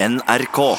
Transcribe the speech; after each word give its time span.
NRK. 0.00 0.76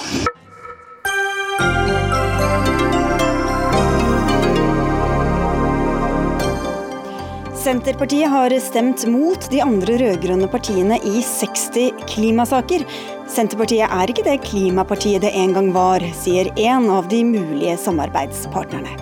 Senterpartiet 7.54 8.29
har 8.29 8.60
stemt 8.60 9.04
mot 9.12 9.50
de 9.52 9.60
andre 9.60 9.97
rød-grønne 10.00 10.47
partiene 10.47 11.02
i 11.04 11.20
60 11.20 12.00
klimasaker. 12.08 12.86
Senterpartiet 13.28 13.92
er 13.92 14.08
ikke 14.08 14.24
det 14.24 14.40
klimapartiet 14.47 15.26
det 15.28 15.36
en 15.36 15.51
gang 15.58 15.67
var, 15.76 16.06
sier 16.16 16.48
en 16.56 16.88
av 16.88 17.12
de 17.12 17.20
mulige 17.28 17.76
samarbeidspartnerne. 17.84 18.96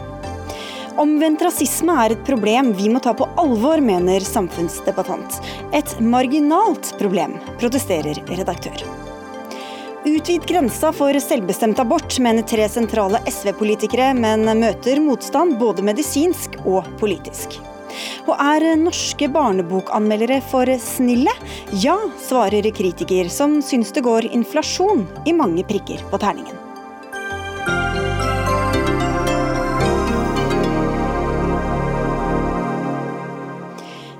Omvendt 0.98 1.46
rasisme 1.46 1.94
er 1.94 2.16
et 2.16 2.26
problem 2.26 2.74
vi 2.74 2.90
må 2.90 3.06
ta 3.06 3.14
på 3.14 3.30
alvor, 3.38 3.86
mener 3.86 4.26
samfunnsdebattant. 4.26 5.44
Et 5.78 6.00
marginalt 6.02 6.96
problem, 6.98 7.38
protesterer 7.62 8.18
redaktør. 8.34 8.82
Utvid 10.08 10.46
grensa 10.48 10.94
for 10.94 11.20
selvbestemt 11.20 11.80
abort, 11.80 12.20
mener 12.24 12.46
tre 12.48 12.64
sentrale 12.72 13.20
SV-politikere, 13.28 14.14
men 14.16 14.48
møter 14.56 15.02
motstand 15.04 15.58
både 15.60 15.84
medisinsk 15.84 16.56
og 16.64 16.88
politisk. 17.02 17.58
Og 18.30 18.38
er 18.40 18.78
norske 18.80 19.28
barnebokanmeldere 19.34 20.38
for 20.48 20.72
snille? 20.80 21.34
Ja, 21.84 21.98
svarer 22.24 22.70
kritiker, 22.78 23.28
som 23.28 23.60
syns 23.60 23.92
det 23.92 24.06
går 24.08 24.30
inflasjon 24.32 25.04
i 25.28 25.36
mange 25.36 25.68
prikker 25.68 26.08
på 26.08 26.22
terningen. 26.24 26.67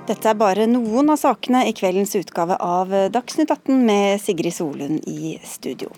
Dette 0.08 0.30
er 0.30 0.38
bare 0.40 0.64
noen 0.64 1.10
av 1.12 1.18
sakene 1.20 1.66
i 1.68 1.74
kveldens 1.76 2.14
utgave 2.16 2.56
av 2.64 2.94
Dagsnytt 3.12 3.50
18 3.52 3.82
med 3.84 4.20
Sigrid 4.22 4.54
Solund 4.56 5.02
i 5.04 5.34
studio. 5.44 5.92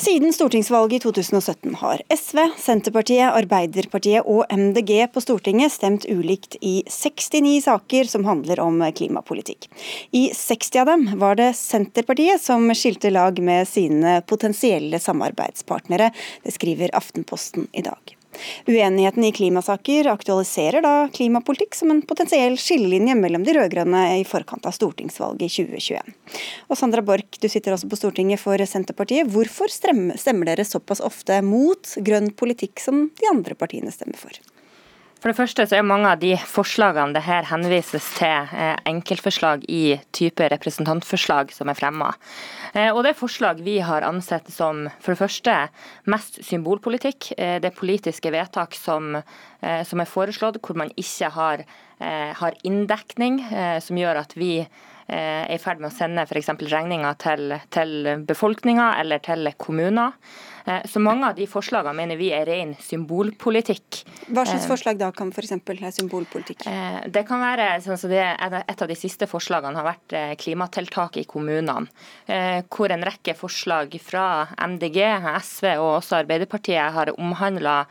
Siden 0.00 0.32
stortingsvalget 0.32 0.96
i 0.96 1.02
2017 1.02 1.74
har 1.80 2.02
SV, 2.12 2.38
Senterpartiet, 2.60 3.32
Arbeiderpartiet 3.36 4.28
og 4.28 4.44
MDG 4.52 4.92
på 5.12 5.20
Stortinget 5.24 5.72
stemt 5.72 6.06
ulikt 6.08 6.56
i 6.60 6.82
69 6.88 7.56
saker 7.66 8.08
som 8.12 8.28
handler 8.28 8.60
om 8.64 8.80
klimapolitikk. 8.96 9.68
I 10.12 10.28
60 10.36 10.84
av 10.84 10.92
dem 10.92 11.08
var 11.20 11.40
det 11.40 11.50
Senterpartiet 11.56 12.40
som 12.44 12.68
skilte 12.76 13.12
lag 13.12 13.40
med 13.44 13.68
sine 13.68 14.20
potensielle 14.28 15.00
samarbeidspartnere. 15.00 16.12
Det 16.44 16.56
skriver 16.56 16.96
Aftenposten 16.96 17.68
i 17.72 17.84
dag. 17.84 18.19
Uenigheten 18.66 19.24
i 19.24 19.32
klimasaker 19.32 20.08
aktualiserer 20.12 20.84
da 20.84 20.94
klimapolitikk 21.14 21.74
som 21.74 21.90
en 21.92 22.02
potensiell 22.06 22.56
skillelinje 22.60 23.16
mellom 23.18 23.44
de 23.46 23.56
rød-grønne 23.56 24.04
i 24.20 24.26
forkant 24.28 24.68
av 24.68 24.76
stortingsvalget 24.76 25.46
i 25.48 25.50
2021. 25.72 26.14
Og 26.70 26.78
Sandra 26.78 27.04
Borch, 27.04 27.40
du 27.42 27.48
sitter 27.50 27.74
også 27.74 27.90
på 27.90 27.98
Stortinget 27.98 28.42
for 28.42 28.62
Senterpartiet. 28.66 29.28
Hvorfor 29.32 29.72
stemmer 29.72 30.52
dere 30.52 30.68
såpass 30.68 31.02
ofte 31.04 31.40
mot 31.46 31.96
grønn 32.06 32.30
politikk 32.32 32.82
som 32.82 33.08
de 33.18 33.30
andre 33.32 33.58
partiene 33.58 33.92
stemmer 33.94 34.20
for? 34.20 34.40
For 35.20 35.28
det 35.28 35.36
første 35.36 35.66
så 35.68 35.76
er 35.76 35.84
mange 35.84 36.08
av 36.08 36.20
de 36.22 36.32
forslagene 36.48 37.12
det 37.12 37.26
her 37.26 37.44
henvises 37.50 38.06
til 38.16 38.54
eh, 38.56 38.76
enkeltforslag 38.88 39.66
i 39.68 39.98
type 40.16 40.46
representantforslag 40.48 41.52
som 41.52 41.68
er 41.68 41.76
fremma. 41.76 42.14
Eh, 42.74 42.90
og 42.92 43.02
det 43.04 43.12
er 43.12 43.18
forslag 43.18 43.62
vi 43.66 43.78
har 43.84 44.06
ansett 44.06 44.50
som 44.52 44.86
for 45.00 45.14
det 45.14 45.20
første 45.20 45.56
mest 46.10 46.40
symbolpolitikk. 46.46 47.32
Eh, 47.36 47.58
det 47.62 47.70
er 47.72 47.78
politiske 47.78 48.32
vedtak 48.34 48.76
som, 48.78 49.18
som 49.60 50.00
er 50.00 50.08
foreslått 50.08 50.60
hvor 50.64 50.78
man 50.78 50.92
ikke 50.96 51.28
har, 51.34 51.64
har 52.00 52.54
inndekning, 52.64 53.42
som 53.84 53.98
gjør 54.00 54.22
at 54.22 54.30
vi 54.32 54.54
er 54.64 55.50
i 55.52 55.58
ferd 55.60 55.82
med 55.82 55.90
å 55.90 55.92
sende 55.92 56.24
f.eks. 56.24 56.48
regninger 56.70 57.18
til, 57.20 57.52
til 57.74 58.08
befolkninga 58.24 58.94
eller 59.02 59.20
til 59.26 59.50
kommuner. 59.60 60.16
Eh, 60.64 60.86
så 60.86 61.00
mange 61.00 61.28
av 61.28 61.36
de 61.36 61.46
forslagene 61.48 61.94
mener 61.96 62.18
vi 62.20 62.30
er 62.34 62.46
ren 62.48 62.74
symbolpolitikk. 62.80 64.02
Hva 64.28 64.44
slags 64.44 64.64
eh, 64.64 64.68
forslag 64.70 65.00
da 65.00 65.10
kan 65.16 65.32
f.eks. 65.32 65.54
være 65.66 65.92
symbolpolitikk? 65.96 66.66
Eh, 66.68 67.00
det 67.12 67.24
kan 67.28 67.42
være, 67.42 67.72
sånn 67.84 68.00
det, 68.10 68.22
Et 68.60 68.82
av 68.82 68.90
de 68.90 68.98
siste 68.98 69.28
forslagene 69.30 69.80
har 69.80 69.88
vært 69.88 70.16
klimatiltak 70.40 71.20
i 71.20 71.26
kommunene. 71.28 71.88
Hvor 72.68 72.92
en 72.92 73.04
rekke 73.06 73.34
forslag 73.38 73.94
fra 74.04 74.48
MDG, 74.66 74.98
SV 75.40 75.66
og 75.78 76.00
også 76.00 76.20
Arbeiderpartiet 76.20 76.92
har 76.96 77.12
omhandla 77.16 77.84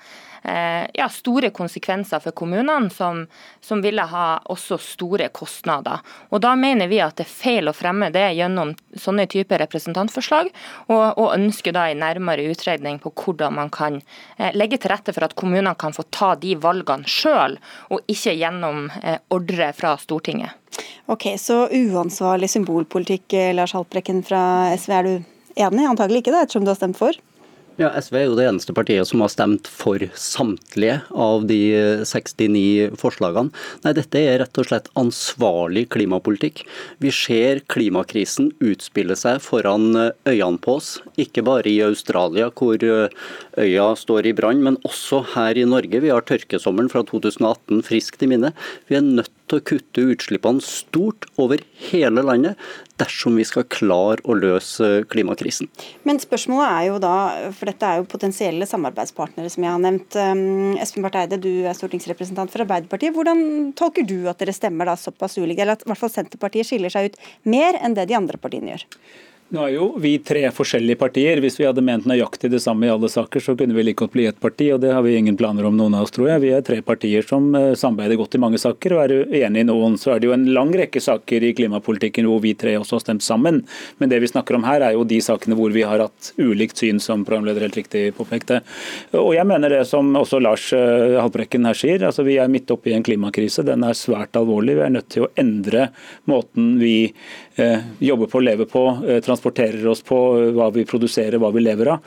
ja, 0.43 1.07
store 1.11 1.49
konsekvenser 1.55 2.21
for 2.23 2.35
kommunene, 2.37 2.89
som, 2.89 3.25
som, 3.61 3.81
ville 3.83 4.03
ha 4.07 4.39
også 4.49 4.77
store 4.81 5.29
kostnader. 5.35 5.99
Og 6.31 6.41
Da 6.41 6.55
mener 6.55 6.87
vi 6.87 7.01
at 7.03 7.17
det 7.19 7.25
er 7.27 7.31
feil 7.31 7.69
å 7.69 7.75
fremme 7.75 8.09
det 8.13 8.25
gjennom 8.37 8.73
sånne 8.95 9.27
typer 9.29 9.59
representantforslag, 9.65 10.51
og, 10.87 11.03
og 11.19 11.33
ønsker 11.35 11.75
da 11.75 11.89
en 11.89 12.03
nærmere 12.03 12.47
utredning 12.51 13.01
på 13.03 13.11
hvordan 13.11 13.57
man 13.59 13.71
kan 13.73 13.99
eh, 14.37 14.53
legge 14.55 14.79
til 14.79 14.93
rette 14.93 15.15
for 15.15 15.27
at 15.27 15.35
kommunene 15.39 15.75
kan 15.79 15.95
få 15.95 16.07
ta 16.13 16.33
de 16.39 16.55
valgene 16.59 17.09
sjøl, 17.09 17.59
og 17.91 18.11
ikke 18.11 18.37
gjennom 18.39 18.87
eh, 19.03 19.19
ordre 19.33 19.73
fra 19.75 19.95
Stortinget. 19.99 20.55
Ok, 21.09 21.33
Så 21.37 21.67
uansvarlig 21.73 22.49
symbolpolitikk, 22.49 23.33
Lars 23.57 23.73
Haltbrekken 23.73 24.21
fra 24.23 24.41
SV, 24.77 24.93
er 24.93 25.07
du 25.07 25.13
enig? 25.59 25.87
Antagelig 25.89 26.23
ikke, 26.23 26.35
da, 26.35 26.43
ettersom 26.45 26.67
du 26.67 26.71
har 26.71 26.79
stemt 26.79 26.99
for? 26.99 27.17
Ja, 27.79 27.93
SV 27.95 28.15
er 28.19 28.25
jo 28.25 28.33
det 28.35 28.43
eneste 28.43 28.73
partiet 28.75 29.07
som 29.07 29.21
har 29.23 29.29
stemt 29.31 29.67
for 29.71 30.03
samtlige 30.19 30.97
av 31.15 31.45
de 31.47 31.59
69 32.03 32.97
forslagene. 32.99 33.53
Nei, 33.85 33.93
dette 33.95 34.19
er 34.19 34.41
rett 34.41 34.59
og 34.59 34.67
slett 34.67 34.89
ansvarlig 34.99 35.85
klimapolitikk. 35.95 36.65
Vi 36.99 37.13
ser 37.15 37.61
klimakrisen 37.71 38.51
utspille 38.59 39.15
seg 39.15 39.39
foran 39.45 39.93
øynene 39.95 40.59
på 40.59 40.75
oss. 40.81 40.97
Ikke 41.15 41.45
bare 41.47 41.71
i 41.71 41.79
Australia, 41.87 42.49
hvor 42.51 42.83
øya 42.83 43.87
står 44.03 44.27
i 44.27 44.35
brann, 44.35 44.59
men 44.65 44.81
også 44.83 45.23
her 45.37 45.55
i 45.55 45.63
Norge. 45.63 46.03
Vi 46.03 46.11
har 46.11 46.27
tørkesommeren 46.27 46.91
fra 46.91 47.07
2018 47.07 47.79
friskt 47.87 48.27
i 48.27 48.33
minne. 48.33 48.51
Vi 48.91 48.99
er 48.99 49.07
nødt 49.07 49.31
til 49.49 49.59
å 49.59 49.65
kutte 49.71 50.05
utslippene 50.13 50.63
stort 50.63 51.27
over 51.41 51.61
hele 51.89 52.23
landet 52.25 52.59
dersom 52.99 53.37
vi 53.39 53.45
skal 53.47 53.65
klare 53.71 54.23
å 54.27 54.35
løse 54.35 54.89
klimakrisen. 55.11 55.69
Men 56.07 56.19
spørsmålet 56.21 56.67
er 56.67 56.87
jo 56.89 56.97
da, 57.03 57.13
for 57.55 57.71
dette 57.71 57.87
er 57.87 58.01
jo 58.01 58.09
potensielle 58.11 58.67
samarbeidspartnere 58.69 59.51
som 59.53 59.65
jeg 59.65 59.75
har 59.75 59.83
nevnt. 59.83 60.19
Um, 60.19 60.75
Espen 60.81 61.05
Barth 61.05 61.21
Eide, 61.21 61.39
du 61.41 61.63
er 61.63 61.77
stortingsrepresentant 61.77 62.51
for 62.51 62.65
Arbeiderpartiet. 62.65 63.15
Hvordan 63.15 63.71
tolker 63.79 64.07
du 64.07 64.17
at 64.31 64.41
dere 64.43 64.55
stemmer 64.55 64.91
da 64.91 64.97
såpass 64.99 65.39
ulike, 65.39 65.63
eller 65.63 65.77
at 65.77 65.87
i 65.87 65.91
hvert 65.91 66.03
fall 66.03 66.13
Senterpartiet 66.13 66.67
skiller 66.67 66.93
seg 66.93 67.11
ut 67.11 67.19
mer 67.47 67.79
enn 67.79 67.95
det 67.97 68.09
de 68.11 68.19
andre 68.19 68.41
partiene 68.41 68.75
gjør? 68.75 68.87
Nå 69.49 69.63
er 69.65 69.71
jo 69.73 69.85
vi 69.97 70.11
tre 70.21 70.43
forskjellige 70.53 70.99
partier. 71.01 71.39
Hvis 71.41 71.55
vi 71.57 71.65
hadde 71.65 71.81
ment 71.81 72.05
nøyaktig 72.05 72.51
det 72.53 72.59
samme 72.61 72.85
i 72.85 72.91
alle 72.93 73.09
saker, 73.09 73.41
så 73.41 73.55
kunne 73.57 73.73
vi 73.73 73.81
like 73.87 73.97
godt 73.97 74.13
bli 74.13 74.27
ett 74.29 74.37
parti, 74.37 74.67
og 74.75 74.83
det 74.83 74.91
har 74.93 75.01
vi 75.01 75.15
ingen 75.17 75.39
planer 75.39 75.65
om 75.65 75.73
noen 75.73 75.95
av 75.97 76.05
oss, 76.05 76.13
tror 76.13 76.27
jeg. 76.29 76.43
Vi 76.43 76.51
er 76.53 76.61
tre 76.67 76.77
partier 76.85 77.25
som 77.25 77.47
eh, 77.57 77.71
samarbeider 77.73 78.19
godt 78.19 78.37
i 78.37 78.41
mange 78.43 78.59
saker 78.61 78.93
og 78.93 79.01
er 79.01 79.13
uenige 79.23 79.65
i 79.65 79.65
noen. 79.65 79.95
Så 79.97 80.13
er 80.13 80.21
det 80.21 80.29
jo 80.29 80.35
en 80.35 80.45
lang 80.53 80.69
rekke 80.77 81.01
saker 81.01 81.47
i 81.47 81.55
klimapolitikken 81.57 82.29
hvor 82.29 82.43
vi 82.45 82.53
tre 82.61 82.75
også 82.77 82.99
har 82.99 83.03
stemt 83.07 83.25
sammen. 83.25 83.63
Men 83.97 84.13
det 84.13 84.21
vi 84.21 84.29
snakker 84.29 84.59
om 84.59 84.69
her, 84.69 84.85
er 84.85 84.93
jo 84.99 85.07
de 85.09 85.17
sakene 85.25 85.57
hvor 85.57 85.73
vi 85.73 85.87
har 85.89 86.05
hatt 86.05 86.31
ulikt 86.37 86.85
syn, 86.85 87.01
som 87.01 87.25
programleder 87.25 87.65
helt 87.65 87.81
riktig 87.81 88.05
påpekte. 88.21 88.61
Og 89.17 89.33
jeg 89.33 89.49
mener 89.49 89.79
det 89.79 89.81
som 89.89 90.13
også 90.13 90.43
Lars 90.45 90.69
eh, 90.77 91.17
Haltbrekken 91.17 91.65
her 91.65 91.81
sier, 91.81 92.05
altså 92.05 92.27
vi 92.29 92.37
er 92.37 92.53
midt 92.53 92.69
oppe 92.69 92.93
i 92.93 92.97
en 92.99 93.07
klimakrise. 93.09 93.65
Den 93.65 93.89
er 93.89 93.97
svært 93.97 94.37
alvorlig. 94.37 94.77
Vi 94.77 94.85
er 94.91 94.97
nødt 94.99 95.09
til 95.09 95.25
å 95.25 95.33
endre 95.41 95.89
måten 96.29 96.75
vi 96.77 96.97
Eh, 97.59 97.79
jobber 97.99 98.25
på, 98.25 98.39
lever 98.39 98.65
på, 98.65 98.99
eh, 99.07 99.19
transporterer 99.39 99.87
oss 99.87 100.01
på, 100.03 100.17
eh, 100.37 100.51
hva 100.53 100.69
vi 100.73 100.85
produserer, 100.85 101.39
hva 101.39 101.51
vi 101.53 101.61
lever 101.63 101.87
av. 101.87 101.99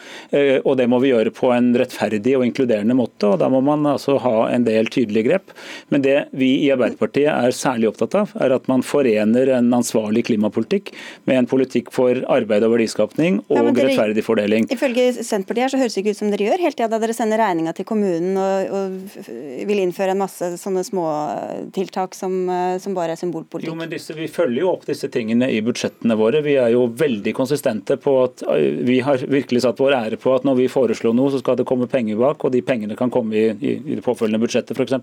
Og 0.65 0.77
Det 0.77 0.89
må 0.89 1.01
vi 1.01 1.11
gjøre 1.13 1.31
på 1.35 1.53
en 1.55 1.73
rettferdig 1.75 2.37
og 2.37 2.45
inkluderende 2.47 2.95
måte. 2.95 3.33
og 3.33 3.39
Da 3.39 3.49
må 3.49 3.63
man 3.63 3.85
altså 3.85 4.19
ha 4.21 4.49
en 4.49 4.65
del 4.65 4.87
tydelige 4.87 5.29
grep. 5.29 5.51
Men 5.91 6.03
det 6.03 6.29
vi 6.33 6.65
i 6.67 6.71
Arbeiderpartiet 6.73 7.29
er 7.29 7.51
særlig 7.51 7.89
opptatt 7.91 8.15
av, 8.15 8.33
er 8.41 8.53
at 8.53 8.67
man 8.69 8.83
forener 8.83 9.49
en 9.49 9.71
ansvarlig 9.71 10.25
klimapolitikk 10.27 10.93
med 11.27 11.37
en 11.37 11.47
politikk 11.47 11.93
for 11.93 12.23
arbeid 12.29 12.65
og 12.65 12.75
verdiskapning 12.77 13.41
og 13.49 13.57
ja, 13.57 13.63
dere, 13.71 13.89
rettferdig 13.89 14.25
fordeling. 14.25 14.69
Ifølge 14.73 15.13
Senterpartiet 15.23 15.73
så 15.73 15.79
høres 15.79 15.95
det 15.95 16.03
ikke 16.03 16.17
ut 16.17 16.21
som 16.21 16.33
dere 16.33 16.49
gjør 16.49 16.65
helt 16.67 16.79
tida 16.81 16.99
dere 16.99 17.17
sender 17.17 17.39
regninga 17.43 17.75
til 17.77 17.87
kommunen 17.89 18.37
og, 18.41 18.73
og, 18.73 18.99
vil 19.69 19.83
innføre 19.85 20.17
en 20.17 20.23
masse 20.23 20.53
sånne 20.61 20.85
småtiltak 20.87 22.17
som, 22.17 22.35
som 22.83 22.97
bare 22.97 23.17
er 23.17 23.21
symbolpolitikk. 23.21 23.71
Jo, 23.71 23.79
men 23.79 23.93
disse, 23.93 24.17
Vi 24.17 24.29
følger 24.33 24.65
jo 24.65 24.73
opp 24.73 24.87
disse 24.89 25.11
tingene 25.13 25.49
i 25.53 25.61
budsjettene 25.65 26.17
våre. 26.19 26.43
Vi 26.43 26.57
er 26.61 26.73
jo 26.75 26.87
veldig 26.89 27.22
konsistente 27.31 27.95
på 28.03 28.17
at 28.25 28.43
vi 28.83 28.99
har 29.07 29.23
virkelig 29.31 29.63
satt 29.63 29.79
vår 29.79 29.95
ære 29.95 30.19
på 30.19 30.33
at 30.35 30.47
når 30.49 30.59
vi 30.59 30.69
foreslår 30.73 31.15
noe, 31.15 31.31
så 31.31 31.39
skal 31.39 31.61
det 31.61 31.67
komme 31.69 31.87
penger 31.91 32.19
bak, 32.19 32.43
og 32.43 32.51
de 32.55 32.65
pengene 32.67 32.97
kan 32.99 33.13
komme 33.15 33.39
i, 33.39 33.45
i, 33.63 33.77
det 33.95 34.03
påfølgende 34.03 34.43
budsjettet 34.43 34.75
f.eks. 34.75 34.99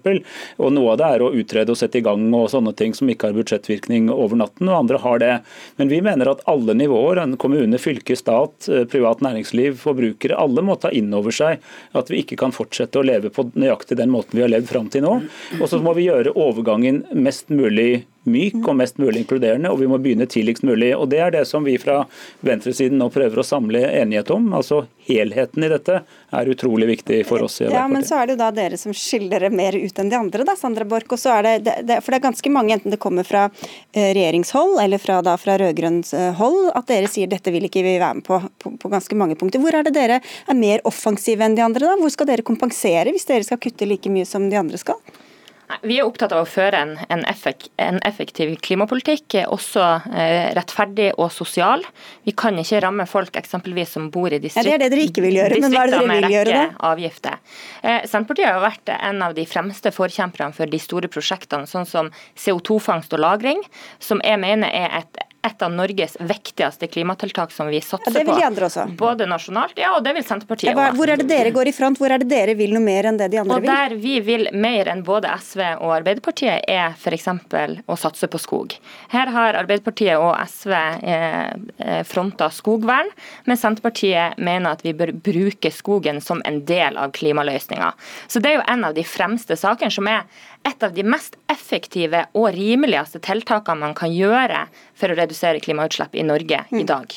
Og 0.59 0.73
noe 0.75 0.93
av 0.93 0.99
det 0.99 1.07
er 1.15 1.23
å 1.23 1.31
utrede 1.31 1.71
og 1.71 1.79
sette 1.79 2.01
i 2.01 2.05
gang 2.05 2.27
og 2.35 2.49
sånne 2.51 2.75
ting 2.75 2.95
som 2.97 3.09
ikke 3.09 3.29
har 3.29 3.39
budsjettvirkning 3.39 4.11
over 4.11 4.41
natten, 4.43 4.67
og 4.67 4.81
andre 4.81 4.99
har 5.05 5.23
det. 5.23 5.31
Men 5.79 5.93
vi 5.93 6.01
mener 6.03 6.33
at 6.33 6.43
alle 6.51 6.75
nivåer, 6.75 7.23
en 7.23 7.37
kommune, 7.39 7.79
fylke, 7.79 8.17
stat, 8.19 8.67
privat 8.91 9.23
næringsliv, 9.25 9.79
forbrukere, 9.79 10.35
alle 10.35 10.65
må 10.65 10.75
ta 10.81 10.91
inn 10.91 11.13
over 11.15 11.35
seg 11.35 11.63
at 11.95 12.11
vi 12.11 12.23
ikke 12.23 12.39
kan 12.39 12.53
fortsette 12.55 12.99
å 12.99 13.05
leve 13.05 13.31
på 13.33 13.47
nøyaktig 13.53 13.97
den 13.99 14.11
måten 14.13 14.37
vi 14.37 14.45
har 14.45 14.51
levd 14.51 14.69
fram 14.69 14.91
til 14.91 15.05
nå. 15.05 15.15
Og 15.59 15.67
så 15.69 15.79
må 15.81 15.95
vi 15.97 16.09
gjøre 16.09 16.35
overgangen 16.37 17.05
mest 17.15 17.51
mulig 17.53 18.05
myk 18.29 18.59
og 18.63 18.77
mest 18.79 18.99
mulig 19.01 19.23
inkluderende, 19.23 19.71
og 19.71 19.81
vi 19.81 19.89
må 19.89 19.99
begynne 20.01 20.27
tidligst 20.29 20.65
mulig. 20.67 20.93
Og 20.95 21.09
Det 21.09 21.19
er 21.19 21.33
det 21.33 21.45
som 21.47 21.65
vi 21.65 21.77
fra 21.81 22.03
venstresiden 22.45 22.99
nå 23.01 23.09
prøver 23.13 23.41
å 23.41 23.45
samle 23.45 23.83
enighet 23.89 24.31
om. 24.35 24.53
altså 24.53 24.85
Helheten 25.09 25.63
i 25.65 25.69
dette 25.71 25.95
er 26.37 26.49
utrolig 26.53 26.87
viktig 26.87 27.23
for 27.25 27.41
oss. 27.41 27.59
i 27.61 27.65
Ja, 27.65 27.87
Men 27.87 28.03
så 28.05 28.19
er 28.19 28.27
det 28.27 28.35
jo 28.35 28.41
da 28.43 28.51
dere 28.53 28.77
som 28.77 28.93
skiller 28.93 29.39
dere 29.39 29.49
mer 29.49 29.73
ut 29.73 29.99
enn 29.99 30.09
de 30.11 30.17
andre, 30.17 30.45
da, 30.45 30.55
Sandra 30.55 30.85
Borch. 30.85 31.09
Og 31.09 31.19
så 31.19 31.33
er 31.39 31.47
det, 31.47 31.75
det, 31.87 31.99
for 32.03 32.13
det 32.13 32.19
er 32.19 32.27
ganske 32.27 32.51
mange, 32.53 32.75
enten 32.77 32.93
det 32.93 33.01
kommer 33.01 33.25
fra 33.25 33.47
eh, 33.49 34.11
regjeringshold 34.13 34.77
eller 34.83 35.01
fra, 35.01 35.21
da, 35.25 35.35
fra 35.41 35.57
rød-grønt 35.61 36.13
eh, 36.13 36.33
hold, 36.37 36.69
at 36.77 36.89
dere 36.91 37.09
sier 37.09 37.31
dette 37.31 37.53
vil 37.53 37.65
ikke 37.65 37.83
vi 37.85 37.97
være 37.97 38.19
med 38.19 38.27
på, 38.27 38.41
på, 38.61 38.75
på 38.77 38.91
ganske 38.93 39.17
mange 39.17 39.39
punkter. 39.39 39.63
Hvor 39.63 39.73
er 39.73 39.87
det 39.87 39.95
dere 39.97 40.21
er 40.21 40.59
mer 40.59 40.85
offensive 40.89 41.45
enn 41.45 41.57
de 41.57 41.65
andre? 41.65 41.89
da? 41.89 41.97
Hvor 41.97 42.13
skal 42.13 42.29
dere 42.29 42.45
kompensere 42.45 43.09
hvis 43.15 43.27
dere 43.29 43.47
skal 43.47 43.61
kutte 43.61 43.89
like 43.89 44.13
mye 44.13 44.29
som 44.29 44.45
de 44.51 44.61
andre 44.61 44.77
skal? 44.77 45.01
Vi 45.85 45.99
er 45.99 46.07
opptatt 46.07 46.33
av 46.33 46.41
å 46.41 46.49
føre 46.49 46.79
en, 46.81 46.95
en, 47.13 47.21
effekt, 47.29 47.69
en 47.77 47.99
effektiv 48.07 48.55
klimapolitikk, 48.65 49.35
også 49.53 49.83
eh, 50.09 50.49
rettferdig 50.57 51.11
og 51.21 51.29
sosial. 51.33 51.85
Vi 52.25 52.33
kan 52.37 52.57
ikke 52.57 52.81
ramme 52.81 53.05
folk 53.09 53.37
eksempelvis 53.37 53.93
som 53.97 54.09
bor 54.13 54.33
i 54.33 54.41
distrikt, 54.41 54.65
ja, 54.65 54.79
det 54.79 54.79
er 54.79 54.83
det 54.87 54.89
dere 54.95 55.05
ikke 55.11 55.25
vil 55.27 55.37
gjøre, 55.37 55.61
men 55.61 55.75
hva 55.75 55.85
er 55.85 55.93
det 55.93 55.99
dere 55.99 56.17
vil 56.17 56.35
gjøre 56.35 56.57
da? 56.57 56.65
Avgifter. 56.89 57.39
Eh, 57.83 58.01
Senterpartiet 58.09 58.49
har 58.49 58.63
vært 58.65 58.93
en 58.97 59.25
av 59.29 59.37
de 59.37 59.45
fremste 59.49 59.93
forkjemperne 59.93 60.57
for 60.57 60.73
de 60.73 60.81
store 60.81 61.11
prosjektene, 61.11 61.69
sånn 61.69 61.85
som 61.89 62.09
CO2-fangst 62.33 63.13
og 63.13 63.21
-lagring, 63.23 63.61
som 64.01 64.25
jeg 64.25 64.41
mener 64.41 64.73
er 64.73 65.03
et 65.03 65.21
et 65.41 65.61
av 65.61 65.71
Norges 65.71 66.17
viktigste 66.19 66.87
klimatiltak 66.87 67.51
som 67.51 67.67
vi 67.67 67.81
satser 67.81 68.11
på. 68.11 68.11
Ja, 68.11 68.19
det 68.19 68.31
vil 68.31 68.41
de 68.41 68.45
andre 68.45 68.65
også. 68.67 68.85
Både 68.99 69.27
nasjonalt, 69.29 69.77
ja, 69.79 69.93
og 69.95 70.03
det 70.03 70.13
vil 70.17 70.25
Senterpartiet 70.27 70.75
òg. 70.75 70.97
Hvor 70.97 71.11
er 71.11 71.21
det 71.21 71.27
dere 71.29 71.53
går 71.55 71.71
i 71.71 71.73
front, 71.75 71.99
hvor 72.01 72.11
er 72.11 72.19
det 72.19 72.27
dere 72.31 72.55
vil 72.59 72.73
noe 72.75 72.83
mer 72.83 73.07
enn 73.07 73.19
det 73.19 73.29
de 73.31 73.39
andre 73.39 73.55
og 73.55 73.63
vil? 73.63 73.71
Der 73.71 73.95
vi 74.03 74.17
vil 74.25 74.49
mer 74.51 74.91
enn 74.91 75.03
både 75.07 75.31
SV 75.39 75.63
og 75.77 75.93
Arbeiderpartiet, 76.01 76.67
er 76.67 76.97
f.eks. 76.97 77.29
å 77.87 77.97
satse 77.99 78.27
på 78.31 78.41
skog. 78.41 78.75
Her 79.13 79.31
har 79.35 79.59
Arbeiderpartiet 79.61 80.19
og 80.19 80.35
SV 80.43 80.75
eh, 80.75 81.55
eh 81.79 82.03
fronta 82.09 82.49
skogvern, 82.53 83.09
men 83.45 83.59
Senterpartiet 83.59 84.37
mener 84.37 84.75
at 84.75 84.83
vi 84.83 84.93
bør 84.97 85.11
bruke 85.13 85.71
skogen 85.71 86.19
som 86.23 86.41
en 86.47 86.61
del 86.67 86.97
av 86.97 87.13
klimaløsninga. 87.15 87.93
Så 88.27 88.43
det 88.43 88.51
er 88.51 88.59
jo 88.59 88.67
en 88.67 88.85
av 88.87 88.95
de 88.97 89.03
fremste 89.07 89.55
sakene 89.59 89.93
som 89.93 90.07
er 90.09 90.25
et 90.67 90.83
av 90.83 90.93
de 90.95 91.05
mest 91.07 91.37
effektive 91.51 92.25
og 92.37 92.51
rimeligste 92.55 93.21
tiltakene 93.23 93.83
man 93.85 93.95
kan 93.97 94.11
gjøre 94.13 94.65
for 94.97 95.11
å 95.11 95.17
redusere 95.19 95.63
klimautslipp 95.63 96.15
i 96.15 96.25
Norge 96.27 96.65
i 96.71 96.81
mm. 96.83 96.87
dag. 96.89 97.15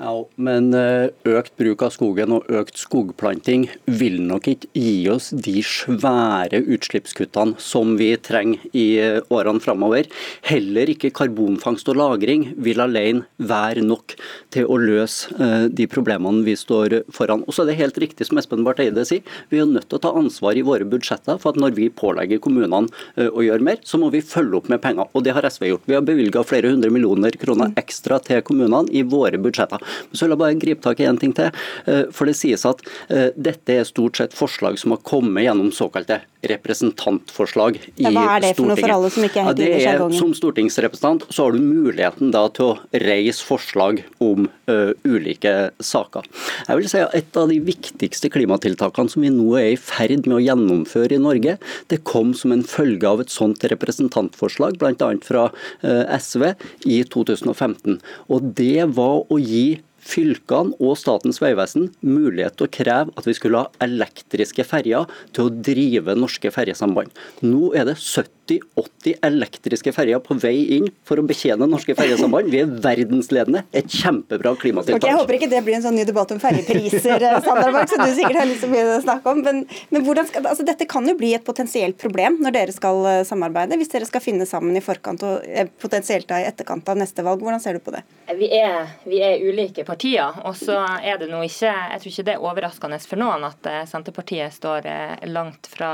Ja, 0.00 0.12
Men 0.40 0.72
eh, 0.72 1.10
økt 1.28 1.52
bruk 1.60 1.82
av 1.84 1.92
skogen 1.92 2.32
og 2.32 2.46
økt 2.48 2.78
skogplanting 2.80 3.66
vil 3.84 4.22
nok 4.24 4.46
ikke 4.48 4.70
gi 4.72 4.94
oss 5.12 5.28
de 5.36 5.60
svære 5.66 6.62
utslippskuttene 6.64 7.60
som 7.60 7.92
vi 8.00 8.08
trenger 8.16 8.62
i 8.72 8.86
eh, 9.02 9.18
årene 9.28 9.60
framover. 9.60 10.08
Heller 10.48 10.88
ikke 10.88 11.12
karbonfangst 11.12 11.90
og 11.92 11.98
-lagring 12.00 12.48
vil 12.56 12.80
alene 12.80 13.26
være 13.36 13.84
nok 13.84 14.16
til 14.54 14.64
å 14.64 14.78
løse 14.80 15.28
eh, 15.36 15.68
de 15.68 15.86
problemene 15.86 16.40
vi 16.46 16.56
står 16.56 17.02
foran. 17.12 17.44
Og 17.44 17.52
så 17.52 17.62
er 17.62 17.72
det 17.72 17.80
helt 17.82 18.00
riktig 18.00 18.30
som 18.30 18.40
Espen 18.40 18.64
Barth 18.64 18.80
Eide 18.80 19.04
sier, 19.04 19.20
vi 19.52 19.60
er 19.60 19.68
nødt 19.68 19.90
til 19.90 20.00
å 20.00 20.04
ta 20.08 20.14
ansvar 20.16 20.56
i 20.56 20.64
våre 20.64 20.88
budsjetter 20.88 21.36
for 21.36 21.52
at 21.52 21.60
når 21.60 21.76
vi 21.76 21.90
pålegger 21.92 22.40
kommunene 22.40 22.88
å 23.28 23.44
gjøre 23.44 23.60
mer, 23.60 23.78
så 23.84 24.00
må 24.00 24.08
vi 24.10 24.24
følge 24.24 24.56
opp 24.56 24.72
med 24.72 24.80
penger. 24.80 25.10
Og 25.12 25.24
det 25.24 25.36
har 25.36 25.44
SV 25.44 25.68
gjort. 25.68 25.86
Vi 25.86 25.94
har 25.94 26.06
bevilga 26.06 26.42
flere 26.46 26.72
hundre 26.72 26.90
millioner 26.90 27.30
kroner 27.36 27.74
ekstra 27.76 28.18
til 28.24 28.40
kommunene 28.46 28.88
i 28.88 29.04
våre 29.04 29.36
budsjetter. 29.36 29.81
Så 30.12 30.24
vil 30.24 30.34
jeg 30.36 30.42
bare 30.44 30.60
gripe 30.64 30.84
tak 30.84 31.00
i 31.02 31.08
en 31.08 31.20
ting 31.20 31.34
til. 31.36 31.52
Eh, 31.86 32.04
for 32.14 32.28
det 32.28 32.36
sies 32.38 32.66
at 32.68 32.82
eh, 33.08 33.30
dette 33.36 33.78
er 33.78 33.88
stort 33.88 34.20
sett 34.20 34.36
forslag 34.36 34.78
som 34.80 34.96
har 34.96 35.02
kommet 35.06 35.46
gjennom 35.46 35.72
såkalte 35.74 36.22
representantforslag 36.42 37.76
i 37.76 38.02
Stortinget. 38.02 38.16
Hva 38.16 38.24
er 38.34 38.42
det 38.42 38.50
for 38.58 38.66
noe 38.66 38.78
for 38.78 38.94
alle 38.96 39.10
som 39.14 39.26
ikke 39.26 39.38
er 39.40 39.46
helt 39.46 39.60
ja, 39.60 39.66
det 39.68 39.90
er, 39.92 40.02
Som 40.18 40.32
stortingsrepresentant 40.34 41.26
så 41.30 41.46
har 41.46 41.54
du 41.54 41.62
muligheten 41.62 42.32
da 42.34 42.42
til 42.54 42.72
å 42.72 43.02
reise 43.04 43.46
forslag 43.46 44.02
om 44.22 44.48
uh, 44.70 44.90
ulike 45.06 45.54
saker. 45.78 46.26
Jeg 46.66 46.80
vil 46.80 46.90
si 46.90 47.02
at 47.02 47.14
Et 47.22 47.38
av 47.38 47.50
de 47.50 47.58
viktigste 47.62 48.30
klimatiltakene 48.32 49.12
som 49.12 49.22
vi 49.22 49.30
nå 49.30 49.46
er 49.60 49.70
i 49.74 49.78
ferd 49.78 50.26
med 50.26 50.38
å 50.40 50.42
gjennomføre 50.42 51.14
i 51.14 51.22
Norge, 51.22 51.56
det 51.92 52.00
kom 52.08 52.32
som 52.34 52.54
en 52.54 52.64
følge 52.66 53.06
av 53.06 53.22
et 53.22 53.30
sånt 53.30 53.62
representantforslag, 53.70 54.80
bl.a. 54.80 55.12
fra 55.22 55.46
uh, 55.52 56.04
SV 56.18 56.48
i 56.90 57.02
2015. 57.06 58.00
Og 58.32 58.50
Det 58.58 58.88
var 58.96 59.22
å 59.30 59.38
gi 59.38 59.71
fylkene 60.02 60.76
og 60.82 60.96
Statens 61.00 61.40
vegvesen 61.42 61.90
mulighet 62.04 62.58
til 62.58 62.68
å 62.68 62.72
kreve 62.74 63.14
at 63.16 63.28
vi 63.28 63.36
skulle 63.38 63.64
ha 63.64 63.84
elektriske 63.84 64.66
ferjer 64.66 65.08
til 65.32 65.46
å 65.48 65.54
drive 65.70 66.16
norske 66.18 66.52
ferjesamband. 66.54 67.12
Nå 67.46 67.72
er 67.78 67.88
det 67.88 67.98
70 68.00 68.41
70-80 68.60 69.18
elektriske 69.26 69.92
ferjer 69.94 70.20
på 70.22 70.36
vei 70.40 70.54
inn 70.76 70.88
for 71.06 71.20
å 71.20 71.24
betjene 71.26 71.66
norske 71.70 71.94
ferjesamband. 71.98 72.50
Vi 72.52 72.62
er 72.62 72.70
verdensledende. 72.84 73.64
Et 73.72 73.88
kjempebra 73.88 74.54
klimatiltak. 74.60 75.02
Okay, 75.02 75.12
jeg 75.12 75.20
håper 75.20 75.38
ikke 75.38 75.50
det 75.52 75.62
blir 75.66 75.78
en 75.78 75.84
sånn 75.84 75.96
ny 75.98 76.06
debatt 76.08 76.32
om 76.34 76.40
ferjepriser, 76.42 77.00
Sandra 77.12 77.40
Sanderberg, 77.44 77.88
som 77.90 78.02
du 78.02 78.14
sikkert 78.16 78.40
har 78.40 78.48
lyst 78.48 78.64
til 78.66 78.92
å 78.94 79.00
snakke 79.02 79.32
om. 79.32 79.42
Men, 79.46 79.62
men 79.92 80.06
skal, 80.28 80.46
altså, 80.46 80.66
dette 80.66 80.86
kan 80.90 81.06
jo 81.08 81.16
bli 81.18 81.32
et 81.36 81.46
potensielt 81.46 81.98
problem 82.00 82.38
når 82.42 82.56
dere 82.56 82.74
skal 82.74 83.02
eh, 83.08 83.20
samarbeide, 83.28 83.78
hvis 83.80 83.92
dere 83.92 84.08
skal 84.08 84.24
finne 84.24 84.46
sammen 84.48 84.76
i 84.78 84.84
forkant 84.84 85.24
og 85.26 85.46
eh, 85.46 85.70
potensielt 85.82 86.28
da 86.30 86.40
i 86.42 86.48
etterkant 86.48 86.88
av 86.92 87.00
neste 87.00 87.24
valg. 87.26 87.42
Hvordan 87.42 87.62
ser 87.62 87.78
du 87.78 87.84
på 87.84 87.94
det? 87.94 88.04
Vi 88.38 88.48
er, 88.56 88.92
vi 89.08 89.22
er 89.24 89.42
ulike 89.42 89.86
partier, 89.88 90.42
og 90.46 90.56
så 90.58 90.78
er 91.02 91.18
det 91.20 91.28
nå 91.30 91.42
ikke 91.46 91.72
Jeg 91.72 92.00
tror 92.00 92.12
ikke 92.12 92.26
det 92.26 92.34
er 92.34 92.44
overraskende 92.44 92.98
for 93.02 93.20
noen 93.20 93.44
at 93.46 93.66
Senterpartiet 93.90 94.54
står 94.54 94.86
langt 95.28 95.68
fra 95.70 95.90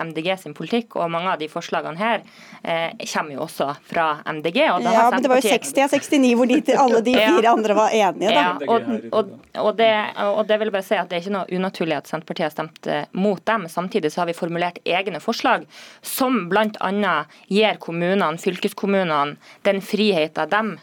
MDG 0.00 0.32
sin 0.42 0.54
politikk, 0.56 0.96
og 0.98 1.10
mange 1.12 1.32
av 1.32 1.40
de 1.40 1.48
forslagene 1.50 1.89
forslagene 1.90 1.98
her 1.98 2.22
eh, 2.62 3.06
kommer 3.12 3.34
jo 3.34 3.40
også 3.44 3.74
fra 3.82 4.22
MDG. 4.26 4.56
ja, 4.56 5.10
men 5.10 5.22
det 5.22 5.28
var 5.28 5.36
jo 5.36 5.48
60 5.48 5.82
av 5.82 5.88
69 5.90 6.34
hvor 6.36 6.46
de, 6.46 6.74
alle 6.76 7.00
de 7.00 7.14
fire 7.14 7.44
ja. 7.44 7.52
andre 7.52 7.74
var 7.74 7.90
enige, 7.90 8.30
da. 8.30 8.40
Ja, 8.40 8.58
og, 8.68 8.82
og, 9.12 9.32
og, 9.58 9.76
det, 9.76 10.14
og, 10.24 10.46
det, 10.46 10.58
vil 10.58 10.70
bare 10.70 10.84
si 10.86 10.94
at 10.94 11.08
det 11.10 11.18
er 11.18 11.24
ikke 11.24 11.34
noe 11.34 11.46
unaturlig 11.50 11.96
at 11.96 12.10
Senterpartiet 12.10 12.48
har 12.48 12.54
stemt 12.54 12.86
eh, 12.86 13.04
mot 13.12 13.44
dem. 13.44 13.68
Samtidig 13.68 14.12
så 14.12 14.22
har 14.22 14.30
vi 14.30 14.36
formulert 14.36 14.78
egne 14.84 15.20
forslag 15.20 15.66
som 16.02 16.48
bl.a. 16.50 17.16
gir 17.48 17.80
kommunene, 17.80 18.38
fylkeskommunene, 18.40 19.36
den 19.66 19.80
friheten 19.84 20.50
de 20.50 20.62
eh, 20.76 20.78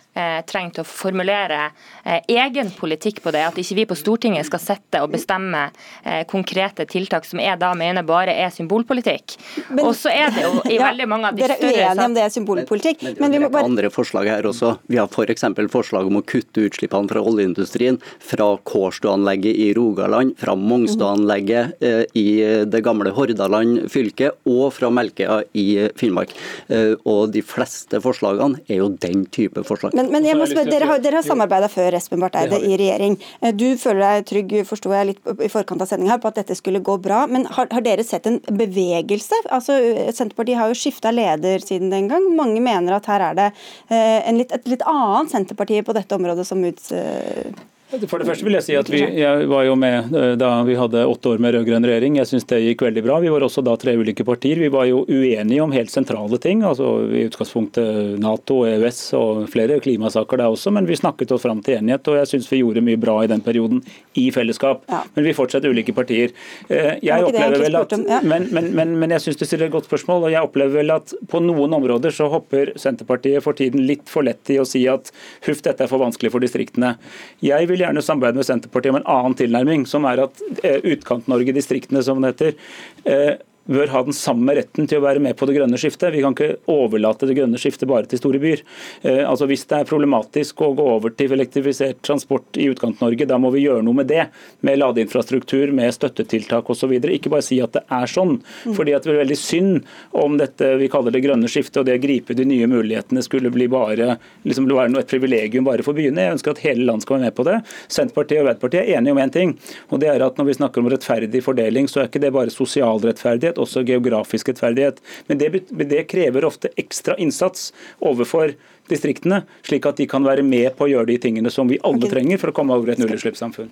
trenger 0.48 0.78
til 0.78 0.84
å 0.84 0.88
formulere 0.88 1.60
eh, 2.04 2.22
egen 2.28 2.72
politikk 2.76 3.22
på 3.24 3.34
det. 3.36 3.44
At 3.48 3.60
ikke 3.62 3.78
vi 3.78 3.86
på 3.90 3.98
Stortinget 3.98 4.48
skal 4.48 4.62
sette 4.64 5.02
og 5.04 5.14
bestemme 5.14 5.68
eh, 6.04 6.24
konkrete 6.30 6.88
tiltak 6.90 7.28
som 7.28 7.42
jeg 7.44 7.60
da 7.62 7.74
mener 7.78 8.06
bare 8.08 8.36
er 8.38 8.54
symbolpolitikk. 8.54 9.38
Og 9.82 9.94
så 9.98 10.14
er 10.14 10.34
det 10.36 10.46
jo 10.46 10.54
i 10.72 10.80
veldig 10.88 11.08
mange 11.10 11.32
av 11.32 11.38
de 11.38 11.46
større 11.46 11.60
Dere 11.62 11.84
er 11.84 11.92
uenige 11.92 12.08
om 12.08 12.18
det 12.18 12.26
er 12.26 12.34
symbolpolitikk. 12.34 13.06
Men, 13.08 13.20
men 13.24 13.36
vi 13.36 13.44
må 13.46 13.52
bare... 13.54 13.70
andre 13.70 13.92
forslag 13.94 14.32
her 14.32 14.50
også. 14.50 14.76
Vi 14.92 15.00
har 15.02 15.12
f.eks. 15.12 15.46
For 15.58 15.74
forslag 15.78 16.10
om 16.10 16.20
å 16.20 16.26
kutte 16.28 16.66
utslippene 16.68 17.10
fra 17.12 17.22
oljeindustrien 17.24 18.00
fra 18.24 18.50
Kårstø-anlegget 18.68 19.58
i 19.58 19.70
Rogaland, 19.78 20.36
fra 20.40 20.56
Mongstad-anlegget 20.60 21.84
eh, 21.84 22.04
i 22.18 22.28
det 22.68 22.82
gamle 22.86 23.14
Hordaland 23.16 23.88
fylke 23.92 24.32
og 24.48 24.72
fra 24.76 24.90
Melkøya 24.94 25.42
i 25.58 25.68
Finnmark. 25.98 26.34
Eh, 26.68 26.94
og 27.08 27.34
de 27.34 27.44
fleste 27.46 28.02
forslagene 28.04 28.62
er 28.68 28.82
jo 28.82 28.90
den 29.02 29.26
type 29.34 29.64
forslag. 29.68 29.96
Men, 29.98 30.07
men 30.12 30.26
jeg 30.28 30.38
må 30.40 30.48
spørre, 30.50 30.70
dere 30.70 30.90
har, 30.90 31.02
dere 31.04 31.20
har 31.20 31.26
samarbeida 31.26 31.70
før 31.72 31.98
Espen 31.98 32.22
Barth 32.24 32.40
Eide 32.40 32.60
i 32.64 32.78
regjering. 32.80 33.18
Eh, 33.42 33.54
du 33.56 33.66
føler 33.82 34.04
deg 34.04 34.28
trygg, 34.32 34.56
forsto 34.70 34.94
jeg 34.96 35.12
litt 35.12 35.32
i 35.44 35.52
forkant 35.52 35.84
av 35.84 35.90
sendinga, 35.90 36.20
på 36.22 36.32
at 36.32 36.42
dette 36.42 36.58
skulle 36.58 36.84
gå 36.84 36.98
bra. 37.04 37.24
Men 37.32 37.48
har, 37.58 37.70
har 37.74 37.86
dere 37.86 38.06
sett 38.08 38.30
en 38.30 38.40
bevegelse? 38.48 39.44
Altså, 39.54 39.78
Senterpartiet 40.16 40.60
har 40.62 40.72
jo 40.72 40.78
skifta 40.80 41.14
leder 41.14 41.64
siden 41.64 41.94
den 41.94 42.10
gang. 42.12 42.28
Mange 42.38 42.64
mener 42.64 42.98
at 42.98 43.10
her 43.12 43.30
er 43.30 43.40
det 43.40 43.50
eh, 43.94 44.30
litt, 44.36 44.54
et 44.56 44.70
litt 44.70 44.86
annet 44.88 45.34
Senterpartiet 45.34 45.88
på 45.88 45.96
dette 45.98 46.18
området 46.18 46.48
som 46.48 46.64
ut 46.64 46.92
eh, 46.96 47.66
for 47.88 48.20
det 48.20 48.28
første 48.28 48.44
vil 48.44 48.58
jeg 48.58 48.66
si 48.66 48.76
at 48.76 48.90
vi, 48.92 49.00
Jeg 49.16 49.48
var 49.48 49.64
jo 49.64 49.76
med 49.80 50.12
eh, 50.12 50.34
da 50.40 50.50
vi 50.68 50.76
hadde 50.76 51.06
åtte 51.08 51.32
år 51.32 51.42
med 51.44 51.56
rød-grønn 51.56 51.86
regjering. 51.88 52.18
Jeg 52.20 52.28
syns 52.28 52.48
det 52.50 52.60
gikk 52.60 52.84
veldig 52.84 53.04
bra. 53.06 53.20
Vi 53.24 53.32
var 53.32 53.46
også 53.46 53.64
da 53.64 53.78
tre 53.80 53.94
ulike 53.96 54.26
partier. 54.28 54.60
Vi 54.60 54.68
var 54.74 54.90
jo 54.90 55.06
uenige 55.08 55.64
om 55.64 55.72
helt 55.72 55.94
sentrale 55.94 56.40
ting. 56.44 56.66
altså 56.68 57.08
I 57.08 57.24
utgangspunktet 57.30 58.18
Nato, 58.20 58.60
EØS 58.68 59.00
og 59.16 59.46
flere 59.54 59.80
klimasaker 59.84 60.42
der 60.42 60.52
også. 60.52 60.74
Men 60.76 60.90
vi 60.90 61.00
snakket 61.00 61.32
oss 61.32 61.46
fram 61.46 61.62
til 61.64 61.78
enighet, 61.78 62.12
og 62.12 62.20
jeg 62.20 62.32
syns 62.34 62.50
vi 62.52 62.60
gjorde 62.60 62.84
mye 62.84 63.00
bra 63.00 63.22
i 63.24 63.32
den 63.32 63.44
perioden 63.46 63.80
i 64.20 64.28
fellesskap. 64.36 64.84
Ja. 64.92 65.06
Men 65.16 65.28
vi 65.30 65.36
fortsetter 65.38 65.72
ulike 65.72 65.96
partier. 65.96 66.36
Eh, 66.68 66.98
jeg 67.08 67.30
opplever 67.30 67.64
vel 67.64 67.80
at, 67.80 67.96
men, 68.28 68.50
men, 68.52 68.70
men, 68.76 68.94
men 69.00 69.16
jeg 69.16 69.30
syns 69.30 69.40
du 69.40 69.46
stiller 69.48 69.70
et 69.70 69.76
godt 69.78 69.88
spørsmål, 69.88 70.28
og 70.28 70.36
jeg 70.36 70.44
opplever 70.44 70.82
vel 70.82 70.96
at 70.98 71.16
på 71.32 71.40
noen 71.44 71.80
områder 71.80 72.12
så 72.12 72.28
hopper 72.36 72.74
Senterpartiet 72.76 73.46
for 73.46 73.56
tiden 73.56 73.88
litt 73.88 74.12
for 74.12 74.28
lett 74.28 74.52
i 74.52 74.60
å 74.60 74.68
si 74.68 74.84
at 74.92 75.14
huff, 75.48 75.64
dette 75.64 75.88
er 75.88 75.92
for 75.92 76.04
vanskelig 76.04 76.34
for 76.36 76.44
distriktene. 76.44 76.98
Jeg 77.44 77.72
vil 77.72 77.77
vil 77.78 77.86
gjerne 77.86 78.04
samarbeide 78.04 78.42
med 78.42 78.48
Senterpartiet 78.48 78.94
om 78.94 79.00
en 79.00 79.12
annen 79.14 79.38
tilnærming, 79.38 79.86
som 79.90 80.08
er 80.10 80.24
at 80.26 80.42
eh, 80.64 80.80
Utkant-Norge, 80.82 81.56
distriktene 81.56 82.02
som 82.06 82.24
det 82.24 82.34
heter, 82.34 82.58
eh, 83.06 83.36
bør 83.68 83.92
ha 83.94 84.02
den 84.08 84.16
samme 84.16 84.56
retten 84.58 84.88
til 84.90 85.02
å 85.02 85.06
være 85.06 85.22
med 85.24 85.38
på 85.38 85.48
det 85.48 85.58
grønne 85.58 85.80
skiftet. 85.80 86.14
Vi 86.16 86.24
kan 86.24 86.36
ikke 86.36 86.58
overlate 86.72 87.30
det 87.30 87.38
grønne 87.38 87.60
skiftet 87.62 87.90
bare 87.90 88.10
til 88.10 88.22
store 88.22 88.42
byer. 88.42 88.64
Eh, 89.04 89.24
altså 89.28 89.48
Hvis 89.50 89.68
det 89.70 89.82
er 89.82 89.90
problematisk 89.90 90.64
å 90.66 90.74
gå 90.78 90.88
over 90.98 91.14
til 91.16 91.36
elektrifisert 91.36 92.02
transport 92.06 92.60
i 92.60 92.70
Utkant-Norge, 92.72 93.28
da 93.30 93.40
må 93.42 93.52
vi 93.54 93.66
gjøre 93.66 93.86
noe 93.86 94.02
med 94.02 94.10
det. 94.12 94.28
Med 94.66 94.80
ladeinfrastruktur, 94.82 95.72
med 95.76 95.94
støttetiltak 95.96 96.70
osv. 96.74 96.98
Ikke 96.98 97.32
bare 97.34 97.46
si 97.46 97.60
at 97.64 97.76
det 97.78 97.86
er 97.88 98.12
sånn. 98.12 98.40
fordi 98.76 98.94
at 98.96 99.06
det 99.06 99.14
er 99.14 99.22
veldig 99.22 99.38
synd 99.40 99.86
om 100.18 100.38
dette 100.40 100.74
vi 100.82 100.90
kaller 100.92 101.14
det 101.14 101.24
grønne 101.24 101.50
skiftet 101.52 101.82
og 101.82 101.88
det 101.88 101.98
å 101.98 102.02
gripe 102.02 102.36
de 102.38 102.46
nye 102.48 102.68
mulighetene 102.70 103.22
skulle 103.24 103.52
bli 103.54 103.68
bare 103.72 104.18
liksom 104.48 104.68
være 104.68 104.92
noe 104.92 105.04
et 105.04 105.12
privilegium 105.12 105.68
bare 105.68 105.86
for 105.86 105.98
byene. 105.98 106.26
Jeg 106.26 106.38
ønsker 106.38 106.54
at 106.54 106.64
hele 106.66 106.86
landet 106.88 107.08
skal 107.08 107.18
være 107.18 107.28
med 107.28 107.38
på 107.38 107.46
det. 107.48 107.58
Senterpartiet 107.94 108.42
og 108.42 108.48
Arbeiderpartiet 108.48 108.84
er 108.84 109.00
enige 109.00 109.16
om 109.16 109.22
én 109.22 109.28
en 109.28 109.34
ting. 109.34 109.58
og 109.90 110.00
det 110.00 110.10
er 110.10 110.26
at 110.26 110.38
Når 110.38 110.46
vi 110.46 110.54
snakker 110.54 110.82
om 110.82 110.90
rettferdig 110.90 111.44
fordeling, 111.44 111.88
så 111.88 112.02
er 112.02 112.08
ikke 112.08 112.22
det 112.22 112.34
bare 112.34 112.54
sosial 112.54 113.00
rettferdighet 113.02 113.57
rettferdighet, 113.58 113.62
også 113.62 113.84
geografisk 113.86 114.50
rettferdighet. 114.50 115.02
Men 115.28 115.38
det, 115.38 115.70
det 115.90 116.08
krever 116.08 116.46
ofte 116.46 116.70
ekstra 116.78 117.16
innsats 117.18 117.74
overfor 118.00 118.56
distriktene, 118.90 119.46
slik 119.64 119.86
at 119.86 119.98
de 119.98 120.08
kan 120.08 120.24
være 120.24 120.44
med 120.44 120.76
på 120.78 120.86
å 120.86 120.92
gjøre 120.92 121.12
de 121.12 121.18
tingene 121.18 121.50
som 121.50 121.68
vi 121.68 121.80
alle 121.84 122.10
trenger 122.10 122.38
for 122.38 122.52
å 122.52 122.56
komme 122.56 122.74
over 122.76 122.94
et 122.94 123.00
nullutslippssamfunn. 123.00 123.70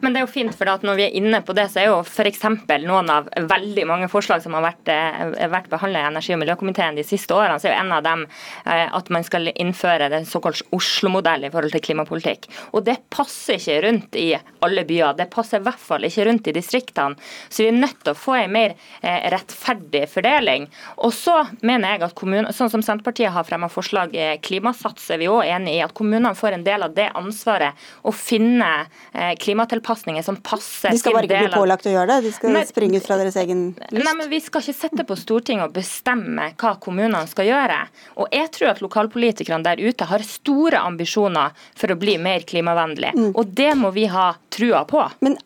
Men 0.00 0.12
det 0.12 0.20
er 0.20 0.26
jo 0.26 0.32
fint, 0.32 0.54
for 0.56 0.70
at 0.70 0.84
når 0.86 0.98
vi 0.98 1.04
er 1.06 1.16
inne 1.18 1.40
på 1.44 1.54
det, 1.56 1.66
så 1.72 1.82
er 1.82 1.90
jo 1.90 1.98
f.eks. 2.02 2.42
noen 2.84 3.10
av 3.12 3.28
veldig 3.50 3.84
mange 3.88 4.08
forslag 4.12 4.42
som 4.44 4.54
har 4.56 4.64
vært, 4.64 4.88
eh, 4.92 5.48
vært 5.52 5.70
behandlet 5.72 6.02
i 6.02 6.10
energi- 6.10 6.34
og 6.36 6.42
miljøkomiteen 6.42 6.98
de 6.98 7.04
siste 7.06 7.34
årene, 7.34 7.58
så 7.60 7.68
er 7.68 7.74
jo 7.74 7.80
en 7.80 7.94
av 7.98 8.04
dem 8.06 8.24
eh, 8.26 8.86
at 8.86 9.10
man 9.14 9.26
skal 9.26 9.50
innføre 9.52 10.10
den 10.12 10.26
såkalt 10.28 10.62
Oslo-modell 10.72 11.46
i 11.46 11.52
forhold 11.52 11.74
til 11.74 11.84
klimapolitikk. 11.88 12.48
Og 12.72 12.84
det 12.86 12.98
passer 13.12 13.58
ikke 13.58 13.80
rundt 13.86 14.18
i 14.18 14.28
alle 14.62 14.86
byer. 14.88 15.16
Det 15.18 15.28
passer 15.32 15.60
i 15.60 15.66
hvert 15.66 15.82
fall 15.82 16.06
ikke 16.08 16.26
rundt 16.28 16.48
i 16.48 16.56
distriktene. 16.56 17.18
Så 17.48 17.64
vi 17.64 17.70
er 17.70 17.78
nødt 17.78 18.00
til 18.02 18.14
å 18.14 18.18
få 18.18 18.36
en 18.38 18.54
mer 18.54 18.76
eh, 19.02 19.28
rettferdig 19.32 20.06
fordeling. 20.10 20.68
Og 21.04 21.12
så 21.16 21.38
mener 21.62 21.96
jeg 21.96 22.06
at 22.08 22.16
kommunen, 22.18 22.52
sånn 22.54 22.72
som 22.72 22.84
Senterpartiet 22.84 23.34
har 23.34 23.46
fremmet 23.48 23.72
forslag 23.72 24.14
i 24.16 24.32
Klimasats, 24.42 25.10
er 25.12 25.22
vi 25.22 25.30
òg 25.30 25.44
enig 25.46 25.76
i 25.78 25.84
at 25.84 25.94
kommunene 25.96 26.34
får 26.38 26.56
en 26.56 26.66
del 26.66 26.86
av 26.86 26.94
det 26.96 27.10
ansvaret 27.18 27.78
å 28.06 28.12
finne 28.14 28.70
klimatiltak 29.12 29.71
tilpasninger 29.72 30.24
som 30.26 30.38
passer 30.44 30.90
til 30.90 30.98
De 30.98 31.02
skal 31.02 31.16
bare 31.16 31.28
ikke 31.28 31.42
bli 31.46 31.52
pålagt 31.56 31.88
å 31.88 31.94
gjøre 31.94 32.08
det? 32.14 32.28
De 32.28 32.32
skal 32.36 32.54
nei, 32.56 32.64
springe 32.68 33.00
ut 33.00 33.06
fra 33.06 33.18
deres 33.20 33.38
egen 33.42 33.64
lyst? 33.80 33.98
Nei, 33.98 34.14
men 34.18 34.30
Vi 34.32 34.40
skal 34.44 34.64
ikke 34.64 34.76
sitte 34.78 35.06
på 35.08 35.18
Stortinget 35.18 35.68
og 35.68 35.76
bestemme 35.76 36.50
hva 36.60 36.74
kommunene 36.82 37.24
skal 37.30 37.48
gjøre. 37.50 37.78
Og 38.22 38.32
Jeg 38.32 38.52
tror 38.56 38.72
at 38.72 38.82
lokalpolitikerne 38.84 39.66
der 39.66 39.82
ute 39.82 40.08
har 40.08 40.26
store 40.26 40.82
ambisjoner 40.82 41.56
for 41.78 41.92
å 41.92 41.98
bli 41.98 42.16
mer 42.22 42.46
klimavennlig. 42.48 43.12
Mm. 43.16 43.30
Og 43.32 43.54
det 43.62 43.72
må 43.78 43.92
vi 43.94 44.06
ha 44.12 44.32
trua 44.52 44.84
på. 44.88 45.04
Men 45.24 45.38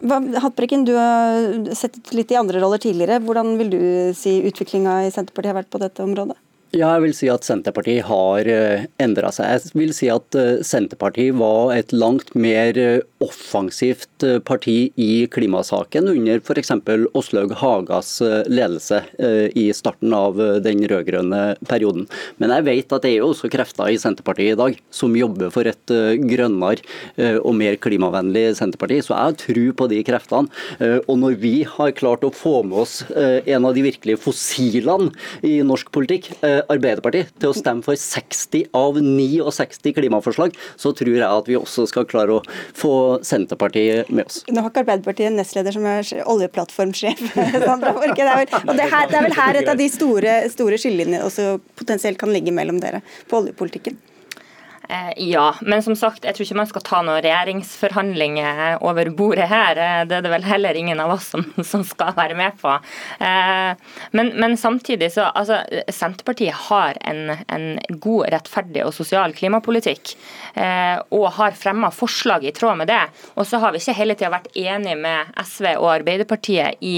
Hattbrekken, 0.42 0.87
du 0.87 0.95
har 0.99 1.75
sett 1.78 1.99
litt 2.16 2.33
i 2.33 2.38
andre 2.38 2.62
roller 2.62 2.83
tidligere. 2.83 3.21
Hvordan 3.25 3.54
vil 3.61 3.73
du 3.73 3.80
si 4.16 4.38
utviklinga 4.47 5.04
i 5.06 5.14
Senterpartiet 5.14 5.54
har 5.54 5.61
vært 5.62 5.73
på 5.73 5.83
dette 5.83 6.04
området? 6.04 6.38
Ja, 6.76 6.90
jeg 6.99 7.06
vil 7.06 7.14
si 7.16 7.28
at 7.33 7.47
Senterpartiet 7.47 8.04
har 8.04 8.49
eh, 8.52 8.83
endra 9.00 9.30
seg. 9.33 9.49
Jeg 9.49 9.78
vil 9.78 9.92
si 9.97 10.11
at 10.12 10.37
eh, 10.37 10.59
Senterpartiet 10.66 11.33
var 11.38 11.71
et 11.73 11.95
langt 11.95 12.35
mer 12.37 12.76
eh, 12.76 12.99
offensivt 13.25 14.25
parti 14.45 14.90
i 15.00 15.25
klimasaken 15.33 16.11
under 16.12 16.42
f.eks. 16.42 16.75
Åslaug 17.16 17.54
Hagas 17.56 18.11
ledelse 18.49 18.99
i 19.56 19.64
starten 19.76 20.12
av 20.16 20.38
den 20.64 20.83
rød-grønne 20.88 21.40
perioden. 21.68 22.06
Men 22.40 22.52
jeg 22.54 22.64
vet 22.66 22.95
at 22.97 23.04
det 23.04 23.11
er 23.12 23.18
jo 23.21 23.30
også 23.33 23.50
krefter 23.52 23.92
i 23.92 23.99
Senterpartiet 24.00 24.54
i 24.54 24.59
dag 24.61 24.78
som 24.95 25.16
jobber 25.16 25.52
for 25.52 25.68
et 25.68 25.92
grønnere 26.28 27.37
og 27.42 27.56
mer 27.59 27.76
klimavennlig 27.83 28.47
Senterparti, 28.59 29.02
så 29.04 29.14
jeg 29.14 29.30
har 29.30 29.38
tro 29.42 29.66
på 29.80 29.88
de 29.92 30.00
kreftene. 30.09 30.52
Og 31.04 31.21
når 31.21 31.38
vi 31.45 31.54
har 31.68 31.97
klart 31.97 32.25
å 32.25 32.33
få 32.33 32.62
med 32.68 32.85
oss 32.85 32.99
en 33.12 33.68
av 33.68 33.76
de 33.76 33.85
virkelige 33.87 34.21
fossilene 34.23 35.12
i 35.45 35.59
norsk 35.66 35.92
politikk, 35.95 36.33
Arbeiderpartiet 36.73 37.33
til 37.41 37.53
å 37.53 37.57
stemme 37.57 37.85
for 37.87 37.99
60 37.99 38.71
av 38.77 38.99
69 39.03 39.95
klimaforslag, 39.97 40.57
så 40.81 40.93
tror 40.97 41.13
jeg 41.15 41.27
at 41.27 41.51
vi 41.51 41.59
også 41.59 41.87
skal 41.91 42.09
klare 42.09 42.39
å 42.39 42.43
få 42.77 42.95
Senterpartiet 43.27 44.11
med 44.11 44.27
oss. 44.27 44.43
Nå 44.51 44.65
har 44.65 44.73
ikke 44.73 44.85
Arbeiderpartiet 44.87 45.31
en 45.31 45.39
nestleder 45.41 45.77
som 45.77 45.87
er 45.91 46.11
oljeplattformsjef, 46.27 47.23
Sandra 47.67 47.95
Borge. 47.97 48.17
Det 48.17 48.27
er 48.27 48.43
vel, 48.43 48.77
det, 48.77 48.91
her, 48.93 49.09
det 49.11 49.21
er 49.21 49.29
vel 49.29 49.39
her 49.39 49.61
et 49.63 49.73
av 49.73 49.81
de 49.81 49.89
store, 49.93 50.37
store 50.53 50.81
skillelinjene 50.81 51.25
også 51.27 51.57
potensielt 51.79 52.21
kan 52.21 52.33
ligge 52.35 52.55
mellom 52.55 52.83
dere 52.83 53.03
på 53.31 53.43
oljepolitikken? 53.43 53.99
Eh, 54.88 55.12
ja, 55.16 55.55
men 55.61 55.83
som 55.83 55.97
sagt, 55.97 56.25
jeg 56.25 56.37
tror 56.37 56.47
ikke 56.47 56.59
man 56.61 56.69
skal 56.71 56.85
ta 56.87 57.00
noen 57.02 57.23
regjeringsforhandlinger 57.25 58.85
over 58.87 59.11
bordet 59.19 59.49
her. 59.50 59.78
Eh, 59.81 60.02
det 60.07 60.19
er 60.19 60.26
det 60.26 60.33
vel 60.33 60.47
heller 60.47 60.78
ingen 60.78 61.00
av 61.02 61.16
oss 61.16 61.31
som, 61.35 61.43
som 61.73 61.83
skal 61.87 62.14
være 62.16 62.37
med 62.38 62.55
på. 62.61 62.75
Eh, 63.19 63.73
men, 64.16 64.33
men 64.38 64.57
samtidig 64.61 65.11
så 65.16 65.26
altså, 65.33 65.62
Senterpartiet 65.93 66.55
har 66.69 67.00
en, 67.02 67.35
en, 67.49 67.66
god, 67.88 68.28
rettferdig 68.37 68.85
og 68.87 68.95
sosial 68.95 69.35
klimapolitikk. 69.37 70.14
Og 71.14 71.26
har 71.37 71.57
fremma 71.59 71.90
forslag 71.93 72.45
i 72.47 72.52
tråd 72.55 72.78
med 72.81 72.88
det. 72.88 73.02
Og 73.37 73.47
så 73.49 73.59
har 73.61 73.75
vi 73.75 73.81
ikke 73.81 73.97
hele 73.99 74.16
tida 74.16 74.31
vært 74.33 74.49
enige 74.57 74.97
med 74.99 75.35
SV 75.43 75.69
og 75.75 75.90
Arbeiderpartiet 75.93 76.81
i 76.85 76.95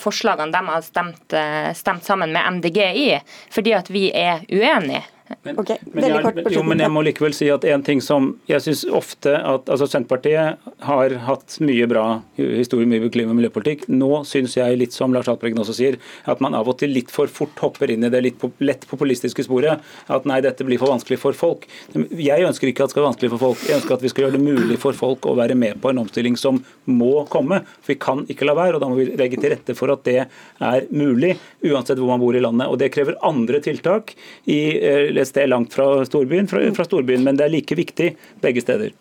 forslagene 0.00 0.52
de 0.52 0.62
har 0.68 0.84
stemt, 0.84 1.36
stemt 1.78 2.04
sammen 2.06 2.34
med 2.34 2.58
MDG 2.58 2.80
i, 2.82 3.08
fordi 3.54 3.74
at 3.78 3.90
vi 3.92 4.08
er 4.12 4.44
uenige. 4.52 5.04
Men, 5.42 5.58
okay, 5.58 5.78
men, 5.92 6.04
jeg, 6.06 6.44
jo, 6.54 6.62
men, 6.66 6.80
jeg, 6.82 6.92
må 6.92 7.02
likevel 7.06 7.34
si 7.34 7.48
at 7.52 7.64
en 7.66 7.82
ting 7.86 8.02
som 8.04 8.32
jeg 8.48 8.62
syns 8.64 8.84
ofte 8.92 9.32
at 9.34 9.70
altså 9.72 9.88
Senterpartiet 9.90 10.70
har 10.86 11.14
hatt 11.26 11.56
mye 11.64 11.88
bra 11.90 12.04
historie 12.36 12.88
mye 12.88 13.10
klima- 13.12 13.32
og 13.34 13.38
miljøpolitikk. 13.40 13.88
Nå 13.90 14.22
syns 14.28 14.56
jeg, 14.58 14.78
litt 14.78 14.94
som 14.96 15.14
Lars 15.14 15.30
Haltbrekken 15.30 15.62
også 15.62 15.76
sier, 15.78 15.98
at 16.30 16.42
man 16.44 16.56
av 16.58 16.68
og 16.70 16.78
til 16.82 16.92
litt 16.94 17.10
for 17.14 17.30
fort 17.32 17.58
hopper 17.62 17.90
inn 17.92 18.06
i 18.06 18.10
det 18.12 18.22
litt 18.24 18.46
lett 18.62 18.86
populistiske 18.90 19.46
sporet. 19.46 19.82
At 20.12 20.28
nei, 20.28 20.40
dette 20.44 20.66
blir 20.66 20.80
for 20.82 20.92
vanskelig 20.92 21.20
for 21.22 21.36
folk. 21.36 21.66
Jeg 21.94 22.46
ønsker 22.46 22.70
ikke 22.70 22.84
at 22.84 22.92
det 22.92 22.96
skal 22.96 23.04
være 23.04 23.12
vanskelig 23.12 23.32
for 23.34 23.44
folk. 23.46 23.64
Jeg 23.68 23.80
ønsker 23.80 23.96
at 23.96 24.04
vi 24.04 24.12
skal 24.12 24.26
gjøre 24.26 24.36
det 24.38 24.44
mulig 24.44 24.78
for 24.82 24.98
folk 24.98 25.28
å 25.30 25.36
være 25.38 25.56
med 25.58 25.80
på 25.82 25.92
en 25.92 26.02
omstilling 26.04 26.38
som 26.40 26.60
må 26.90 27.26
komme. 27.32 27.62
For 27.80 27.94
vi 27.94 27.98
kan 28.02 28.24
ikke 28.32 28.48
la 28.48 28.56
være, 28.58 28.78
og 28.78 28.84
da 28.84 28.90
må 28.90 28.98
vi 29.00 29.08
legge 29.18 29.40
til 29.40 29.54
rette 29.54 29.76
for 29.78 29.92
at 29.94 30.04
det 30.08 30.18
er 30.22 30.88
mulig, 30.92 31.34
uansett 31.66 32.00
hvor 32.00 32.12
man 32.12 32.22
bor 32.22 32.36
i 32.36 32.42
landet. 32.42 32.70
Og 32.70 32.78
det 32.80 32.92
krever 32.94 33.18
andre 33.26 33.62
tiltak 33.64 34.14
i 34.50 34.60
eh, 34.78 35.08
et 35.22 35.30
sted 35.30 35.48
langt 35.50 35.74
fra 35.74 36.02
storbyen, 36.08 36.50
fra, 36.50 36.64
fra 36.76 36.86
storbyen, 36.88 37.24
men 37.24 37.38
det 37.38 37.46
er 37.46 37.56
like 37.56 37.78
viktig 37.78 38.12
begge 38.42 38.64
steder. 38.64 38.92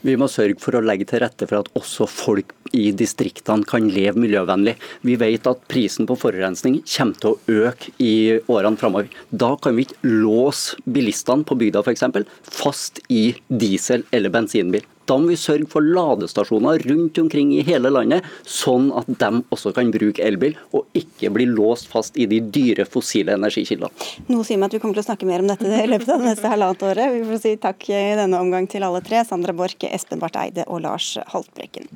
Vi 0.00 0.14
må 0.16 0.30
sørge 0.32 0.56
for 0.62 0.78
å 0.78 0.80
legge 0.80 1.04
til 1.08 1.20
rette 1.20 1.44
for 1.44 1.60
at 1.60 1.68
også 1.76 2.06
folk 2.08 2.54
i 2.76 2.86
distriktene 2.96 3.66
kan 3.68 3.88
leve 3.92 4.20
miljøvennlig. 4.22 4.76
Vi 5.04 5.16
vet 5.20 5.48
at 5.50 5.66
prisen 5.68 6.08
på 6.08 6.16
forurensning 6.18 6.78
kommer 6.88 7.20
til 7.20 7.34
å 7.34 7.66
øke 7.68 7.92
i 8.00 8.14
årene 8.48 8.80
framover. 8.80 9.10
Da 9.28 9.52
kan 9.60 9.76
vi 9.76 9.84
ikke 9.84 10.00
låse 10.08 10.80
bilistene 10.88 11.44
på 11.44 11.58
bygda 11.60 11.84
f.eks. 11.84 12.06
fast 12.48 13.02
i 13.12 13.34
diesel- 13.50 14.06
eller 14.10 14.32
bensinbil. 14.32 14.86
Da 15.10 15.16
må 15.18 15.32
vi 15.32 15.36
sørge 15.40 15.66
for 15.66 15.82
ladestasjoner 15.82 16.84
rundt 16.86 17.18
omkring 17.18 17.50
i 17.56 17.64
hele 17.66 17.90
landet, 17.90 18.26
sånn 18.46 18.92
at 18.94 19.08
de 19.10 19.40
også 19.50 19.72
kan 19.74 19.88
bruke 19.90 20.22
elbil, 20.22 20.54
og 20.70 20.86
ikke 20.94 21.32
bli 21.34 21.48
låst 21.50 21.88
fast 21.90 22.14
i 22.14 22.28
de 22.30 22.38
dyre 22.54 22.84
fossile 22.86 23.34
energikildene. 23.34 23.90
Noe 24.30 24.46
sier 24.46 24.60
meg 24.60 24.68
at 24.68 24.76
vi 24.76 24.80
kommer 24.84 24.94
til 24.94 25.02
å 25.02 25.08
snakke 25.08 25.26
mer 25.26 25.42
om 25.42 25.48
dette 25.50 25.66
i 25.66 25.88
løpet 25.90 26.12
av 26.14 26.22
det 26.22 26.28
neste 26.28 26.52
halvannet 26.52 26.84
året. 26.86 27.10
Vi 27.16 27.24
får 27.26 27.40
si 27.42 27.54
takk 27.58 27.88
i 27.90 28.02
denne 28.20 28.38
omgang 28.38 28.68
til 28.70 28.86
alle 28.86 29.00
tre. 29.02 29.24
Sandra 29.26 29.54
Borch, 29.56 29.82
Espen 29.88 30.22
Barth 30.22 30.38
Eide 30.38 30.66
og 30.70 30.84
Lars 30.84 31.08
Haltbrekken. 31.32 31.88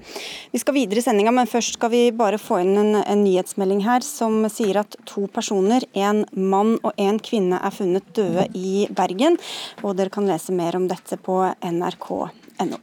Vi 0.50 0.62
skal 0.62 0.74
videre 0.74 0.98
i 0.98 1.06
sendinga, 1.06 1.34
men 1.36 1.50
først 1.50 1.78
skal 1.78 1.92
vi 1.94 2.02
bare 2.18 2.40
få 2.42 2.64
inn 2.64 2.74
en, 2.80 2.98
en 2.98 3.22
nyhetsmelding 3.22 3.84
her 3.86 4.02
som 4.06 4.40
sier 4.50 4.80
at 4.82 4.98
to 5.06 5.28
personer, 5.30 5.86
en 5.94 6.24
mann 6.34 6.80
og 6.80 6.90
en 6.98 7.22
kvinne, 7.22 7.62
er 7.62 7.78
funnet 7.78 8.10
døde 8.18 8.48
i 8.58 8.88
Bergen. 8.90 9.38
Og 9.84 9.94
dere 10.00 10.10
kan 10.10 10.26
lese 10.26 10.56
mer 10.56 10.74
om 10.80 10.90
dette 10.90 11.20
på 11.22 11.44
nrk.no. 11.62 12.82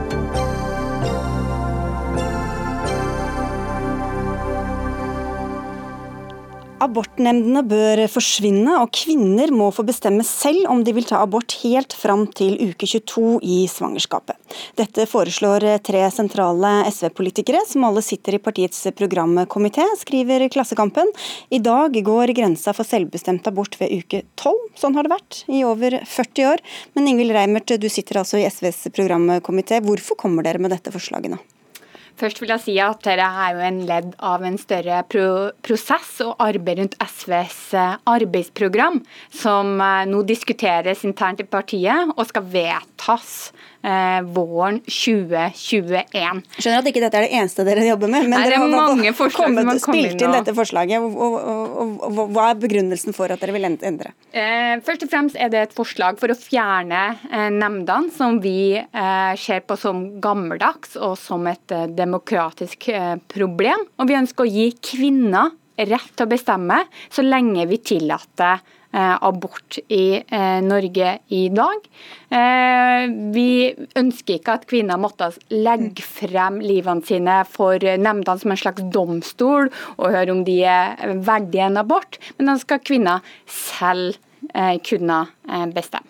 Abortnemndene 6.81 7.61
bør 7.69 7.99
forsvinne, 8.09 8.73
og 8.81 8.89
kvinner 8.95 9.51
må 9.53 9.67
få 9.75 9.83
bestemme 9.85 10.23
selv 10.25 10.65
om 10.71 10.81
de 10.81 10.95
vil 10.97 11.05
ta 11.05 11.19
abort 11.21 11.53
helt 11.61 11.93
fram 11.93 12.23
til 12.37 12.55
uke 12.57 12.89
22 12.89 13.37
i 13.45 13.57
svangerskapet. 13.69 14.39
Dette 14.79 15.05
foreslår 15.09 15.67
tre 15.85 16.01
sentrale 16.13 16.73
SV-politikere, 16.89 17.61
som 17.69 17.85
alle 17.85 18.01
sitter 18.05 18.39
i 18.39 18.41
partiets 18.41 18.81
programkomité, 18.97 19.85
skriver 20.01 20.47
Klassekampen. 20.49 21.13
I 21.53 21.61
dag 21.61 22.01
går 22.01 22.33
grensa 22.37 22.73
for 22.73 22.87
selvbestemt 22.87 23.45
abort 23.51 23.77
ved 23.77 23.93
uke 24.01 24.23
12. 24.41 24.57
Sånn 24.81 24.97
har 24.97 25.05
det 25.05 25.13
vært 25.13 25.43
i 25.53 25.61
over 25.67 26.01
40 26.01 26.49
år. 26.55 26.65
Men 26.97 27.13
Ingvild 27.13 27.37
Reimert, 27.37 27.77
du 27.77 27.89
sitter 27.93 28.23
altså 28.23 28.41
i 28.41 28.47
SVs 28.49 28.87
programkomité. 28.95 29.83
Hvorfor 29.85 30.17
kommer 30.17 30.49
dere 30.49 30.61
med 30.61 30.73
dette 30.73 30.93
forslaget 30.93 31.35
nå? 31.35 31.43
Først 32.21 32.37
vil 32.37 32.51
jeg 32.53 32.61
si 32.61 32.73
at 32.77 32.99
dette 33.01 33.25
er 33.25 33.55
jo 33.55 33.61
en 33.65 33.79
ledd 33.89 34.11
av 34.21 34.43
en 34.45 34.57
større 34.61 34.99
pro 35.09 35.25
prosess 35.65 36.19
og 36.21 36.35
arbeid 36.43 36.77
rundt 36.77 36.97
SVs 37.01 37.59
eh, 37.73 37.95
arbeidsprogram, 38.13 38.99
som 39.33 39.73
eh, 39.81 40.03
nå 40.05 40.21
diskuteres 40.29 41.01
internt 41.07 41.41
i 41.41 41.47
partiet 41.49 42.13
og 42.13 42.27
skal 42.29 42.45
vedtas 42.53 43.31
våren 43.81 44.79
2021. 44.85 46.41
Skjønner 46.57 46.81
at 46.81 46.89
ikke 46.91 47.01
dette 47.03 47.17
er 47.17 47.25
det 47.25 47.37
eneste 47.39 47.65
dere 47.65 47.85
jobber 47.87 48.11
med, 48.11 48.27
men 48.27 48.35
Nei, 48.37 48.43
dere 48.49 48.59
har 48.61 48.69
mange 48.69 49.13
kommet, 49.33 49.71
spilt 49.81 50.21
inn 50.21 50.35
dette 50.35 50.53
forslaget. 50.57 51.01
Og, 51.01 51.15
og, 51.17 51.95
og, 52.07 52.19
hva 52.35 52.51
er 52.51 52.59
begrunnelsen 52.61 53.15
for 53.17 53.33
at 53.33 53.41
dere 53.41 53.55
vil 53.55 53.67
endre? 53.69 54.13
Eh, 54.31 54.75
først 54.85 55.05
og 55.07 55.13
fremst 55.13 55.39
er 55.39 55.51
det 55.53 55.63
et 55.65 55.75
forslag 55.77 56.19
for 56.21 56.33
å 56.33 56.37
fjerne 56.37 57.01
eh, 57.31 57.49
nemndene, 57.53 58.11
som 58.15 58.41
vi 58.43 58.75
eh, 58.77 59.33
ser 59.39 59.63
på 59.65 59.77
som 59.79 60.03
gammeldags 60.23 60.97
og 60.99 61.17
som 61.19 61.47
et 61.51 61.75
eh, 61.75 61.89
demokratisk 61.89 62.89
eh, 62.93 63.15
problem. 63.31 63.87
Og 63.97 64.11
vi 64.11 64.19
ønsker 64.19 64.45
å 64.45 64.51
gi 64.51 64.69
kvinner 64.77 65.55
rett 65.81 66.13
til 66.13 66.27
å 66.27 66.29
bestemme 66.29 66.83
så 67.09 67.23
lenge 67.25 67.65
vi 67.69 67.79
tillater 67.91 68.59
eh, 68.59 68.77
abort 68.91 69.79
i 69.89 70.21
Norge 70.65 71.13
i 71.31 71.41
dag. 71.53 71.85
Vi 73.35 73.51
ønsker 73.99 74.37
ikke 74.37 74.55
at 74.57 74.67
kvinner 74.69 74.99
måtte 75.01 75.31
legge 75.53 76.03
frem 76.05 76.59
livene 76.63 77.05
sine 77.07 77.41
for 77.49 77.79
nemndene 77.79 78.37
som 78.41 78.53
en 78.53 78.59
slags 78.59 78.83
domstol 78.93 79.71
og 79.97 80.11
høre 80.11 80.35
om 80.35 80.43
de 80.47 80.59
er 80.67 81.15
verdige 81.23 81.69
en 81.69 81.81
abort, 81.81 82.19
men 82.37 82.51
da 82.51 82.57
skal 82.61 82.83
kvinner 82.83 83.25
selv 83.47 84.19
kunne 84.87 85.23
bestemme. 85.75 86.07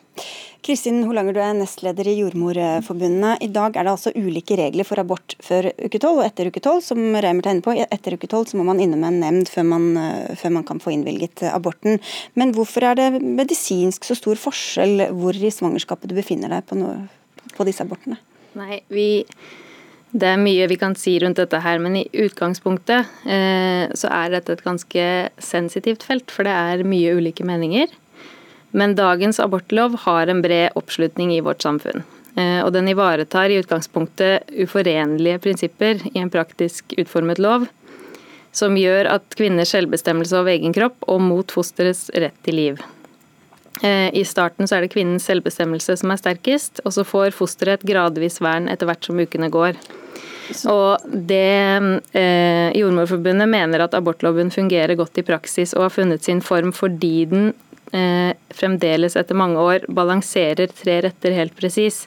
Kristin 0.62 1.00
Holanger, 1.10 1.34
du 1.34 1.40
er 1.42 1.56
nestleder 1.58 2.06
i 2.06 2.20
Jordmorforbundet. 2.20 3.42
I 3.42 3.48
dag 3.50 3.74
er 3.74 3.88
det 3.88 3.94
altså 3.96 4.12
ulike 4.14 4.54
regler 4.60 4.86
for 4.86 5.02
abort 5.02 5.34
før 5.42 5.72
uke 5.74 5.98
12 5.98 6.10
og 6.12 6.22
etter 6.28 6.52
uke 6.52 6.62
12, 6.62 6.84
som 6.86 7.00
Reimer 7.18 7.48
tegner 7.48 7.66
på. 7.66 7.74
Etter 7.82 8.14
uke 8.14 8.30
12 8.30 8.54
må 8.60 8.68
man 8.68 8.82
innom 8.84 9.02
en 9.08 9.18
nemnd 9.24 9.50
før 9.50 9.66
eh, 9.74 10.36
før 10.38 10.54
man, 10.60 10.68
kan 10.68 10.82
få 10.84 10.94
innvilget 10.94 11.42
aborten. 11.50 11.98
Men 12.38 12.54
hvorfor 12.54 12.86
er 12.92 13.00
det 13.00 13.24
medisinsk 13.24 14.06
så 14.06 14.18
stor 14.20 14.38
forskjell 14.38 15.08
hvor 15.18 15.34
i 15.34 15.50
svangerskapet 15.50 16.12
du 16.12 16.16
befinner 16.20 16.54
deg 16.54 16.70
på, 16.70 16.78
noe, 16.78 17.08
på 17.58 17.66
disse 17.66 17.82
abortene? 17.88 18.22
Nei, 18.62 18.84
vi... 18.94 19.08
Det 20.12 20.28
er 20.28 20.42
mye 20.44 20.66
vi 20.68 20.76
kan 20.76 20.92
si 21.00 21.14
rundt 21.24 21.40
dette 21.40 21.62
her, 21.64 21.78
men 21.80 21.94
i 21.96 22.08
utgangspunktet 22.20 23.08
eh, 23.24 23.86
så 23.96 24.10
er 24.12 24.34
dette 24.34 24.58
et 24.58 24.64
ganske 24.66 25.06
sensitivt 25.40 26.04
felt, 26.04 26.34
for 26.36 26.44
det 26.44 26.52
er 26.52 26.84
mye 26.84 27.14
ulike 27.16 27.48
meninger. 27.48 27.88
Men 28.72 28.96
dagens 28.96 29.40
abortlov 29.44 29.98
har 30.06 30.28
en 30.32 30.42
bred 30.42 30.72
oppslutning 30.80 31.34
i 31.36 31.42
vårt 31.44 31.64
samfunn. 31.64 32.04
Eh, 32.36 32.62
og 32.64 32.72
den 32.76 32.88
ivaretar 32.88 33.52
i 33.52 33.60
utgangspunktet 33.60 34.48
uforenlige 34.64 35.42
prinsipper 35.44 36.00
i 36.14 36.20
en 36.22 36.32
praktisk 36.32 36.96
utformet 36.98 37.42
lov, 37.44 37.68
som 38.56 38.78
gjør 38.80 39.10
at 39.18 39.36
kvinners 39.36 39.74
selvbestemmelse 39.76 40.40
over 40.40 40.54
egen 40.54 40.76
kropp 40.76 41.04
og 41.12 41.22
mot 41.24 41.52
fosterets 41.52 42.10
rett 42.16 42.38
til 42.48 42.60
liv. 42.60 42.84
Eh, 43.82 44.08
I 44.16 44.24
starten 44.28 44.68
så 44.68 44.78
er 44.78 44.86
det 44.86 44.94
kvinnens 44.94 45.26
selvbestemmelse 45.28 45.98
som 46.00 46.14
er 46.14 46.22
sterkest, 46.22 46.84
og 46.86 46.96
så 46.96 47.08
får 47.08 47.36
fosteret 47.36 47.82
et 47.82 47.90
gradvis 47.92 48.40
vern 48.44 48.70
etter 48.72 48.88
hvert 48.88 49.08
som 49.08 49.20
ukene 49.20 49.52
går. 49.52 49.80
Og 50.68 51.04
det 51.08 51.56
eh, 52.18 52.70
Jordmorforbundet 52.76 53.48
mener 53.50 53.84
at 53.84 53.96
abortloven 53.96 54.52
fungerer 54.52 54.98
godt 55.00 55.20
i 55.22 55.26
praksis 55.28 55.76
og 55.78 55.86
har 55.88 55.94
funnet 55.96 56.28
sin 56.28 56.42
form 56.44 56.74
fordi 56.76 57.26
den 57.32 57.52
fremdeles 58.56 59.18
etter 59.20 59.36
mange 59.36 59.60
år 59.60 59.88
balanserer 59.92 60.72
tre 60.72 61.02
retter 61.04 61.36
helt 61.36 61.58
presis. 61.58 62.06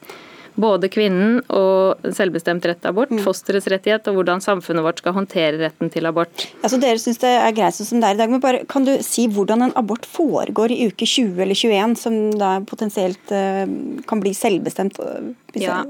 Både 0.55 0.87
kvinnen 0.87 1.41
og 1.51 2.05
selvbestemt 2.15 2.67
rett 2.69 2.79
til 2.83 2.93
abort, 2.93 3.11
mm. 3.11 3.19
fosterets 3.25 3.67
rettighet 3.73 4.07
og 4.11 4.21
hvordan 4.21 4.43
samfunnet 4.43 4.85
vårt 4.87 5.01
skal 5.03 5.17
håndtere 5.17 5.59
retten 5.59 5.91
til 5.91 6.07
abort. 6.07 6.45
Altså 6.63 6.79
Dere 6.79 7.01
syns 7.03 7.19
det 7.25 7.33
er 7.41 7.57
greit 7.57 7.75
sånn 7.75 7.89
som 7.89 8.03
det 8.03 8.13
er 8.13 8.15
i 8.15 8.21
dag, 8.21 8.31
men 8.31 8.43
bare 8.43 8.61
kan 8.71 8.87
du 8.87 8.93
si 9.03 9.27
hvordan 9.27 9.67
en 9.67 9.75
abort 9.79 10.07
foregår 10.07 10.71
i 10.71 10.87
uke 10.87 11.09
20 11.11 11.43
eller 11.43 11.59
21, 11.59 11.97
som 11.99 12.19
da 12.39 12.53
potensielt 12.71 13.35
uh, 13.35 13.65
kan 14.07 14.23
bli 14.23 14.31
selvbestemt? 14.39 15.01
Uh, 15.03 15.33
ja, 15.59 15.81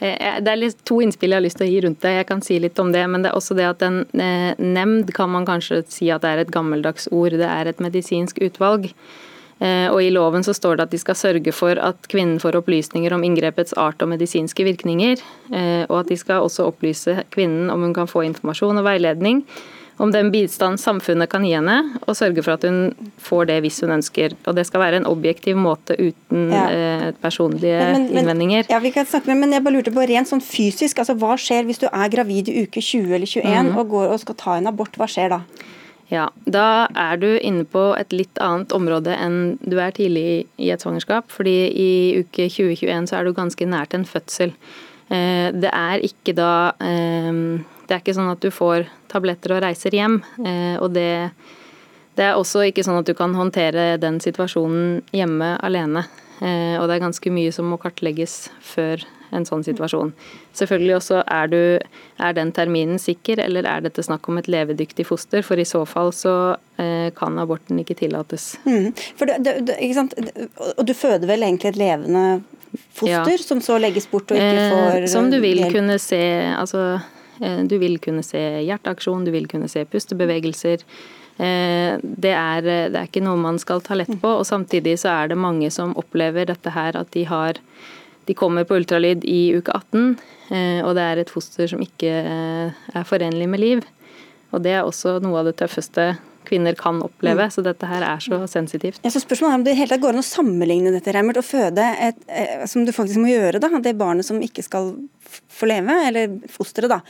eh, 0.00 0.40
Det 0.40 0.56
er 0.56 0.72
to 0.88 1.02
innspill 1.04 1.36
jeg 1.36 1.42
har 1.42 1.44
lyst 1.44 1.60
til 1.60 1.68
å 1.68 1.70
gi 1.74 1.84
rundt 1.84 2.00
det. 2.00 2.16
Jeg 2.22 2.28
kan 2.32 2.40
si 2.44 2.56
litt 2.64 2.80
om 2.80 2.96
det. 2.96 3.04
Men 3.10 3.24
det 3.24 3.32
er 3.32 3.36
også 3.36 3.56
det 3.60 3.68
at 3.68 3.84
en 3.84 4.06
eh, 4.16 4.56
nemnd 4.56 5.12
kan 5.16 5.28
man 5.32 5.44
kanskje 5.48 5.82
si 5.92 6.08
at 6.12 6.24
det 6.24 6.32
er 6.32 6.44
et 6.44 6.52
gammeldags 6.54 7.10
ord. 7.12 7.36
Det 7.36 7.48
er 7.48 7.68
et 7.68 7.84
medisinsk 7.84 8.40
utvalg. 8.44 8.88
Eh, 9.62 9.86
og 9.90 10.00
I 10.02 10.10
loven 10.14 10.44
så 10.46 10.54
står 10.56 10.78
det 10.78 10.88
at 10.88 10.94
de 10.94 11.00
skal 11.02 11.18
sørge 11.18 11.54
for 11.54 11.78
at 11.78 12.08
kvinnen 12.10 12.40
får 12.42 12.58
opplysninger 12.58 13.14
om 13.14 13.22
inngrepets 13.26 13.76
art 13.80 14.02
og 14.02 14.10
medisinske 14.10 14.66
virkninger. 14.66 15.22
Eh, 15.52 15.84
og 15.88 16.02
at 16.02 16.10
de 16.10 16.18
skal 16.18 16.44
også 16.46 16.68
opplyse 16.72 17.22
kvinnen 17.34 17.70
om 17.72 17.86
hun 17.86 17.94
kan 17.96 18.10
få 18.10 18.26
informasjon 18.26 18.82
og 18.82 18.88
veiledning 18.88 19.44
om 19.96 20.10
den 20.10 20.30
bistand 20.34 20.80
samfunnet 20.82 21.30
kan 21.30 21.44
gi 21.46 21.52
henne, 21.54 21.76
og 22.02 22.16
sørge 22.18 22.42
for 22.42 22.56
at 22.56 22.64
hun 22.66 23.10
får 23.22 23.46
det 23.50 23.58
hvis 23.64 23.78
hun 23.84 23.94
ønsker. 23.94 24.34
Og 24.48 24.56
Det 24.56 24.66
skal 24.66 24.82
være 24.82 25.00
en 25.02 25.06
objektiv 25.06 25.58
måte 25.60 25.94
uten 25.98 26.50
ja. 26.50 26.64
eh, 26.66 27.06
personlige 27.22 27.78
men, 27.78 28.08
men, 28.08 28.18
innvendinger. 28.22 28.66
Ja, 28.70 28.80
vi 28.82 28.90
kan 28.94 29.06
snakke 29.06 29.30
med, 29.30 29.44
men 29.44 29.54
jeg 29.54 29.64
bare 29.64 29.76
lurte 29.76 29.94
på 29.94 30.06
rent 30.10 30.30
sånn 30.30 30.42
fysisk, 30.44 30.98
altså 30.98 31.14
Hva 31.18 31.38
skjer 31.38 31.68
hvis 31.68 31.82
du 31.84 31.86
er 31.90 32.10
gravid 32.10 32.50
i 32.50 32.64
uke 32.64 32.82
20 32.82 33.14
eller 33.14 33.30
21 33.30 33.70
mm. 33.70 33.72
og 33.78 33.94
går 33.94 34.16
og 34.16 34.20
skal 34.24 34.38
ta 34.40 34.58
en 34.58 34.70
abort? 34.72 34.98
Hva 34.98 35.08
skjer 35.10 35.36
da? 35.36 35.42
Ja, 36.12 36.28
Da 36.44 36.86
er 36.94 37.16
du 37.16 37.38
inne 37.38 37.64
på 37.64 37.94
et 37.96 38.12
litt 38.12 38.38
annet 38.42 38.72
område 38.76 39.14
enn 39.16 39.56
du 39.64 39.78
er 39.80 39.94
tidlig 39.94 40.46
i 40.58 40.70
et 40.70 40.80
svangerskap. 40.80 41.30
fordi 41.30 41.72
i 41.72 42.18
uke 42.20 42.48
2021 42.48 43.08
så 43.08 43.16
er 43.16 43.24
du 43.24 43.32
ganske 43.32 43.64
nært 43.66 43.94
en 43.94 44.04
fødsel. 44.04 44.52
Eh, 45.08 45.52
det 45.52 45.70
er 45.72 46.00
ikke 46.00 46.32
da 46.32 46.72
eh, 46.80 47.32
Det 47.84 47.92
er 47.92 48.00
ikke 48.00 48.16
sånn 48.16 48.32
at 48.32 48.40
du 48.40 48.50
får 48.50 48.86
tabletter 49.08 49.52
og 49.52 49.62
reiser 49.62 49.92
hjem. 49.92 50.22
Eh, 50.44 50.76
og 50.80 50.94
det, 50.94 51.30
det 52.16 52.24
er 52.24 52.34
også 52.34 52.64
ikke 52.64 52.84
sånn 52.84 53.02
at 53.02 53.06
du 53.06 53.14
kan 53.14 53.34
håndtere 53.34 53.98
den 54.00 54.20
situasjonen 54.20 55.02
hjemme 55.12 55.56
alene. 55.60 56.06
Og 56.44 56.88
det 56.88 56.96
er 56.96 57.00
ganske 57.00 57.30
mye 57.30 57.52
som 57.54 57.68
må 57.70 57.76
kartlegges 57.80 58.50
før 58.60 59.00
en 59.34 59.46
sånn 59.48 59.64
situasjon. 59.66 60.12
Selvfølgelig 60.56 60.96
også 60.98 61.22
er, 61.24 61.50
du, 61.52 61.60
er 62.22 62.36
den 62.36 62.52
terminen 62.56 63.00
sikker, 63.02 63.40
eller 63.44 63.66
er 63.68 63.84
dette 63.86 64.04
snakk 64.04 64.28
om 64.28 64.40
et 64.40 64.50
levedyktig 64.50 65.06
foster? 65.08 65.44
For 65.46 65.60
i 65.60 65.66
så 65.68 65.84
fall 65.88 66.12
så 66.16 66.34
eh, 66.82 67.08
kan 67.16 67.38
aborten 67.40 67.80
ikke 67.82 67.96
tillates. 68.02 68.54
Mm. 68.68 68.92
For 69.18 69.30
du, 69.30 69.50
du, 69.64 69.72
ikke 69.78 69.96
sant? 69.96 70.14
Og 70.74 70.84
du 70.86 70.94
føder 70.96 71.30
vel 71.30 71.46
egentlig 71.46 71.74
et 71.74 71.80
levende 71.80 72.26
foster, 72.94 73.36
ja. 73.36 73.42
som 73.42 73.60
så 73.64 73.78
legges 73.78 74.06
bort 74.10 74.32
og 74.32 74.38
ikke 74.38 74.62
eh, 74.62 74.70
får 74.72 75.00
eh, 75.02 75.10
Som 75.10 75.30
du 75.32 75.38
vil 75.42 75.62
hjelp. 75.62 75.74
kunne 75.76 75.98
se 76.02 76.22
altså 76.54 76.86
eh, 77.40 77.60
du 77.68 77.76
vil 77.82 77.98
kunne 78.02 78.24
se 78.26 78.40
hjerteaksjon, 78.64 79.26
du 79.26 79.32
vil 79.34 79.48
kunne 79.50 79.70
se 79.70 79.84
pustebevegelser. 79.88 80.82
Eh, 81.34 81.98
det 82.02 82.30
er, 82.30 82.62
det 82.62 82.94
er, 82.94 83.08
ikke 83.08 83.24
noe 83.24 83.38
man 83.40 83.58
skal 83.62 83.82
ta 83.84 83.98
lett 83.98 84.12
på. 84.22 84.36
og 84.40 84.46
Samtidig 84.46 84.98
så 85.02 85.14
er 85.14 85.32
det 85.32 85.40
mange 85.40 85.70
som 85.74 85.96
opplever 85.98 86.50
dette 86.50 86.74
her 86.74 86.98
at 86.98 87.10
de 87.14 87.26
har 87.30 87.60
de 88.28 88.36
kommer 88.36 88.66
på 88.68 88.78
ultralyd 88.78 89.24
i 89.28 89.54
uke 89.58 89.72
18, 89.74 90.14
eh, 90.50 90.80
og 90.84 90.94
det 90.96 91.04
er 91.04 91.22
et 91.22 91.32
foster 91.32 91.68
som 91.70 91.82
ikke 91.84 92.12
eh, 92.20 92.84
er 92.94 93.08
forenlig 93.08 93.48
med 93.50 93.62
liv. 93.62 93.82
Og 94.54 94.62
det 94.64 94.76
er 94.76 94.86
også 94.86 95.18
noe 95.24 95.40
av 95.40 95.50
det 95.50 95.58
tøffeste 95.60 96.14
kvinner 96.44 96.76
kan 96.76 97.00
oppleve, 97.02 97.46
mm. 97.48 97.52
så 97.54 97.64
dette 97.64 97.88
her 97.88 98.04
er 98.04 98.20
så 98.22 98.38
sensitivt. 98.50 99.00
Ja, 99.04 99.12
så 99.12 99.22
spørsmålet 99.22 99.54
er 99.54 99.60
om 99.60 99.64
det 99.66 99.76
hele 99.78 99.94
tatt 99.94 100.02
går 100.02 100.16
an 100.16 100.22
å 100.22 100.26
sammenligne 100.26 100.92
dette, 100.94 101.14
Reimert, 101.14 101.40
og 101.40 101.46
føde 101.46 101.86
et, 102.04 102.20
eh, 102.28 102.64
som 102.70 102.84
du 102.84 102.92
faktisk 102.94 103.22
må 103.22 103.32
gjøre, 103.32 103.62
da, 103.62 103.70
det 103.80 103.96
barnet 104.00 104.28
som 104.28 104.42
ikke 104.44 104.64
skal 104.66 104.92
få 105.52 105.68
leve, 105.70 105.98
eller 106.08 106.38
fosteret, 106.50 106.92
da, 106.92 107.00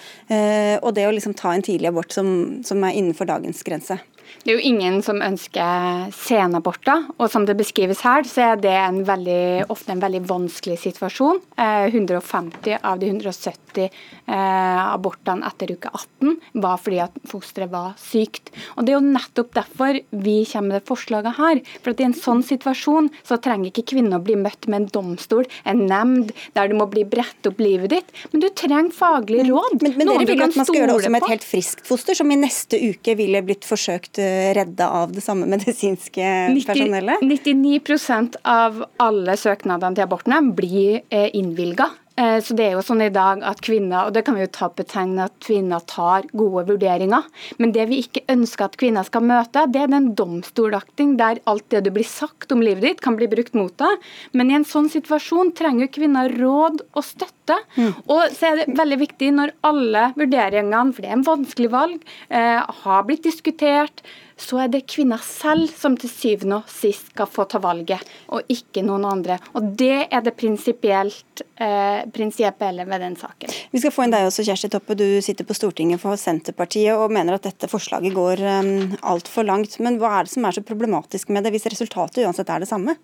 og 0.80 0.90
det 0.96 1.06
å 1.08 1.12
liksom 1.14 1.36
ta 1.38 1.54
en 1.54 1.64
tidlig 1.64 1.90
abort 1.90 2.14
som, 2.14 2.28
som 2.66 2.82
er 2.86 2.96
innenfor 2.98 3.28
dagens 3.28 3.62
grense. 3.66 3.98
Det 4.42 4.52
er 4.52 4.58
jo 4.58 4.72
ingen 4.74 4.98
som 5.04 5.22
ønsker 5.24 6.10
senaborter, 6.12 7.06
og 7.16 7.30
som 7.32 7.46
det 7.48 7.56
beskrives 7.56 8.02
her, 8.04 8.26
så 8.28 8.50
er 8.50 8.58
det 8.60 8.74
en 8.76 9.00
veldig, 9.06 9.66
ofte 9.72 9.94
en 9.94 10.02
veldig 10.02 10.20
vanskelig 10.28 10.76
situasjon. 10.82 11.40
150 11.56 12.74
eh, 12.74 12.82
av 12.84 13.00
de 13.00 13.08
170 13.12 13.86
eh, 13.86 14.82
abortene 14.84 15.48
etter 15.48 15.72
uke 15.76 15.88
18 15.88 16.60
var 16.64 16.80
fordi 16.82 17.00
at 17.06 17.16
fosteret 17.30 17.72
var 17.72 17.94
sykt. 18.00 18.52
Og 18.76 18.84
Det 18.84 18.92
er 18.92 18.98
jo 18.98 19.14
nettopp 19.14 19.54
derfor 19.56 20.00
vi 20.10 20.36
kommer 20.50 20.74
med 20.74 20.80
det 20.80 20.90
forslaget 20.90 21.38
her. 21.38 21.62
For 21.80 21.94
at 21.94 22.02
I 22.02 22.08
en 22.10 22.18
sånn 22.18 22.44
situasjon 22.44 23.10
så 23.22 23.40
trenger 23.40 23.70
ikke 23.70 23.94
kvinner 23.94 24.20
å 24.20 24.26
bli 24.26 24.36
møtt 24.40 24.68
med 24.68 24.82
en 24.82 24.90
domstol, 24.98 25.48
en 25.64 25.86
nemnd, 25.88 26.34
der 26.56 26.68
du 26.68 26.76
må 26.76 26.88
bli 26.90 27.06
brett 27.08 27.48
opp 27.48 27.64
livet 27.64 27.94
ditt. 27.96 28.13
Men 28.32 28.44
du 28.44 28.48
trenger 28.56 28.92
faglig 28.94 29.46
råd. 29.48 29.78
Men, 29.82 29.96
men, 29.98 30.12
dere 30.12 30.28
vil 30.28 30.44
at 30.46 30.58
man 30.58 30.68
skal 30.68 30.80
gjøre 30.80 30.92
det 30.92 30.98
også 30.98 31.12
med 31.14 31.26
et 31.26 31.34
helt 31.34 31.48
friskt 31.48 31.84
foster, 31.88 32.18
som 32.18 32.30
i 32.30 32.38
neste 32.38 32.80
uke 32.80 33.16
ville 33.18 33.42
blitt 33.46 33.66
forsøkt 33.68 34.20
redda 34.58 34.90
av 35.02 35.14
det 35.14 35.24
samme 35.24 35.48
medisinske 35.50 36.30
personellet? 36.68 37.24
99% 37.24 38.40
av 38.44 38.84
alle 39.02 39.36
søknadene 39.40 39.98
til 39.98 40.06
abortene 40.06 40.40
blir 40.54 41.02
eh, 41.10 41.30
innvilga 41.34 41.90
Eh, 41.90 42.03
så 42.14 42.54
det 42.54 42.68
er 42.68 42.76
jo 42.76 42.82
sånn 42.86 43.02
i 43.02 43.10
dag 43.10 43.42
at 43.46 43.58
kvinner, 43.64 44.06
og 44.06 44.14
det 44.14 44.22
kan 44.26 44.36
vi 44.36 44.44
jo 44.44 44.50
ta 44.54 44.68
betegne 44.70 45.26
at 45.26 45.34
kvinner 45.42 45.82
tar 45.90 46.28
gode 46.30 46.62
vurderinger. 46.68 47.26
Men 47.58 47.72
det 47.74 47.88
vi 47.90 47.98
ikke 48.04 48.22
ønsker 48.30 48.68
at 48.68 48.78
kvinner 48.78 49.06
skal 49.06 49.24
møte, 49.26 49.64
det 49.74 49.82
er 49.82 49.90
den 49.90 50.12
domstolakting 50.18 51.16
der 51.18 51.40
alt 51.50 51.66
det 51.74 51.82
du 51.86 51.90
blir 51.94 52.06
sagt 52.06 52.54
om 52.54 52.62
livet 52.62 52.86
ditt, 52.86 53.02
kan 53.04 53.18
bli 53.18 53.26
brukt 53.30 53.58
mot 53.58 53.74
deg. 53.82 54.04
Men 54.32 54.52
i 54.52 54.58
en 54.60 54.68
sånn 54.68 54.90
situasjon 54.92 55.54
trenger 55.58 55.90
kvinner 55.94 56.30
råd 56.38 56.84
og 56.94 57.02
støtte. 57.06 57.58
Mm. 57.74 57.90
Og 58.06 58.22
så 58.36 58.50
er 58.50 58.60
det 58.62 58.78
veldig 58.78 59.00
viktig 59.02 59.32
når 59.34 59.54
alle 59.66 60.10
vurderingene, 60.14 60.94
for 60.94 61.02
det 61.02 61.10
er 61.10 61.18
en 61.18 61.26
vanskelig 61.26 61.72
valg, 61.74 62.06
eh, 62.30 62.62
har 62.84 63.08
blitt 63.08 63.26
diskutert 63.26 64.04
så 64.40 64.58
er 64.64 64.70
det 64.72 64.84
kvinner 64.90 65.20
selv 65.22 65.70
som 65.76 65.96
til 65.98 66.10
syvende 66.10 66.58
og 66.60 66.70
sist 66.70 67.12
skal 67.12 67.28
få 67.30 67.46
ta 67.50 67.60
valget, 67.62 68.02
og 68.34 68.50
ikke 68.50 68.82
noen 68.86 69.06
andre. 69.08 69.38
Og 69.54 69.72
Det 69.78 70.08
er 70.10 70.24
det 70.24 70.34
prinsipielt 70.38 71.44
eh, 71.56 72.02
prinsipielle 72.10 72.86
ved 72.88 73.04
den 73.04 73.16
saken. 73.16 73.54
Vi 73.70 73.82
skal 73.82 73.94
få 73.94 74.06
inn 74.06 74.14
deg 74.14 74.26
også, 74.28 74.44
Kjersti 74.46 74.70
Toppe. 74.72 74.98
Du 74.98 75.06
sitter 75.24 75.46
på 75.46 75.56
Stortinget 75.56 76.02
for 76.02 76.18
Senterpartiet 76.20 76.98
og 76.98 77.14
mener 77.14 77.38
at 77.38 77.46
dette 77.46 77.70
forslaget 77.70 78.14
går 78.14 78.42
um, 78.42 78.94
altfor 79.14 79.46
langt. 79.46 79.78
Men 79.84 79.98
hva 80.02 80.18
er 80.18 80.26
det 80.26 80.34
som 80.34 80.46
er 80.46 80.56
så 80.56 80.64
problematisk 80.66 81.30
med 81.34 81.46
det, 81.46 81.54
hvis 81.54 81.70
resultatet 81.70 82.24
uansett 82.24 82.50
er 82.50 82.64
det 82.64 82.70
samme? 82.70 82.96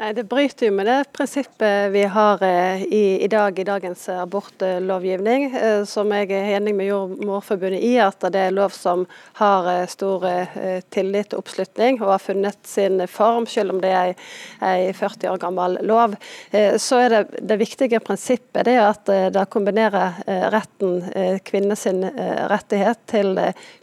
Nei, 0.00 0.14
Det 0.16 0.24
bryter 0.24 0.70
jo 0.70 0.72
med 0.72 0.86
det 0.88 1.10
prinsippet 1.12 1.90
vi 1.92 2.06
har 2.08 2.40
eh, 2.42 2.82
i, 2.82 3.20
i 3.20 3.26
dag 3.28 3.58
i 3.58 3.64
dagens 3.68 4.06
abortlovgivning, 4.08 5.42
eh, 5.52 5.82
som 5.84 6.08
jeg 6.16 6.30
er 6.32 6.54
enig 6.56 6.72
med 6.78 6.88
Jordmorforbundet 6.88 7.82
i, 7.84 7.98
at 8.00 8.24
det 8.32 8.46
er 8.46 8.54
lov 8.56 8.72
som 8.72 9.02
har 9.36 9.68
eh, 9.68 9.82
stor 9.92 10.24
tillit 10.88 11.34
og 11.36 11.42
oppslutning, 11.42 11.98
og 12.00 12.14
har 12.14 12.22
funnet 12.24 12.56
sin 12.64 13.04
form, 13.12 13.44
selv 13.44 13.74
om 13.74 13.82
det 13.82 13.90
er 13.92 14.14
ei 14.64 14.88
40 14.96 15.34
år 15.34 15.42
gammel 15.42 15.76
lov. 15.84 16.16
Så 16.80 17.00
er 17.04 17.12
det 17.12 17.42
det 17.50 17.58
viktige 17.60 18.00
prinsippet 18.04 18.64
det 18.66 18.76
er 18.78 18.88
at 18.88 19.08
det 19.34 19.44
kombinerer 19.52 20.20
retten, 20.52 21.00
kvinnens 21.44 21.86
rettighet 22.50 23.00
til 23.10 23.34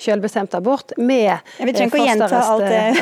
selvbestemt 0.01 0.56
abort 0.58 0.93
med 0.97 1.38
fosterets 1.58 2.51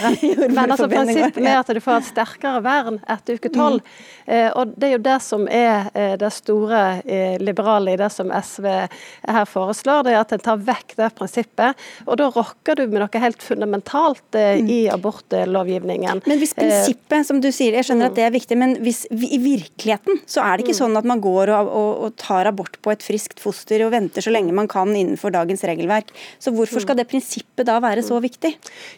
rett. 0.04 0.26
Men 0.56 0.66
altså 0.66 0.90
prinsippet 0.92 1.42
med 1.44 1.60
at 1.60 1.74
du 1.76 1.82
får 1.84 2.02
et 2.02 2.10
sterkere 2.12 2.64
vern 2.66 3.02
etter 3.08 3.40
uke 3.40 3.52
tolv. 3.54 3.82
Mm. 4.26 4.52
Og 4.56 4.74
Det 4.76 4.88
er 4.88 4.94
jo 4.96 5.02
det 5.06 5.18
som 5.22 5.46
er 5.52 5.90
eh, 5.94 6.16
det 6.20 6.32
store 6.34 6.82
eh, 7.06 7.36
liberale 7.42 7.94
i 7.94 8.00
det 8.00 8.10
som 8.14 8.32
SV 8.34 8.66
her 8.66 9.46
foreslår, 9.50 10.06
det 10.06 10.16
er 10.16 10.22
at 10.24 10.34
en 10.36 10.44
tar 10.48 10.62
vekk 10.66 10.96
det 10.98 11.12
prinsippet. 11.18 11.84
Og 12.06 12.18
da 12.22 12.30
rokker 12.34 12.80
du 12.80 12.86
med 12.88 13.04
noe 13.04 13.22
helt 13.22 13.44
fundamentalt 13.46 14.36
mm. 14.36 14.70
i 14.72 14.80
abortlovgivningen. 14.94 16.24
Men 16.26 16.42
hvis 16.42 16.56
prinsippet, 16.58 17.28
som 17.28 17.42
du 17.44 17.52
sier, 17.52 17.78
jeg 17.78 17.90
skjønner 17.90 18.10
at 18.10 18.18
det 18.18 18.26
er 18.28 18.34
viktig, 18.36 18.58
men 18.60 18.78
hvis 18.86 19.06
i 19.12 19.40
virkeligheten 19.42 20.24
så 20.30 20.44
er 20.46 20.58
det 20.58 20.66
ikke 20.66 20.76
mm. 20.78 20.82
sånn 20.82 21.00
at 21.02 21.10
man 21.10 21.22
går 21.24 21.54
og, 21.56 21.70
og, 21.70 21.92
og 22.08 22.18
tar 22.22 22.50
abort 22.50 22.80
på 22.82 22.94
et 22.94 23.06
friskt 23.06 23.42
foster 23.44 23.86
og 23.86 23.94
venter 23.94 24.26
så 24.26 24.34
lenge 24.34 24.56
man 24.56 24.70
kan 24.72 24.90
innenfor 24.96 25.34
dagens 25.36 25.66
regelverk. 25.68 26.12
Så 26.40 26.54
hvorfor 26.56 26.84
skal 26.84 26.98
det 27.00 27.08
prinsippet 27.12 27.68
da 27.68 27.78
være 27.84 28.04
så 28.06 28.20
viktig? 28.24 28.56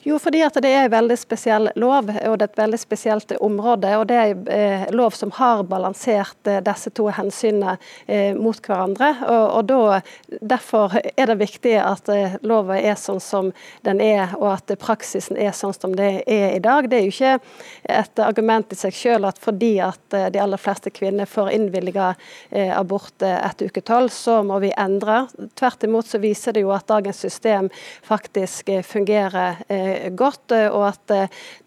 Jo, 0.08 0.20
fordi 0.22 0.44
at 0.46 0.58
det 0.64 0.72
er 0.72 0.88
en 0.88 0.94
veldig 0.94 1.18
spesiell 1.20 1.72
lov, 1.76 2.12
og 2.12 2.38
det 2.40 2.48
er 2.48 2.52
et 2.52 2.62
veldig 2.64 2.80
spesielt 2.82 3.36
område 3.44 3.97
og 3.98 4.08
det 4.10 4.18
er 4.18 4.50
eh, 4.54 4.86
lov 4.96 5.16
som 5.18 5.32
har 5.38 5.64
balansert 5.68 6.48
eh, 6.48 6.60
disse 6.64 6.92
to 6.96 7.08
hensynene 7.14 7.78
eh, 8.06 8.36
mot 8.38 8.60
hverandre. 8.62 9.14
Og, 9.28 9.46
og 9.58 9.68
da, 9.70 10.02
Derfor 10.28 10.94
er 11.00 11.30
det 11.30 11.38
viktig 11.40 11.74
at 11.80 12.10
loven 12.46 12.78
er 12.78 12.98
sånn 13.00 13.20
som 13.24 13.50
den 13.86 14.02
er, 14.04 14.34
og 14.38 14.50
at 14.56 14.72
praksisen 14.80 15.38
er 15.40 15.54
sånn 15.56 15.76
som 15.76 15.96
det 15.96 16.24
er 16.28 16.56
i 16.56 16.62
dag. 16.64 16.90
Det 16.90 17.00
er 17.00 17.06
jo 17.06 17.14
ikke 17.14 17.34
et 17.98 18.22
argument 18.24 18.74
i 18.74 18.78
seg 18.80 18.96
selv 18.96 19.30
at 19.30 19.40
fordi 19.42 19.78
at 19.84 20.18
de 20.34 20.42
aller 20.42 20.62
fleste 20.62 20.92
kvinner 20.94 21.30
får 21.30 21.52
innvilga 21.56 22.10
abort 22.76 23.24
etter 23.24 23.72
uke 23.72 23.84
tolv, 23.88 24.12
så 24.14 24.40
må 24.46 24.60
vi 24.64 24.74
endre. 24.78 25.24
Tvert 25.58 25.88
imot 25.88 26.10
så 26.12 26.22
viser 26.22 26.58
det 26.58 26.66
jo 26.66 26.74
at 26.76 26.88
dagens 26.92 27.22
system 27.24 27.70
faktisk 28.06 28.72
fungerer 28.88 29.64
godt, 30.18 30.56
og 30.70 30.84
at 30.92 31.16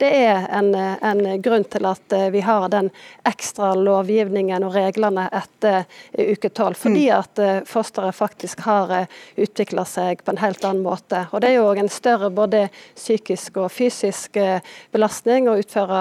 det 0.02 0.12
er 0.20 0.46
en, 0.60 0.74
en 0.76 1.24
grunn 1.42 1.66
til 1.70 1.88
at 1.90 2.09
Eh, 2.12 2.30
vi 2.30 2.40
har 2.40 2.68
den 2.68 2.90
ekstra 3.24 3.74
lovgivningen 3.74 4.64
og 4.64 4.74
reglene 4.74 5.26
etter 5.32 5.84
eh, 6.12 6.32
uke 6.32 6.48
tolv. 6.48 6.78
Fordi 6.78 7.06
mm. 7.08 7.18
at 7.18 7.42
eh, 7.42 7.60
fosteret 7.68 8.16
faktisk 8.16 8.60
har 8.66 9.06
utvikla 9.36 9.84
seg 9.88 10.24
på 10.24 10.34
en 10.34 10.40
helt 10.42 10.64
annen 10.64 10.82
måte. 10.84 11.24
Og 11.30 11.40
Det 11.40 11.50
er 11.50 11.58
jo 11.58 11.70
en 11.70 11.90
større 11.92 12.30
både 12.34 12.66
psykisk 12.96 13.60
og 13.62 13.70
fysisk 13.72 14.36
belastning 14.92 15.48
å 15.48 15.56
utføre 15.60 16.00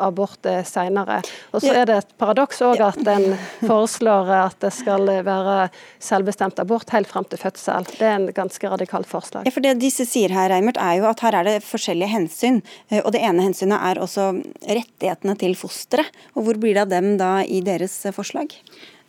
abort 0.00 0.46
senere. 0.66 1.20
Og 1.54 1.62
så 1.62 1.72
er 1.74 1.88
det 1.88 1.96
et 2.00 2.12
paradoks 2.20 2.60
òg 2.64 2.82
at 2.84 3.00
en 3.10 3.34
foreslår 3.66 4.30
at 4.36 4.58
det 4.62 4.72
skal 4.74 5.08
være 5.26 5.56
selvbestemt 6.02 6.60
abort 6.62 6.90
helt 6.94 7.10
frem 7.10 7.26
til 7.30 7.40
fødsel. 7.40 7.88
Det 7.98 8.06
er 8.06 8.16
en 8.18 8.28
ganske 8.36 8.72
radikalt 8.72 9.08
forslag. 9.10 9.48
Ja, 9.48 9.54
for 9.54 9.64
Det 9.64 9.76
disse 9.82 10.06
sier 10.08 10.32
her, 10.34 10.50
Reimert, 10.52 10.80
er 10.80 11.00
jo 11.00 11.08
at 11.10 11.22
her 11.24 11.40
er 11.40 11.48
det 11.48 11.58
forskjellige 11.66 12.12
hensyn. 12.14 12.60
Og 13.02 13.12
Det 13.14 13.22
ene 13.24 13.48
hensynet 13.48 13.80
er 13.90 14.02
også 14.02 14.30
rettigheter 14.60 14.99
rettighetene 15.00 15.36
til 15.38 15.56
fosteret. 15.56 16.08
Og 16.36 16.44
hvor 16.44 16.60
blir 16.60 16.76
det 16.76 16.86
av 16.86 16.90
dem 16.92 17.16
da 17.18 17.42
i 17.42 17.60
deres 17.64 18.06
forslag? 18.14 18.52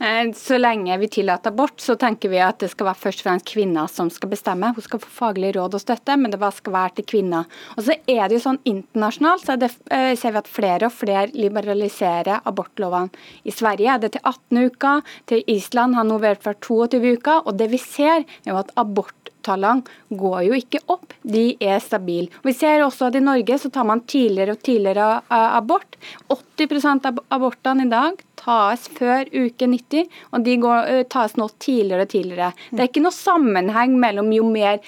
Eh, 0.01 0.31
så 0.33 0.57
lenge 0.57 0.97
vi 0.97 1.07
tillater 1.07 1.51
abort, 1.51 1.79
så 1.81 1.95
tenker 1.95 2.29
vi 2.29 2.39
at 2.41 2.59
det 2.59 2.71
skal 2.71 2.87
være 2.87 3.01
først 3.03 3.21
og 3.21 3.27
fremst 3.27 3.45
kvinner 3.51 3.87
som 3.91 4.09
skal 4.09 4.31
bestemme. 4.31 4.71
Hun 4.73 4.81
skal 4.81 5.01
få 5.03 5.11
faglig 5.13 5.53
råd 5.55 5.77
og 5.77 5.83
støtte, 5.83 6.15
men 6.17 6.31
det 6.31 6.41
skal 6.55 6.73
være 6.73 6.95
til 6.97 7.05
kvinner. 7.05 7.45
Og 7.77 7.85
så 7.85 7.97
er 8.07 8.27
det 8.27 8.39
jo 8.39 8.45
sånn 8.47 8.61
Internasjonalt 8.65 9.45
så 9.45 9.57
det, 9.59 9.71
eh, 9.91 10.15
ser 10.15 10.31
vi 10.31 10.41
at 10.41 10.49
flere 10.49 10.85
og 10.89 10.95
flere 10.95 11.29
liberaliserer 11.33 12.41
abortlovene. 12.45 13.11
I 13.45 13.51
Sverige 13.51 13.93
er 13.93 13.99
det 13.99 14.13
til 14.13 14.21
18 14.23 14.65
uker, 14.71 15.01
til 15.27 15.43
Island 15.47 15.95
har 15.95 16.03
nå 16.03 16.17
vært 16.19 16.41
for 16.41 16.53
22 16.53 17.17
uker. 17.17 17.45
Og 17.45 17.57
det 17.57 17.69
vi 17.69 17.77
ser, 17.77 18.25
er 18.45 18.49
jo 18.49 18.57
at 18.57 18.71
abort 18.77 19.30
tallene 19.45 19.83
går 20.09 20.39
jo 20.47 20.57
ikke 20.57 20.81
opp, 20.93 21.13
de 21.23 21.57
er 21.61 21.79
stabile. 21.83 22.31
Vi 22.45 22.53
ser 22.55 22.83
også 22.85 23.09
at 23.09 23.17
i 23.19 23.23
Norge 23.23 23.57
så 23.61 23.71
tar 23.73 23.87
man 23.89 24.03
tidligere 24.05 24.55
og 24.55 24.63
tidligere 24.65 25.07
abort. 25.29 25.97
80% 26.31 27.07
av 27.09 27.19
abortene 27.33 27.85
i 27.85 27.91
dag 27.91 28.21
tas 28.41 28.87
før 28.97 29.29
uke 29.29 29.67
90, 29.69 30.07
og 30.33 30.45
de 30.45 30.55
går, 30.63 30.89
tas 31.13 31.35
nå 31.37 31.45
tidligere 31.61 32.07
og 32.07 32.13
tidligere. 32.15 32.49
Det 32.71 32.81
er 32.81 32.89
ikke 32.89 33.05
noe 33.05 33.13
sammenheng 33.13 33.93
mellom 34.01 34.31
jo 34.33 34.47
mer 34.49 34.81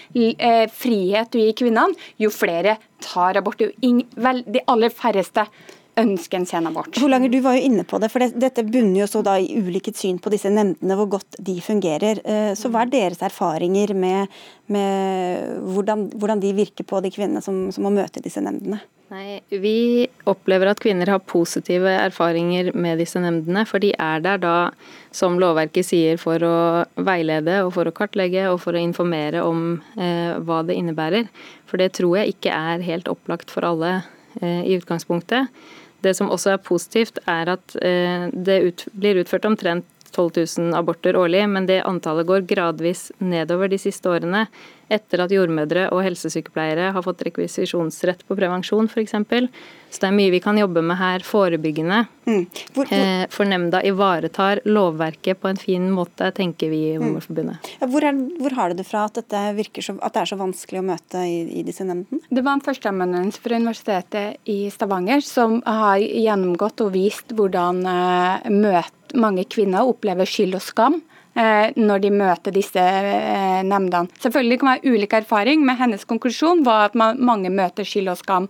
frihet 0.74 1.30
du 1.34 1.38
gir 1.42 1.54
kvinnene, 1.62 1.94
jo 2.18 2.34
flere 2.34 2.80
tar 3.04 3.38
abort. 3.38 3.62
De 3.62 4.66
aller 4.66 4.94
færreste 4.94 5.46
ønske 6.00 6.38
en 6.38 6.48
sen 6.50 6.68
abort. 6.68 6.96
Holanger, 7.02 7.30
du 7.30 7.40
var 7.46 7.58
jo 7.58 7.68
inne 7.68 7.86
på 7.88 8.00
det, 8.02 8.10
for 8.14 8.24
det, 8.24 8.34
Dette 8.42 8.66
bunner 8.66 9.04
jo 9.04 9.10
så 9.10 9.22
da 9.26 9.36
i 9.40 9.60
ulikt 9.60 9.98
syn 10.00 10.20
på 10.22 10.32
disse 10.34 10.52
nemndene, 10.52 10.98
hvor 10.98 11.12
godt 11.18 11.38
de 11.38 11.60
fungerer. 11.64 12.22
Eh, 12.26 12.54
så 12.58 12.72
Hva 12.74 12.86
er 12.86 12.94
deres 12.94 13.22
erfaringer 13.26 13.94
med, 13.98 14.34
med 14.74 15.62
hvordan, 15.76 16.10
hvordan, 16.18 16.42
de 16.44 16.56
virker 16.58 16.88
på 16.88 17.02
de 17.04 17.14
kvinnene 17.14 17.44
som, 17.46 17.68
som 17.74 17.86
må 17.86 17.94
møte 17.94 18.24
disse 18.24 18.42
nemndene? 18.44 18.82
Nei, 19.14 19.44
Vi 19.52 20.08
opplever 20.26 20.72
at 20.72 20.82
kvinner 20.82 21.12
har 21.12 21.22
positive 21.30 21.92
erfaringer 21.92 22.72
med 22.74 22.98
disse 22.98 23.22
nemndene. 23.22 23.62
For 23.70 23.84
de 23.84 23.92
er 24.02 24.24
der 24.26 24.42
da, 24.42 24.56
som 25.14 25.38
lovverket 25.42 25.86
sier, 25.86 26.18
for 26.22 26.42
å 26.42 26.56
veilede 26.98 27.60
og 27.68 27.76
for 27.76 27.86
å 27.90 27.94
kartlegge 27.94 28.48
og 28.50 28.58
for 28.64 28.74
å 28.74 28.82
informere 28.82 29.44
om 29.46 29.78
eh, 29.94 30.34
hva 30.42 30.64
det 30.66 30.80
innebærer. 30.80 31.30
For 31.70 31.82
det 31.82 31.92
tror 32.00 32.18
jeg 32.22 32.34
ikke 32.34 32.58
er 32.58 32.88
helt 32.88 33.12
opplagt 33.12 33.54
for 33.54 33.70
alle 33.70 34.00
eh, 34.42 34.66
i 34.66 34.80
utgangspunktet. 34.80 35.54
Det 36.04 36.14
som 36.18 36.32
også 36.34 36.56
er 36.56 36.64
positivt, 36.64 37.20
er 37.30 37.56
at 37.56 37.76
eh, 37.82 38.30
det 38.34 38.60
ut, 38.68 38.86
blir 38.94 39.22
utført 39.24 39.48
omtrent 39.50 39.88
12 40.14 40.46
000 40.60 40.78
aborter 40.78 41.18
årlig, 41.18 41.42
men 41.50 41.66
det 41.66 41.82
antallet 41.88 42.28
går 42.30 42.46
gradvis 42.50 43.08
nedover 43.24 43.72
de 43.72 43.80
siste 43.82 44.12
årene 44.12 44.46
etter 44.94 45.24
at 45.24 45.34
jordmødre 45.34 45.88
og 45.94 46.04
helsesykepleiere 46.06 46.92
har 46.96 47.06
fått 47.06 47.24
rekvisisjonsrett 47.28 48.24
på 48.28 48.38
prevensjon 48.38 48.90
f.eks. 48.90 49.16
Så 49.94 50.02
det 50.02 50.08
er 50.10 50.16
mye 50.16 50.34
vi 50.34 50.42
kan 50.42 50.58
jobbe 50.58 50.82
med 50.82 50.98
her 50.98 51.24
forebyggende. 51.26 52.00
Mm. 52.26 52.46
Hvor, 52.74 52.88
hvor, 52.88 52.94
eh, 52.98 53.26
for 53.34 53.50
nemnda 53.50 53.84
ivaretar 53.86 54.64
lovverket 54.66 55.42
på 55.42 55.52
en 55.52 55.60
fin 55.60 55.86
måte, 55.94 56.32
tenker 56.34 56.72
vi 56.72 56.80
i 56.88 56.94
Jordmorforbundet. 56.96 57.60
Mm. 57.62 57.78
Ja, 57.84 57.90
hvor, 57.94 58.08
hvor, 58.40 58.58
har 58.58 58.72
du 58.72 58.82
det 58.82 58.88
fra 58.90 59.06
at, 59.10 59.20
dette 59.20 59.44
så, 59.84 59.98
at, 60.00 60.16
det 60.16 60.24
er 60.24 60.32
så 60.32 60.40
vanskelig 60.40 60.82
å 60.82 60.88
møte 60.88 61.26
i, 61.30 61.44
i 61.60 61.66
disse 61.68 61.86
nemndene? 61.86 62.26
Det 62.30 62.42
var 62.42 62.58
en 62.58 62.66
førsteamanuensis 62.66 63.44
fra 63.44 63.62
Universitetet 63.62 64.50
i 64.50 64.60
Stavanger 64.74 65.22
som 65.26 65.60
har 65.68 66.02
gjennomgått 66.02 66.86
og 66.86 66.94
vist 66.96 67.36
hvordan 67.38 67.84
uh, 67.86 68.50
møte 68.50 68.92
mange 69.14 69.46
kvinner 69.46 69.86
opplever 69.86 70.26
skyld 70.26 70.58
og 70.58 70.64
skam 70.66 71.02
når 71.34 72.04
de 72.04 72.12
møter 72.14 72.54
disse 72.54 72.82
nemndene. 73.66 74.12
Selvfølgelig 74.22 74.60
kan 74.62 74.70
det 74.70 74.84
være 74.84 74.94
ulik 74.94 75.16
erfaring, 75.18 75.64
men 75.66 75.80
hennes 75.80 76.06
konklusjon 76.10 76.66
var 76.66 76.92
at 76.92 76.96
mange 76.98 77.50
møter 77.54 77.88
skyld 77.88 78.12
og 78.14 78.20
skam 78.20 78.50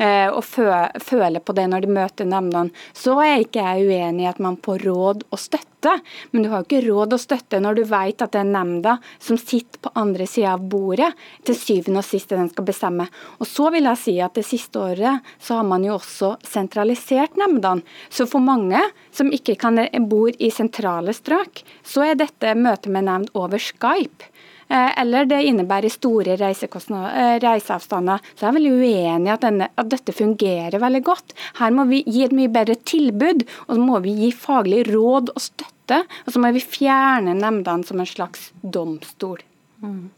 og 0.00 0.44
føler 0.46 1.40
på 1.42 1.56
det 1.58 1.66
når 1.72 1.86
de 1.86 1.96
møter 1.96 2.28
nemndene. 2.30 2.70
Så 2.94 3.18
er 3.24 3.42
ikke 3.42 3.64
jeg 3.64 3.88
uenig 3.90 4.26
i 4.26 4.30
at 4.30 4.38
man 4.42 4.60
får 4.62 4.86
råd 4.86 5.26
og 5.30 5.38
støtte 5.42 5.69
støtte, 5.80 6.00
men 6.30 6.42
du 6.42 6.50
har 6.50 6.60
jo 6.60 6.68
ikke 6.68 6.88
råd 6.88 7.14
å 7.14 7.18
støtte 7.18 7.60
når 7.60 7.74
du 7.78 7.84
vet 7.88 8.22
at 8.22 8.32
det 8.32 8.40
er 8.40 8.50
nemnda 8.50 8.98
som 9.18 9.38
sitter 9.38 9.80
på 9.80 9.92
andre 9.94 10.26
sida 10.26 10.54
av 10.54 10.60
bordet, 10.68 11.12
til 11.44 11.56
syvende 11.56 12.00
og 12.00 12.04
sist 12.06 12.30
den 12.30 12.50
skal 12.50 12.64
bestemme. 12.68 13.06
Og 13.40 13.48
så 13.48 13.70
vil 13.72 13.88
jeg 13.88 14.00
si 14.00 14.18
at 14.20 14.34
Det 14.40 14.44
siste 14.46 14.78
året 14.78 15.26
så 15.42 15.58
har 15.58 15.64
man 15.66 15.84
jo 15.84 15.96
også 15.96 16.36
sentralisert 16.46 17.36
nemndene. 17.36 17.82
Så 18.08 18.26
for 18.30 18.40
mange 18.40 18.78
som 19.12 19.32
ikke 19.32 19.56
kan 19.58 19.76
bor 20.08 20.30
i 20.30 20.50
sentrale 20.50 21.12
strøk, 21.12 21.64
så 21.82 22.06
er 22.06 22.14
dette 22.20 22.54
møtet 22.54 22.92
med 22.92 23.08
nemnd 23.08 23.34
over 23.34 23.58
Skype. 23.58 24.30
Eh, 24.70 25.00
eller 25.02 25.26
det 25.26 25.40
innebærer 25.48 25.90
store 25.90 26.36
eh, 26.38 27.38
reiseavstander. 27.42 28.22
Så 28.34 28.44
jeg 28.44 28.50
er 28.52 28.56
veldig 28.58 28.74
uenig 28.78 29.30
i 29.30 29.34
at, 29.34 29.46
at, 29.50 29.88
dette 29.90 30.14
fungerer 30.14 30.78
veldig 30.78 31.02
godt. 31.08 31.34
Her 31.58 31.74
må 31.74 31.88
vi 31.90 32.04
gi 32.06 32.22
et 32.26 32.36
mye 32.36 32.52
bedre 32.52 32.78
tilbud, 32.86 33.42
og 33.66 33.74
så 33.74 33.82
må 33.82 33.98
vi 34.04 34.14
gi 34.22 34.30
faglig 34.30 34.84
råd 34.92 35.34
og 35.34 35.42
støtte. 35.42 36.04
Og 36.26 36.30
så 36.30 36.42
må 36.42 36.52
vi 36.54 36.62
fjerne 36.62 37.34
nemndene 37.34 37.86
som 37.88 37.98
en 37.98 38.06
slags 38.06 38.50
domstol. 38.62 39.42
Mm. 39.82 40.08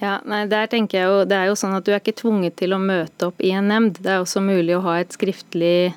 Ja, 0.00 0.18
nei, 0.26 0.44
der 0.48 0.66
tenker 0.72 0.96
jeg 0.98 1.08
jo, 1.08 1.24
Det 1.28 1.36
er 1.36 1.50
jo 1.50 1.56
sånn 1.60 1.76
at 1.76 1.86
du 1.86 1.92
er 1.92 2.00
ikke 2.00 2.16
tvunget 2.16 2.56
til 2.58 2.74
å 2.74 2.82
møte 2.82 3.30
opp 3.30 3.38
i 3.44 3.52
en 3.54 3.70
nemnd. 3.70 4.00
Det 4.02 4.16
er 4.16 4.24
også 4.24 4.42
mulig 4.42 4.74
å 4.74 4.84
ha 4.88 4.98
et 4.98 5.14
skriftlig 5.14 5.92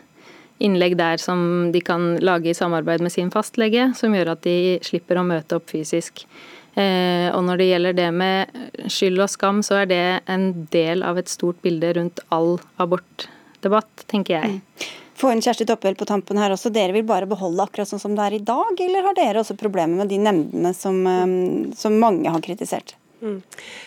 innlegg 0.64 0.94
der 1.00 1.18
som 1.18 1.72
de 1.74 1.82
kan 1.84 2.20
lage 2.22 2.52
i 2.52 2.58
samarbeid 2.58 3.02
med 3.02 3.12
sin 3.12 3.32
fastlege, 3.34 3.90
som 3.98 4.14
gjør 4.14 4.36
at 4.36 4.44
de 4.46 4.78
slipper 4.86 5.18
å 5.18 5.26
møte 5.26 5.58
opp 5.58 5.74
fysisk. 5.74 6.28
Eh, 6.74 7.30
og 7.30 7.44
når 7.46 7.60
det 7.60 7.70
gjelder 7.70 7.96
det 7.98 8.10
med 8.18 8.90
skyld 8.90 9.22
og 9.22 9.30
skam, 9.30 9.62
så 9.66 9.84
er 9.84 9.90
det 9.92 10.04
en 10.32 10.50
del 10.74 11.06
av 11.06 11.20
et 11.22 11.30
stort 11.30 11.60
bilde 11.66 11.94
rundt 12.00 12.24
all 12.34 12.56
abortdebatt, 12.82 14.08
tenker 14.10 14.40
jeg. 14.40 14.58
Mm. 14.58 14.88
Få 15.24 15.30
inn 15.30 15.44
Kjersti 15.46 15.68
Toppel 15.70 15.96
på 15.96 16.08
tampen 16.10 16.40
her 16.42 16.56
også. 16.56 16.72
Dere 16.74 16.96
vil 16.96 17.06
bare 17.08 17.30
beholde 17.30 17.64
akkurat 17.64 17.88
sånn 17.88 18.02
som 18.02 18.18
det 18.18 18.26
er 18.26 18.40
i 18.40 18.44
dag, 18.44 18.74
eller 18.82 19.06
har 19.06 19.18
dere 19.20 19.44
også 19.44 19.56
problemer 19.60 20.02
med 20.02 20.10
de 20.10 20.18
nemndene 20.24 20.74
som, 20.76 21.00
eh, 21.08 21.74
som 21.78 22.02
mange 22.02 22.34
har 22.34 22.42
kritisert? 22.44 22.96
Mm. 23.24 23.42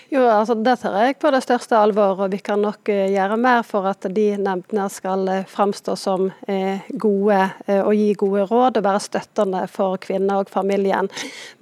Jo, 0.09 0.22
altså 0.31 0.55
Det 0.55 0.79
tar 0.81 0.94
jeg 0.96 1.16
på 1.20 1.29
det 1.35 1.42
største 1.44 1.77
alvor, 1.77 2.22
og 2.25 2.31
vi 2.33 2.38
kan 2.40 2.62
nok 2.62 2.88
uh, 2.88 3.03
gjøre 3.12 3.37
mer 3.37 3.64
for 3.68 3.85
at 3.90 4.07
de 4.16 4.25
nemndene 4.40 4.87
skal 4.88 5.29
uh, 5.29 5.42
framstå 5.51 5.96
som 6.01 6.31
uh, 6.31 6.87
gode 6.96 7.42
og 7.66 7.90
gi 7.99 8.14
gode 8.16 8.46
råd 8.49 8.79
og 8.79 8.87
være 8.87 9.03
støttende 9.03 9.64
for 9.68 9.99
kvinner 10.01 10.40
og 10.40 10.51
familien. 10.51 11.09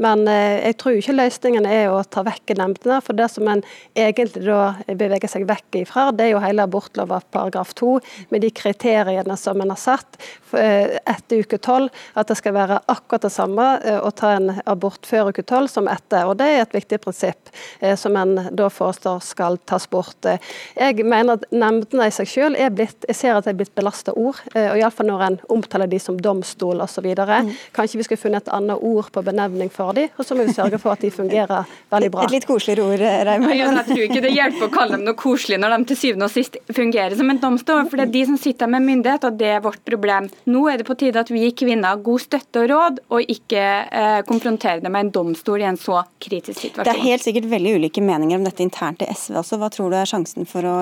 Men 0.03 0.27
jeg 0.29 0.77
tror 0.79 0.99
ikke 0.99 1.17
løsningen 1.17 1.67
er 1.67 1.91
å 1.91 2.03
ta 2.05 2.23
vekk 2.27 2.55
nemndene. 2.59 3.01
For 3.05 3.17
det 3.17 3.27
som 3.33 3.49
en 3.51 3.63
egentlig 3.97 4.45
da 4.45 4.75
beveger 4.87 5.31
seg 5.31 5.47
vekk 5.49 5.81
ifra, 5.81 6.07
det 6.15 6.27
er 6.27 6.33
jo 6.35 6.43
hele 6.45 6.67
abortlova 6.67 7.21
paragraf 7.35 7.73
2, 7.81 7.97
med 8.35 8.45
de 8.45 8.53
kriteriene 8.55 9.37
som 9.41 9.61
en 9.65 9.73
har 9.73 9.81
satt 9.81 10.21
etter 10.55 11.43
uke 11.43 11.59
12, 11.59 11.89
at 12.21 12.31
det 12.31 12.39
skal 12.39 12.55
være 12.55 12.81
akkurat 12.93 13.25
det 13.27 13.33
samme 13.35 13.69
å 14.05 14.13
ta 14.15 14.35
en 14.37 14.53
abort 14.71 15.09
før 15.09 15.33
uke 15.33 15.43
12 15.43 15.73
som 15.73 15.91
etter. 15.91 16.29
Og 16.29 16.39
det 16.39 16.51
er 16.51 16.63
et 16.67 16.77
viktig 16.77 17.01
prinsipp 17.03 17.55
som 18.01 18.17
en 18.17 18.37
da 18.55 18.69
foreslår 18.73 19.23
skal 19.25 19.59
tas 19.69 19.87
bort. 19.91 20.27
Jeg 20.75 21.05
mener 21.05 21.39
at 21.39 21.47
nemndene 21.53 22.09
i 22.09 22.15
seg 22.15 22.29
selv 22.31 22.61
er 22.61 22.73
blitt 22.75 23.05
jeg 23.09 23.17
ser 23.19 23.37
at 23.37 23.47
det 23.47 23.55
er 23.55 23.59
blitt 23.59 23.75
belasta 23.77 24.15
ord, 24.17 24.41
eh, 24.55 24.71
og 24.73 24.79
iallfall 24.81 25.09
når 25.09 25.25
en 25.27 25.37
omtaler 25.55 25.91
de 25.91 26.01
som 26.03 26.17
domstol 26.21 26.83
osv. 26.85 27.07
Mm. 27.15 27.53
Kanskje 27.77 28.01
vi 28.01 28.07
skulle 28.07 28.21
funnet 28.21 28.47
et 28.47 28.53
annet 28.55 28.81
ord 28.81 29.11
på 29.15 29.23
benevning 29.25 29.71
for 29.73 29.97
de, 29.97 30.07
og 30.17 30.27
så 30.27 30.37
må 30.37 30.47
vi 30.49 30.55
sørge 30.57 30.81
for 30.83 30.95
at 30.95 31.05
de 31.05 31.11
fungerer 31.15 31.71
veldig 31.93 32.11
bra. 32.15 32.27
Et 32.27 32.37
litt 32.37 32.49
koseligere 32.49 32.87
ord, 32.87 33.05
eh, 33.05 33.23
Ja, 33.55 33.71
jeg 33.71 33.87
tror 33.89 34.03
ikke 34.07 34.23
det 34.25 34.33
hjelper 34.35 34.69
å 34.69 34.73
kalle 34.73 34.97
dem 34.97 35.07
noe 35.09 35.19
koselig 35.19 35.61
når 35.61 35.77
de 35.77 35.91
til 35.91 36.01
syvende 36.01 36.29
og 36.29 36.35
sist 36.35 36.59
fungerer 36.75 37.17
som 37.19 37.31
en 37.31 37.41
domstol, 37.43 37.85
for 37.91 38.01
det 38.01 38.09
er 38.09 38.15
de 38.15 38.25
som 38.31 38.41
sitter 38.41 38.71
med 38.71 38.87
myndighet, 38.87 39.29
og 39.29 39.39
det 39.41 39.53
er 39.57 39.65
vårt 39.65 39.83
problem. 39.87 40.31
Nå 40.51 40.65
er 40.73 40.81
det 40.81 40.89
på 40.89 40.97
tide 40.99 41.23
at 41.23 41.33
vi 41.33 41.51
kvinner 41.57 42.01
god 42.05 42.25
støtte 42.25 42.65
og 42.65 42.71
råd, 42.73 43.03
og 43.15 43.35
ikke 43.37 43.65
eh, 43.85 44.21
konfrontere 44.29 44.83
det 44.85 44.93
med 44.93 45.09
en 45.09 45.15
domstol 45.15 45.63
i 45.63 45.69
en 45.69 45.81
så 45.81 46.03
kritisk 46.23 46.61
situasjon. 46.61 46.89
Det 46.89 46.97
er 46.97 47.05
helt 47.11 47.27
sikkert 47.27 47.51
veldig 47.55 47.75
ulike 47.79 48.03
meninger 48.05 48.39
om 48.39 48.47
dette 48.47 48.65
internt 48.65 49.03
i 49.05 49.09
SV 49.11 49.39
også. 49.41 49.59
Hva 49.61 49.71
tror 49.73 49.93
du 49.93 49.99
er 49.99 50.09
sjansen 50.09 50.49
for 50.49 50.67
å 50.69 50.77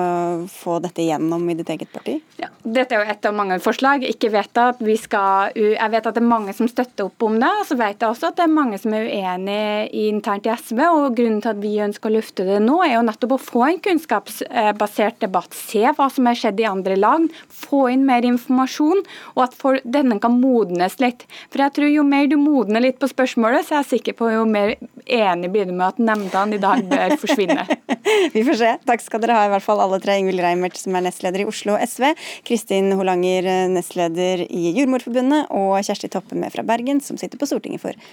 få 0.51 0.79
dette 0.83 1.05
gjennom 1.05 1.45
i 1.49 1.55
ditt 1.59 1.69
eget 1.73 1.91
parti? 1.93 2.17
Ja, 2.41 2.49
dette 2.63 2.95
er 2.97 3.03
jo 3.03 3.13
et 3.13 3.27
av 3.29 3.35
mange 3.37 3.59
forslag. 3.63 4.05
Ikke 4.07 4.31
vet 4.33 4.57
at 4.59 4.81
vi 4.83 4.95
skal, 4.99 5.53
jeg 5.55 5.93
vet 5.93 6.09
at 6.09 6.17
det 6.17 6.23
er 6.23 6.29
mange 6.29 6.55
som 6.57 6.69
støtter 6.69 7.07
opp 7.07 7.25
om 7.27 7.37
det. 7.41 7.49
og 7.61 7.67
Så 7.69 7.77
vet 7.79 7.97
jeg 7.97 8.09
også 8.09 8.31
at 8.31 8.39
det 8.39 8.45
er 8.47 8.55
mange 8.55 8.79
som 8.81 8.95
er 8.95 9.09
uenig 9.09 9.89
internt 10.07 10.49
i 10.49 10.53
SV. 10.53 10.81
og 10.87 11.17
Grunnen 11.17 11.41
til 11.43 11.53
at 11.53 11.61
vi 11.63 11.73
ønsker 11.85 12.11
å 12.11 12.15
lufte 12.17 12.47
det 12.47 12.59
nå, 12.63 12.79
er 12.85 12.95
jo 12.97 13.05
nettopp 13.07 13.37
å 13.37 13.41
få 13.41 13.65
en 13.67 13.81
kunnskapsbasert 13.87 15.21
debatt. 15.23 15.53
Se 15.57 15.83
hva 15.85 16.09
som 16.13 16.29
har 16.29 16.39
skjedd 16.39 16.63
i 16.63 16.69
andre 16.69 16.97
land. 16.99 17.33
Få 17.63 17.85
inn 17.93 18.07
mer 18.07 18.25
informasjon, 18.27 19.03
og 19.35 19.43
at 19.47 19.57
for, 19.57 19.79
denne 19.83 20.19
kan 20.23 20.37
modnes 20.39 20.99
litt. 21.03 21.27
For 21.49 21.63
jeg 21.63 21.75
tror 21.77 21.91
Jo 21.93 22.01
mer 22.07 22.25
du 22.25 22.39
modner 22.41 22.81
litt 22.81 22.97
på 22.97 23.09
spørsmålet, 23.11 23.67
så 23.67 23.75
er 23.75 23.83
jeg 23.83 23.99
sikker 23.99 24.15
på 24.17 24.31
jo 24.33 24.45
mer 24.49 24.73
enig 25.05 25.51
blir 25.53 25.67
du 25.69 25.73
med 25.75 25.91
at 25.91 25.99
nemndene 26.01 26.57
i 26.57 26.62
dag 26.63 26.83
bør 26.89 27.15
forsvinne. 27.21 27.65
Vi 28.35 28.45
får 28.47 28.59
se. 28.61 28.71
Takk 28.87 29.03
skal 29.03 29.23
dere 29.23 29.37
ha, 29.37 29.45
i 29.47 29.53
hvert 29.53 29.65
fall 29.65 29.83
alle 29.83 29.99
tre. 30.03 30.17
Ingvild 30.21 30.43
Reimert, 30.43 30.79
som 30.79 30.95
er 30.97 31.05
nestleder 31.07 31.43
i 31.43 31.47
Oslo 31.49 31.77
SV, 31.79 32.09
Kristin 32.47 32.93
Holanger, 32.99 33.49
nestleder 33.73 34.45
i 34.47 34.73
Jordmorforbundet, 34.77 35.51
og 35.53 35.77
Kjersti 35.83 36.11
Toppe 36.13 36.39
med 36.39 36.53
fra 36.55 36.65
Bergen, 36.67 37.03
som 37.03 37.19
sitter 37.19 37.41
på 37.41 37.49
Stortinget 37.49 37.83
for 37.83 38.11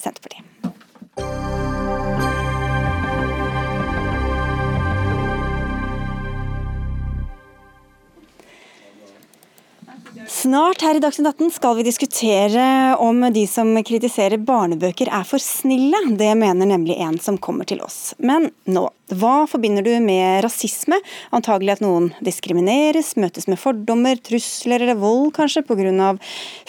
Senterpartiet. 0.00 1.49
Snart 10.30 10.82
her 10.82 10.94
i 10.94 11.00
Dagsnytt 11.02 11.26
18 11.26 11.50
skal 11.50 11.76
vi 11.76 11.82
diskutere 11.82 12.96
om 13.02 13.24
de 13.34 13.42
som 13.50 13.74
kritiserer 13.82 14.38
barnebøker 14.38 15.10
er 15.10 15.24
for 15.26 15.42
snille. 15.42 15.98
Det 16.16 16.30
mener 16.38 16.70
nemlig 16.70 17.00
en 17.02 17.18
som 17.18 17.38
kommer 17.38 17.66
til 17.66 17.82
oss. 17.82 18.14
Men 18.22 18.46
nå, 18.70 18.84
hva 19.18 19.46
forbinder 19.50 19.82
du 19.82 19.92
med 20.04 20.44
rasisme? 20.44 20.98
Antagelig 21.34 21.76
at 21.76 21.82
noen 21.84 22.10
diskrimineres, 22.24 23.16
møtes 23.18 23.48
med 23.50 23.58
fordommer, 23.58 24.18
trusler 24.22 24.84
eller 24.84 24.98
vold 25.00 25.32
kanskje 25.36 25.64
pga. 25.66 26.16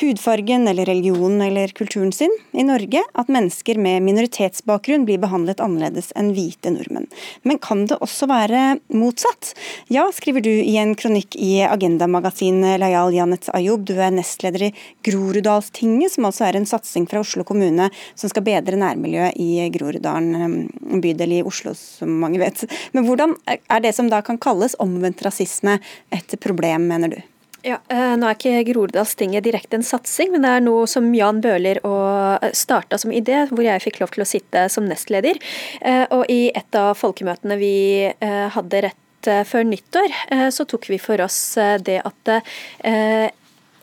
hudfargen 0.01 0.67
eller 0.67 0.85
religionen 0.85 1.41
eller 1.41 1.67
kulturen 1.77 2.11
sin. 2.11 2.31
I 2.53 2.63
Norge 2.63 3.03
at 3.13 3.29
mennesker 3.29 3.77
med 3.77 4.01
minoritetsbakgrunn 4.05 5.05
blir 5.05 5.19
behandlet 5.21 5.61
annerledes 5.61 6.11
enn 6.15 6.31
hvite 6.33 6.71
nordmenn. 6.73 7.09
Men 7.43 7.59
kan 7.59 7.85
det 7.85 7.99
også 8.01 8.27
være 8.31 8.79
motsatt? 8.89 9.53
Ja, 9.91 10.07
skriver 10.13 10.41
du 10.41 10.51
i 10.51 10.77
en 10.81 10.95
kronikk 10.95 11.35
i 11.35 11.61
Agendamagasinet 11.67 12.79
Layal 12.81 13.13
Janet 13.13 13.49
Ayub. 13.53 13.85
Du 13.85 13.95
er 13.99 14.13
nestleder 14.15 14.69
i 14.69 14.73
Groruddalstinget, 15.05 16.15
som 16.15 16.29
altså 16.29 16.47
er 16.47 16.59
en 16.59 16.69
satsing 16.69 17.07
fra 17.09 17.21
Oslo 17.21 17.45
kommune 17.47 17.89
som 18.15 18.31
skal 18.31 18.45
bedre 18.45 18.79
nærmiljøet 18.79 19.37
i 19.41 19.67
Groruddalen, 19.73 20.69
bydel 21.03 21.37
i 21.39 21.43
Oslo, 21.45 21.73
som 21.75 22.13
mange 22.21 22.30
mange 22.31 22.45
vet. 22.45 22.63
Men 22.95 23.05
hvordan 23.07 23.35
er 23.47 23.83
det 23.83 23.93
som 23.97 24.09
da 24.09 24.21
kan 24.25 24.39
kalles 24.41 24.77
omvendt 24.79 25.21
rasisme 25.25 25.79
et 26.11 26.39
problem, 26.41 26.87
mener 26.87 27.15
du? 27.15 27.21
Ja, 27.61 27.77
eh, 27.93 28.15
Nå 28.17 28.25
er 28.25 28.37
ikke 28.37 28.63
Groruddalstinget 28.71 29.45
direkte 29.45 29.77
en 29.77 29.85
satsing, 29.85 30.31
men 30.33 30.41
det 30.41 30.49
er 30.49 30.63
noe 30.65 30.87
som 30.89 31.11
Jan 31.13 31.43
Bøhler 31.43 31.77
eh, 31.77 32.47
starta 32.57 32.97
som 32.97 33.13
idé, 33.13 33.43
hvor 33.51 33.61
jeg 33.61 33.83
fikk 33.83 33.99
lov 34.01 34.15
til 34.15 34.25
å 34.25 34.29
sitte 34.29 34.65
som 34.73 34.87
nestleder. 34.89 35.37
Eh, 35.81 36.07
og 36.09 36.25
i 36.31 36.49
et 36.49 36.79
av 36.79 36.95
folkemøtene 36.97 37.59
vi 37.61 37.75
hadde 38.21 38.81
rett 38.87 38.97
før 39.45 39.67
nyttår, 39.69 40.09
så 40.49 40.65
tok 40.65 40.87
vi 40.89 40.97
for 40.97 41.21
oss 41.21 41.53
det 41.85 41.99
at 42.01 42.31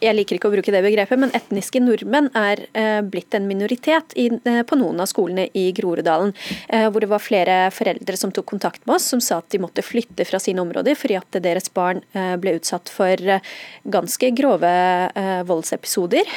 jeg 0.02 0.14
liker 0.14 0.38
ikke 0.38 0.48
å 0.50 0.52
bruke 0.52 0.72
det 0.72 0.82
begrepet, 0.84 1.18
men 1.20 1.32
etniske 1.36 1.80
nordmenn 1.82 2.30
er 2.38 2.62
eh, 2.78 3.00
blitt 3.02 3.34
en 3.34 3.48
minoritet 3.48 4.14
eh, 4.18 4.60
på 4.66 4.78
noen 4.78 5.02
av 5.02 5.10
skolene 5.10 5.48
i 5.58 5.68
Groruddalen. 5.76 6.32
Eh, 6.68 6.86
hvor 6.92 7.02
det 7.02 7.10
var 7.10 7.22
flere 7.22 7.56
foreldre 7.74 8.18
som 8.18 8.32
tok 8.34 8.46
kontakt 8.48 8.84
med 8.86 8.96
oss, 8.98 9.08
som 9.10 9.22
sa 9.24 9.40
at 9.42 9.50
de 9.52 9.60
måtte 9.62 9.84
flytte 9.84 10.26
fra 10.28 10.40
sine 10.42 10.62
områder 10.62 10.96
fordi 10.98 11.18
at 11.18 11.40
deres 11.42 11.68
barn 11.74 12.00
ble 12.40 12.54
utsatt 12.58 12.90
for 12.92 13.20
ganske 13.88 14.30
grove 14.36 14.70
voldsepisoder. 15.48 16.28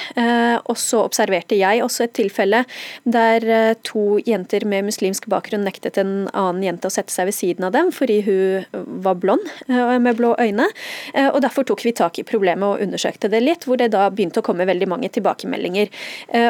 og 0.70 0.78
så 0.80 1.02
observerte 1.06 1.58
jeg 1.58 1.82
også 1.84 2.06
et 2.06 2.14
tilfelle 2.18 2.62
der 3.04 3.76
to 3.88 4.20
jenter 4.26 4.66
med 4.68 4.88
muslimsk 4.88 5.28
bakgrunn 5.32 5.66
nektet 5.68 6.00
en 6.02 6.28
annen 6.28 6.64
jente 6.66 6.90
å 6.90 6.94
sette 6.94 7.14
seg 7.14 7.30
ved 7.30 7.38
siden 7.38 7.68
av 7.68 7.74
dem 7.76 7.92
fordi 7.96 8.20
hun 8.28 8.84
var 9.04 9.20
blond 9.22 9.48
med 9.68 10.20
blå 10.20 10.34
øyne. 10.40 10.68
og 11.32 11.40
Derfor 11.44 11.68
tok 11.68 11.86
vi 11.86 11.96
tak 11.98 12.20
i 12.22 12.28
problemet 12.28 12.68
og 12.68 12.86
undersøkte 12.86 13.32
det 13.32 13.44
litt 13.44 13.51
litt, 13.52 13.68
hvor 13.68 13.80
det 13.80 13.92
da 13.94 14.08
begynte 14.10 14.42
å 14.42 14.46
komme 14.46 14.68
veldig 14.70 14.90
mange 14.90 15.12
tilbakemeldinger. 15.14 15.92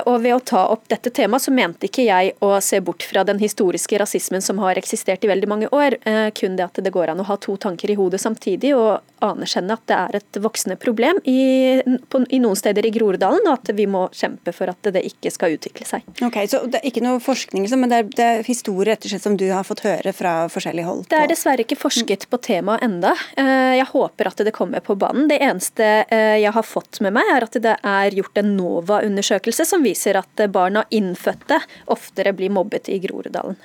Og 0.05 0.15
ved 0.23 0.35
å 0.35 0.41
ta 0.45 0.63
opp 0.73 0.87
dette 0.91 1.11
temaet, 1.13 1.45
så 1.45 1.53
mente 1.55 1.87
ikke 1.89 2.05
jeg 2.05 2.35
å 2.45 2.53
se 2.63 2.79
bort 2.85 3.03
fra 3.07 3.23
den 3.27 3.41
historiske 3.41 3.99
rasismen 4.01 4.43
som 4.43 4.61
har 4.63 4.79
eksistert 4.79 5.25
i 5.25 5.31
veldig 5.31 5.49
mange 5.49 5.69
år, 5.75 5.97
kun 6.37 6.57
det 6.57 6.67
at 6.67 6.81
det 6.83 6.93
går 6.93 7.13
an 7.13 7.23
å 7.23 7.27
ha 7.29 7.37
to 7.41 7.57
tanker 7.61 7.91
i 7.91 7.97
hodet 7.99 8.21
samtidig 8.21 8.73
og 8.77 9.01
anerkjenne 9.21 9.75
at 9.77 9.83
det 9.89 9.97
er 9.97 10.17
et 10.21 10.39
voksende 10.41 10.77
problem 10.81 11.19
i, 11.29 11.81
på, 12.09 12.23
i 12.29 12.39
noen 12.41 12.57
steder 12.57 12.85
i 12.87 12.93
Groruddalen, 12.93 13.45
og 13.45 13.59
at 13.59 13.73
vi 13.77 13.85
må 13.89 14.07
kjempe 14.15 14.53
for 14.55 14.71
at 14.71 14.91
det 14.93 15.03
ikke 15.07 15.31
skal 15.33 15.55
utvikle 15.57 15.87
seg. 15.87 16.05
Ok, 16.25 16.41
Så 16.49 16.63
det 16.71 16.81
er 16.81 16.89
ikke 16.89 17.03
noe 17.05 17.21
forskning, 17.23 17.67
men 17.77 17.91
det 17.91 18.01
er, 18.01 18.09
det 18.17 18.27
er 18.27 18.47
historier 18.47 18.91
rett 18.91 19.05
og 19.05 19.13
slett 19.13 19.25
som 19.25 19.37
du 19.39 19.47
har 19.51 19.65
fått 19.67 19.83
høre 19.85 20.13
fra 20.15 20.33
forskjellige 20.51 20.87
hold? 20.87 21.05
Det 21.11 21.19
er 21.19 21.31
dessverre 21.31 21.65
ikke 21.65 21.79
forsket 21.79 22.27
på 22.31 22.39
temaet 22.43 22.83
enda. 22.85 23.13
Eh, 23.39 23.77
jeg 23.79 23.87
håper 23.93 24.31
at 24.31 24.43
det 24.45 24.55
kommer 24.55 24.83
på 24.83 24.97
banen. 24.99 25.29
Det 25.31 25.39
eneste 25.41 25.89
eh, 26.09 26.37
jeg 26.41 26.53
har 26.55 26.67
fått 26.67 26.90
med 26.99 27.15
meg, 27.15 27.30
er 27.32 27.45
at 27.45 27.56
det 27.63 27.75
er 27.88 28.15
gjort 28.17 28.41
en 28.41 28.56
NOVA-undersøkelse 28.58 29.65
som 29.69 29.86
viser 29.86 30.19
at 30.19 30.43
barn 30.51 30.82
av 30.82 30.91
innfødte 30.91 31.62
oftere 31.93 32.34
blir 32.36 32.51
mobbet 32.51 32.91
i 32.91 32.99
Groruddalen. 33.04 33.56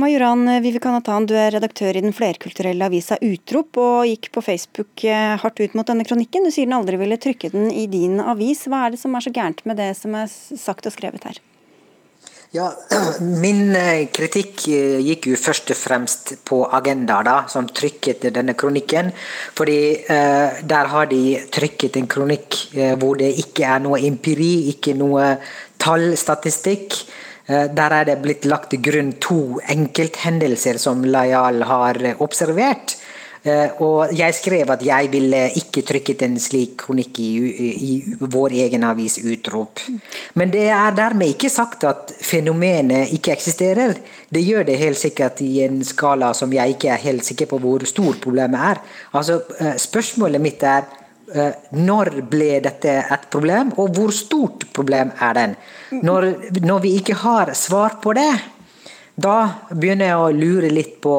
Majoran 0.00 0.44
Vivekanathan, 0.62 1.26
du 1.26 1.34
er 1.34 1.50
redaktør 1.56 1.96
i 1.96 2.04
den 2.04 2.14
flerkulturelle 2.14 2.86
avisa 2.86 3.18
Utrop, 3.24 3.80
og 3.80 4.06
gikk 4.10 4.30
på 4.36 4.44
Facebook 4.44 5.04
eh, 5.08 5.36
hardt 5.40 5.60
ut 5.60 5.76
mot 5.78 5.88
denne 5.88 6.06
kronikken. 6.06 6.46
Du 6.46 6.54
sier 6.54 6.68
den 6.68 6.78
aldri 6.78 7.00
ville 7.00 7.18
trykke 7.20 7.52
den 7.54 7.70
i 7.72 7.86
din 7.90 8.20
avis. 8.20 8.66
Hva 8.68 8.86
er 8.86 8.94
det 8.94 9.02
som 9.02 9.16
er 9.16 9.26
så 9.26 9.34
gærent 9.34 9.64
med 9.66 9.80
det 9.80 9.92
som 9.98 10.14
er 10.18 10.30
sagt 10.30 10.86
og 10.86 10.94
skrevet 10.94 11.26
her? 11.26 11.40
Ja, 12.52 12.72
Min 13.20 13.76
eh, 13.78 14.08
kritikk 14.10 14.64
eh, 14.74 14.96
gikk 15.06 15.28
jo 15.30 15.36
først 15.38 15.70
og 15.70 15.78
fremst 15.78 16.32
på 16.42 16.64
Agenda, 16.74 17.20
da, 17.22 17.36
som 17.46 17.68
trykket 17.70 18.26
denne 18.34 18.56
kronikken. 18.58 19.12
Fordi 19.54 19.76
eh, 20.02 20.58
der 20.72 20.90
har 20.90 21.06
de 21.12 21.22
trykket 21.54 22.00
en 22.00 22.08
kronikk 22.10 22.58
eh, 22.74 22.96
hvor 22.98 23.20
det 23.20 23.30
ikke 23.44 23.68
er 23.70 23.84
noe 23.84 24.00
empiri, 24.02 24.66
ikke 24.72 24.96
noe 24.98 25.36
tallstatistikk. 25.78 26.98
Eh, 27.46 27.68
der 27.70 27.96
er 28.00 28.10
det 28.10 28.18
blitt 28.24 28.50
lagt 28.50 28.72
til 28.74 28.82
grunn 28.82 29.14
to 29.22 29.60
enkelthendelser 29.70 30.82
som 30.82 31.06
Layal 31.06 31.62
har 31.70 32.02
observert. 32.18 32.98
Eh, 33.42 33.70
og 33.80 34.12
jeg 34.12 34.34
skrev 34.36 34.68
at 34.74 34.82
jeg 34.84 35.08
ville 35.12 35.38
ikke 35.56 35.80
trykket 35.88 36.26
en 36.26 36.36
slik 36.40 36.74
kronikk 36.82 37.22
i, 37.24 37.30
i, 37.72 37.92
vår 38.20 38.56
egen 38.66 38.84
avis 38.84 39.16
Utrop. 39.24 39.80
Men 40.36 40.52
det 40.52 40.66
er 40.76 40.92
dermed 40.96 41.32
ikke 41.32 41.48
sagt 41.52 41.86
at 41.88 42.12
fenomenet 42.20 43.14
ikke 43.16 43.32
eksisterer. 43.32 43.96
Det 44.28 44.44
gjør 44.44 44.68
det 44.68 44.76
helt 44.82 45.00
sikkert 45.00 45.40
i 45.46 45.62
en 45.64 45.80
skala 45.88 46.34
som 46.36 46.52
jeg 46.52 46.76
ikke 46.76 46.92
er 46.92 47.04
helt 47.06 47.24
sikker 47.24 47.48
på 47.48 47.62
hvor 47.64 47.86
stor 47.88 48.20
problemet 48.20 48.66
er. 48.74 48.84
Altså, 49.16 49.40
eh, 49.58 49.76
spørsmålet 49.80 50.48
mitt 50.48 50.64
er 50.64 50.88
når 51.78 52.08
ble 52.26 52.56
dette 52.58 52.90
et 52.90 53.26
problem, 53.30 53.68
og 53.78 53.92
hvor 53.94 54.10
stort 54.10 54.64
problem 54.74 55.12
er 55.22 55.36
den? 55.36 55.52
Når, 56.02 56.24
når 56.66 56.80
vi 56.82 56.96
ikke 56.98 57.14
har 57.20 57.52
svar 57.54 58.00
på 58.02 58.16
det, 58.18 58.32
da 59.14 59.36
begynner 59.70 60.10
jeg 60.10 60.24
å 60.24 60.32
lure 60.34 60.72
litt 60.74 60.96
på 61.04 61.14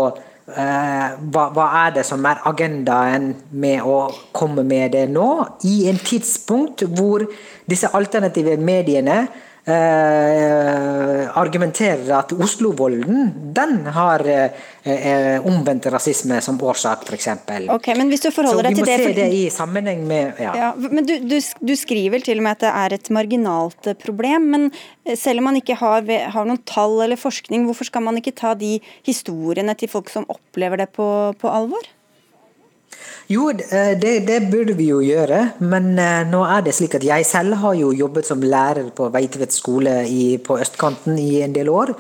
Uh, 0.51 1.15
hva, 1.31 1.45
hva, 1.55 1.65
er 1.85 1.93
det 1.95 2.03
som 2.07 2.25
er 2.27 2.41
agendaen 2.49 3.29
med 3.55 3.85
å 3.87 4.09
komme 4.35 4.65
med 4.67 4.91
det 4.95 5.05
nå, 5.11 5.29
i 5.67 5.85
en 5.87 5.99
tidspunkt 6.01 6.83
hvor 6.97 7.23
disse 7.69 7.87
alternative 7.95 8.57
mediene 8.59 9.23
eh, 9.69 11.37
argumenterer 11.37 12.09
at 12.17 12.33
Oslo-volden 12.33 13.31
den 13.53 13.85
har 13.93 14.23
eh, 14.27 15.37
omvendt 15.45 15.85
rasisme 15.93 16.39
som 16.41 16.57
årsak, 16.61 17.05
f.eks. 17.05 17.27
Okay, 17.69 17.95
men 17.97 18.09
hvis 18.11 18.25
du 18.25 18.31
forholder 18.33 18.69
deg 18.69 18.79
til 18.79 18.89
det... 18.89 18.97
Så 18.97 19.03
vi 19.03 19.05
må 19.05 19.13
se 19.13 19.19
det 19.19 19.29
i 19.37 19.43
sammenheng 19.53 20.03
med 20.09 20.41
ja. 20.41 20.55
ja 20.57 20.71
men 20.81 21.05
du, 21.07 21.15
du, 21.27 21.37
du, 21.37 21.75
skriver 21.77 22.23
til 22.25 22.41
og 22.41 22.47
med 22.47 22.57
at 22.57 22.65
det 22.65 22.73
er 22.83 22.97
et 22.97 23.13
marginalt 23.13 23.93
problem. 24.03 24.49
Men 24.55 24.67
eh, 25.05 25.17
selv 25.19 25.43
om 25.43 25.51
man 25.51 25.61
ikke 25.61 25.77
har, 25.79 26.05
har, 26.07 26.49
noen 26.49 26.61
tall 26.65 26.99
eller 27.05 27.19
forskning, 27.19 27.67
hvorfor 27.69 27.91
skal 27.91 28.05
man 28.07 28.19
ikke 28.21 28.35
ta 28.37 28.55
de 28.57 28.77
historiene 29.07 29.77
til 29.77 29.91
folk 29.91 30.11
som 30.13 30.27
opplever 30.31 30.83
det 30.83 30.91
på, 30.97 31.07
på 31.37 31.51
alvor? 31.51 31.91
Jo, 33.31 33.45
eh, 33.49 33.93
det, 33.95 34.25
det, 34.27 34.39
burde 34.51 34.73
vi 34.75 34.89
jo 34.89 34.97
gjøre. 34.99 35.39
Men 35.63 35.93
uh, 35.95 36.23
nå 36.27 36.41
er 36.43 36.65
det 36.65 36.73
slik 36.75 36.97
at 36.97 37.05
jeg 37.05 37.23
selv 37.29 37.55
har 37.61 37.77
jo 37.79 37.93
jobbet 37.95 38.27
som 38.27 38.43
lærer 38.43 38.89
på 38.95 39.07
Veitvet 39.13 39.55
skole 39.55 40.01
i, 40.09 40.35
på 40.43 40.57
østkanten 40.59 41.15
i 41.21 41.39
en 41.45 41.55
del 41.55 41.71
år. 41.71 41.93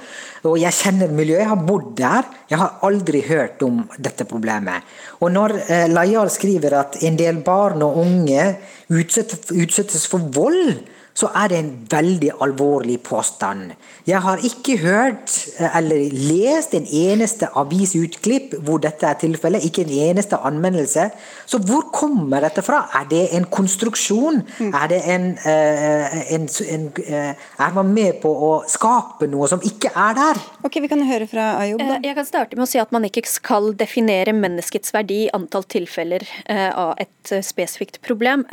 Og 0.49 0.57
jeg 0.59 0.75
kjenner 0.75 1.13
miljøet. 1.15 1.45
Jeg 1.45 1.51
har 1.53 1.63
bodd 1.69 1.93
der. 2.01 2.27
Jeg 2.51 2.59
har 2.59 2.81
aldri 2.83 3.23
hørt 3.29 3.63
om 3.63 3.85
dette 3.95 4.27
problemet. 4.27 4.83
Og 5.23 5.31
når 5.31 5.55
Layar 5.93 6.31
skriver 6.33 6.75
at 6.81 6.97
en 7.05 7.19
del 7.19 7.39
barn 7.45 7.85
og 7.85 8.01
unge 8.01 8.47
utsettes, 8.91 9.53
utsettes 9.55 10.09
for 10.11 10.27
vold, 10.35 10.81
så 11.13 11.29
er 11.35 11.51
det 11.51 11.57
en 11.59 11.71
veldig 11.91 12.31
alvorlig 12.41 12.97
påstand. 13.03 13.73
Jeg 14.07 14.21
har 14.23 14.41
ikke 14.47 14.77
hørt 14.81 15.33
eh, 15.59 15.77
eller 15.77 16.13
lest 16.13 16.73
en 16.77 16.87
eneste 16.87 17.49
avisutklipp 17.59 18.55
hvor 18.65 18.81
dette 18.83 19.07
er 19.07 19.19
tilfellet. 19.19 19.65
Ikke 19.67 19.83
en 19.85 19.93
eneste 20.07 20.39
anmeldelse. 20.39 21.09
Så 21.45 21.59
hvor 21.67 21.89
kommer 21.93 22.41
dette 22.45 22.63
fra? 22.65 22.83
Er 23.01 23.09
det 23.11 23.25
en 23.35 23.45
konstruksjon? 23.51 24.41
Mm. 24.59 24.71
Er 24.71 24.87
det 24.91 25.01
en, 25.13 25.27
uh, 25.45 26.17
en, 26.33 26.47
en 26.75 26.87
uh, 26.97 27.31
Er 27.67 27.75
man 27.75 27.93
med 27.93 28.21
på 28.23 28.31
å 28.31 28.51
skape 28.71 29.27
noe 29.31 29.49
som 29.51 29.61
ikke 29.67 29.91
er 29.91 30.17
der? 30.17 30.41
Ok, 30.65 30.79
Vi 30.81 30.89
kan 30.89 31.03
høre 31.05 31.27
fra 31.29 31.51
Ayoub. 31.61 31.83
Jeg 32.01 32.15
kan 32.17 32.27
starte 32.27 32.57
med 32.57 32.65
å 32.65 32.71
si 32.71 32.81
at 32.81 32.91
man 32.95 33.05
ikke 33.05 33.23
skal 33.29 33.73
definere 33.77 34.33
menneskets 34.33 34.95
verdi 34.95 35.25
i 35.27 35.31
antall 35.35 35.67
tilfeller 35.69 36.23
av 36.49 36.95
et 37.01 37.33
spesifikt 37.45 37.99
problem 38.05 38.45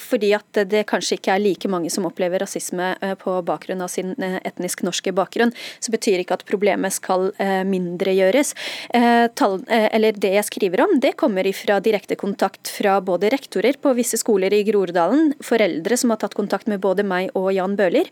fordi 0.00 0.32
at 0.36 0.60
det 0.70 0.84
kanskje 0.90 1.18
ikke 1.18 1.34
er 1.34 1.42
like 1.42 1.70
mange 1.70 1.90
som 1.92 2.06
opplever 2.08 2.42
rasisme 2.42 2.94
eh, 3.00 3.14
på 3.18 3.36
bakgrunn 3.46 3.84
av 3.84 3.90
sin 3.92 4.14
eh, 4.22 4.38
etnisk 4.46 4.84
norske 4.86 5.12
bakgrunn, 5.14 5.52
så 5.80 5.94
betyr 5.94 6.22
ikke 6.22 6.38
at 6.38 6.46
problemet 6.48 6.94
skal 6.94 7.30
eh, 7.38 7.62
mindregjøres. 7.68 8.54
Eller 8.94 10.16
det 10.18 10.32
jeg 10.34 10.46
skriver 10.46 10.84
om, 10.84 10.96
det 11.00 11.14
kommer 11.20 11.46
ifra 11.46 11.78
direkte 11.82 12.16
kontakt 12.18 12.70
fra 12.72 12.96
både 13.04 13.30
rektorer 13.32 13.78
på 13.80 13.92
visse 13.96 14.18
skoler 14.20 14.52
i 14.54 14.62
Groruddalen, 14.66 15.32
foreldre 15.44 15.96
som 15.98 16.12
har 16.12 16.20
tatt 16.22 16.36
kontakt 16.36 16.68
med 16.70 16.82
både 16.82 17.04
meg 17.06 17.30
og 17.38 17.50
Jan 17.54 17.76
Bøhler, 17.78 18.08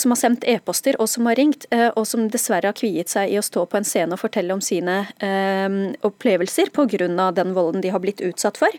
som 0.00 0.12
har 0.12 0.20
sendt 0.20 0.46
e-poster 0.48 0.98
og 1.00 1.08
som 1.10 1.28
har 1.30 1.38
ringt, 1.38 1.66
og 1.94 2.04
som 2.08 2.26
dessverre 2.32 2.70
har 2.70 2.76
kviet 2.76 3.10
seg 3.12 3.32
i 3.32 3.38
å 3.40 3.44
stå 3.44 3.64
på 3.70 3.80
en 3.80 3.86
scene 3.88 4.14
og 4.16 4.22
fortelle 4.22 4.54
om 4.54 4.62
sine 4.64 5.00
opplevelser 6.06 6.72
pga. 6.74 7.30
den 7.36 7.54
volden 7.56 7.84
de 7.84 7.92
har 7.94 8.02
blitt 8.04 8.22
utsatt 8.24 8.58
for. 8.60 8.74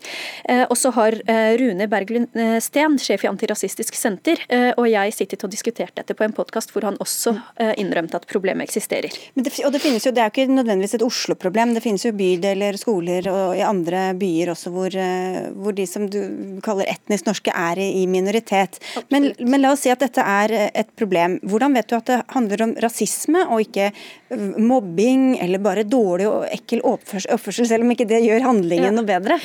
Og 0.70 0.78
så 0.78 0.94
har 0.96 1.18
Rune 1.62 1.90
Berglund 1.92 2.39
Eh, 2.40 2.60
Sten, 2.60 2.96
sjef 3.00 3.24
i 3.24 3.28
Antirasistisk 3.28 3.96
Senter, 3.98 4.40
eh, 4.48 4.70
og 4.78 4.86
jeg 4.88 5.12
sittet 5.16 5.42
og 5.44 5.52
diskutert 5.52 5.96
dette 5.98 6.16
på 6.16 6.24
en 6.24 6.36
podkast 6.36 6.72
hvor 6.72 6.86
han 6.88 6.96
også 7.04 7.34
eh, 7.60 7.74
innrømte 7.82 8.16
at 8.20 8.28
problemet 8.30 8.70
eksisterer. 8.70 9.12
Det, 9.34 9.52
og 9.66 9.74
det, 9.74 9.82
finnes 9.84 10.06
jo, 10.06 10.14
det 10.16 10.24
er 10.24 10.30
jo 10.30 10.36
ikke 10.36 10.54
nødvendigvis 10.54 10.96
et 10.96 11.04
Oslo-problem, 11.04 11.74
det 11.76 11.84
finnes 11.84 12.06
jo 12.06 12.14
bydeler, 12.16 12.78
skoler 12.80 13.28
og 13.32 13.58
i 13.58 13.64
andre 13.66 14.14
byer 14.20 14.54
også 14.54 14.72
hvor, 14.72 14.96
hvor 15.60 15.76
de 15.76 15.88
som 15.90 16.06
du 16.12 16.20
kaller 16.64 16.88
etnisk 16.92 17.28
norske 17.28 17.52
er 17.52 17.82
i 17.84 18.06
minoritet. 18.08 18.80
Men, 19.12 19.32
men, 19.42 19.60
la 19.64 19.74
oss 19.74 19.84
si 19.84 19.92
at 19.92 20.04
dette 20.04 20.24
er 20.24 20.54
et 20.70 20.94
problem. 21.00 21.40
Hvordan 21.50 21.76
vet 21.76 21.90
du 21.90 21.98
at 21.98 22.08
det 22.08 22.22
handler 22.36 22.66
om 22.68 22.76
rasisme 22.86 23.44
og 23.50 23.66
ikke 23.66 23.90
mobbing 24.62 25.34
eller 25.42 25.64
bare 25.64 25.84
dårlig 25.88 26.30
og 26.30 26.46
ekkel 26.54 26.84
oppførsel, 26.88 27.66
selv 27.68 27.84
om 27.84 27.92
ikke 27.96 28.08
det 28.10 28.22
gjør 28.24 28.46
handlingen 28.46 28.92
ja. 28.92 28.96
noe 28.96 29.08
bedre? 29.08 29.40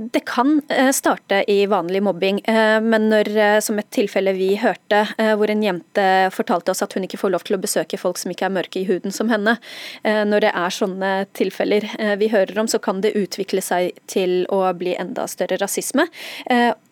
Det 0.00 0.22
kan 0.28 0.60
starte 0.94 1.42
i 1.50 1.64
vanlig 1.70 2.04
mobbing 2.06 2.29
mobbing. 2.30 2.54
Eh, 2.54 2.80
men 2.80 3.08
når, 3.08 3.36
eh, 3.36 3.60
som 3.60 3.78
et 3.78 3.90
tilfelle 3.90 4.32
vi 4.32 4.56
hørte, 4.56 5.08
eh, 5.18 5.34
hvor 5.36 5.50
en 5.50 5.62
jente 5.62 6.30
fortalte 6.32 6.70
oss 6.70 6.82
at 6.82 6.92
hun 6.92 7.04
ikke 7.04 7.18
får 7.18 7.30
lov 7.30 7.44
til 7.44 7.56
å 7.56 7.60
besøke 7.60 7.98
folk 7.98 8.18
som 8.18 8.30
ikke 8.30 8.46
er 8.46 8.50
mørke 8.50 8.80
i 8.80 8.84
huden 8.84 9.12
som 9.12 9.28
henne. 9.28 9.58
Når 10.04 10.40
det 10.40 10.52
er 10.54 10.70
sånne 10.70 11.26
tilfeller 11.34 12.16
vi 12.16 12.28
hører 12.28 12.58
om, 12.58 12.66
så 12.66 12.80
kan 12.80 13.00
det 13.00 13.14
utvikle 13.14 13.60
seg 13.62 13.92
til 14.06 14.46
å 14.48 14.72
bli 14.76 14.94
enda 14.96 15.26
større 15.26 15.58
rasisme. 15.58 16.06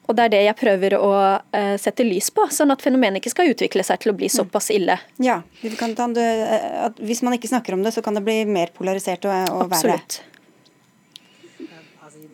Og 0.09 0.17
Det 0.17 0.25
er 0.25 0.29
det 0.29 0.45
jeg 0.45 0.57
prøver 0.57 0.97
å 0.97 1.41
sette 1.79 2.05
lys 2.05 2.31
på, 2.31 2.49
sånn 2.51 2.73
at 2.73 2.83
fenomenet 2.83 3.21
ikke 3.21 3.31
skal 3.31 3.51
utvikle 3.53 3.85
seg 3.85 4.01
til 4.01 4.13
å 4.13 4.17
bli 4.17 4.29
såpass 4.29 4.71
ille. 4.71 4.99
Ja, 5.19 5.43
Hvis 6.99 7.23
man 7.23 7.35
ikke 7.35 7.49
snakker 7.49 7.75
om 7.75 7.83
det, 7.83 7.95
så 7.95 8.03
kan 8.03 8.15
det 8.15 8.25
bli 8.25 8.45
mer 8.45 8.69
polarisert 8.75 9.23
være 9.23 9.83
det. 9.83 10.23
Eh, 10.29 10.38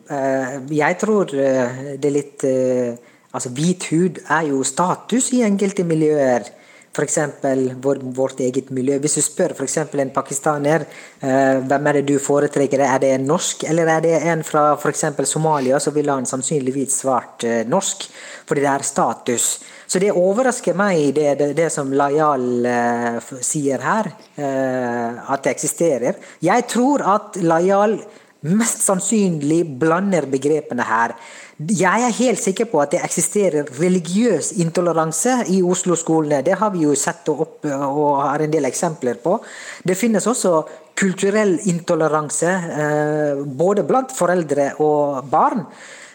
jeg 0.09 0.97
tror 1.01 1.31
eh, 1.33 1.95
det 1.97 2.09
er 2.09 2.17
litt 2.19 2.47
eh, 2.47 3.11
Altså, 3.35 3.49
hvit 3.51 3.83
hud 3.91 4.21
er 4.31 4.45
jo 4.47 4.61
status 4.63 5.25
i 5.35 5.41
enkelte 5.43 5.83
miljøer. 5.83 6.45
F.eks. 6.95 7.17
Vår, 7.83 7.99
vårt 8.15 8.39
eget 8.39 8.69
miljø. 8.71 8.95
Hvis 9.03 9.17
du 9.17 9.23
spør 9.25 9.51
f.eks. 9.51 9.75
en 9.91 10.13
pakistaner 10.15 10.85
hvem 11.19 11.89
er 11.91 11.99
det 11.99 12.05
du 12.07 12.13
foretrekker, 12.23 12.79
er 12.79 13.01
det 13.03 13.09
en 13.17 13.27
norsk 13.27 13.65
eller 13.67 13.91
er 13.91 14.05
det 14.05 14.13
en 14.31 14.45
fra 14.47 14.63
f.eks. 14.77 15.03
Somalia, 15.27 15.81
så 15.83 15.91
ville 15.91 16.15
han 16.15 16.23
sannsynligvis 16.23 17.01
svart 17.01 17.43
norsk, 17.67 18.07
fordi 18.47 18.63
det 18.63 18.71
er 18.71 18.87
status. 18.87 19.51
Så 19.83 19.99
det 19.99 20.15
overrasker 20.15 20.79
meg, 20.79 21.09
det, 21.19 21.33
det, 21.41 21.51
det 21.59 21.67
som 21.75 21.91
Layal 21.91 22.47
sier 23.43 23.83
her, 23.83 24.13
at 24.39 25.43
det 25.43 25.57
eksisterer. 25.57 26.23
Jeg 26.39 26.71
tror 26.71 27.03
at 27.17 27.43
Layal 27.43 27.99
mest 28.45 28.83
sannsynlig 28.85 29.63
blander 29.79 30.27
begrepene 30.29 30.85
her. 30.85 31.15
Jeg 31.55 32.03
er 32.03 32.15
helt 32.17 32.41
sikker 32.43 32.67
på 32.67 32.81
at 32.83 32.91
det 32.91 33.03
eksisterer 33.05 33.69
religiøs 33.79 34.51
intoleranse 34.59 35.37
i 35.55 35.61
Oslo-skolene. 35.63 36.41
Det 36.43 36.57
har 36.59 36.73
vi 36.73 36.83
jo 36.83 36.95
sett 36.99 37.29
opp 37.31 37.63
og 37.65 38.09
har 38.21 38.43
en 38.43 38.51
del 38.51 38.67
eksempler 38.67 39.21
på. 39.23 39.37
Det 39.83 39.95
finnes 39.95 40.27
også 40.27 40.57
kulturell 40.95 41.57
intoleranse, 41.71 42.51
eh, 42.81 43.43
både 43.45 43.83
blant 43.87 44.11
foreldre 44.11 44.73
og 44.83 45.29
barn. 45.31 45.65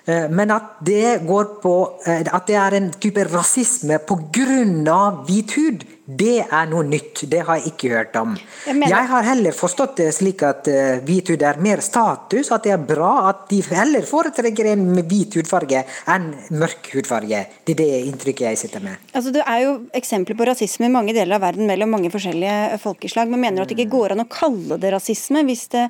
Eh, 0.06 0.28
men 0.30 0.50
at 0.50 0.80
det 0.84 1.20
går 1.28 1.60
på 1.62 1.74
eh, 2.06 2.24
At 2.32 2.46
det 2.48 2.56
er 2.56 2.76
en 2.76 2.90
type 2.90 3.24
rasisme 3.28 3.98
pga. 3.98 5.24
hvit 5.26 5.52
hud, 5.56 5.84
det 6.18 6.40
er 6.42 6.68
noe 6.70 6.82
nytt. 6.86 7.22
Det 7.30 7.42
har 7.46 7.58
jeg 7.60 7.72
ikke 7.74 7.90
hørt 7.92 8.16
om. 8.18 8.32
Jeg, 8.66 8.74
mener... 8.76 8.92
jeg 8.92 9.08
har 9.10 9.26
heller 9.26 9.54
forstått 9.56 9.98
det 10.00 10.08
slik 10.16 10.42
at 10.46 10.68
uh, 10.70 10.98
hvit 11.06 11.30
hud 11.32 11.44
er 11.46 11.60
mer 11.62 11.82
status. 11.84 12.50
At 12.54 12.66
det 12.66 12.74
er 12.74 12.82
bra 12.82 13.12
at 13.28 13.44
de 13.50 13.60
heller 13.68 14.06
foretrekker 14.08 14.72
en 14.72 14.86
med 14.96 15.06
hvit 15.10 15.36
hudfarge 15.38 15.84
enn 16.10 16.30
mørk 16.56 16.92
hudfarge. 16.96 17.44
Det 17.66 17.76
er 17.76 17.80
det 17.82 17.88
inntrykket 18.08 18.48
jeg 18.48 18.60
sitter 18.64 18.84
med. 18.84 19.00
Altså, 19.12 19.32
det 19.34 19.44
er 19.44 19.64
jo 19.66 19.74
eksempler 20.00 20.38
på 20.38 20.48
rasisme 20.48 20.88
i 20.88 20.94
mange 20.94 21.14
deler 21.16 21.38
av 21.38 21.44
verden 21.46 21.68
mellom 21.70 21.94
mange 21.94 22.12
forskjellige 22.12 22.80
folkeslag. 22.82 23.30
Men 23.30 23.44
mener 23.44 23.60
du 23.60 23.66
at 23.66 23.74
det 23.74 23.78
ikke 23.78 23.94
går 23.96 24.16
an 24.16 24.24
å 24.24 24.30
kalle 24.30 24.80
det 24.80 24.94
rasisme 24.94 25.44
hvis 25.46 25.66
det, 25.74 25.88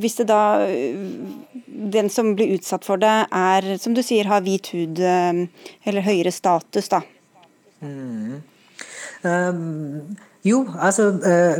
hvis 0.00 0.20
det 0.20 0.28
da 0.30 0.42
den 1.94 2.10
som 2.12 2.34
blir 2.36 2.56
utsatt 2.58 2.84
for 2.86 3.00
det, 3.00 3.14
er, 3.30 3.74
som 3.80 3.94
du 3.96 4.02
sier, 4.04 4.28
har 4.30 4.44
hvit 4.44 4.72
hud 4.74 5.00
eller 5.04 6.04
høyere 6.04 6.32
status, 6.34 6.90
da? 6.92 7.00
Mm. 7.84 8.42
Um, 9.24 10.16
jo, 10.44 10.66
altså 10.76 11.08
uh, 11.16 11.56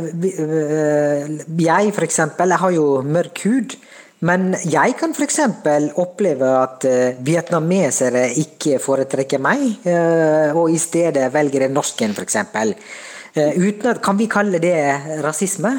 Jeg 1.65 1.93
for 1.95 2.05
eksempel, 2.05 2.53
jeg 2.53 2.61
har 2.61 2.73
jo 2.75 3.01
mørk 3.01 3.41
hud. 3.47 3.77
Men 4.25 4.53
jeg 4.63 4.95
kan 4.99 5.11
f.eks. 5.13 5.39
oppleve 5.99 6.47
at 6.61 6.85
uh, 6.87 7.25
vietnamesere 7.25 8.29
ikke 8.39 8.79
foretrekker 8.81 9.41
meg, 9.43 9.65
uh, 9.85 10.55
og 10.55 10.71
i 10.71 10.79
stedet 10.81 11.27
velger 11.33 11.65
en 11.65 11.75
norsken, 11.75 12.13
f.eks. 12.15 12.37
Uh, 13.35 13.51
uten 13.59 13.89
at, 13.91 13.99
kan 14.05 14.17
vi 14.17 14.29
kalle 14.31 14.61
det 14.63 14.77
rasisme, 15.25 15.73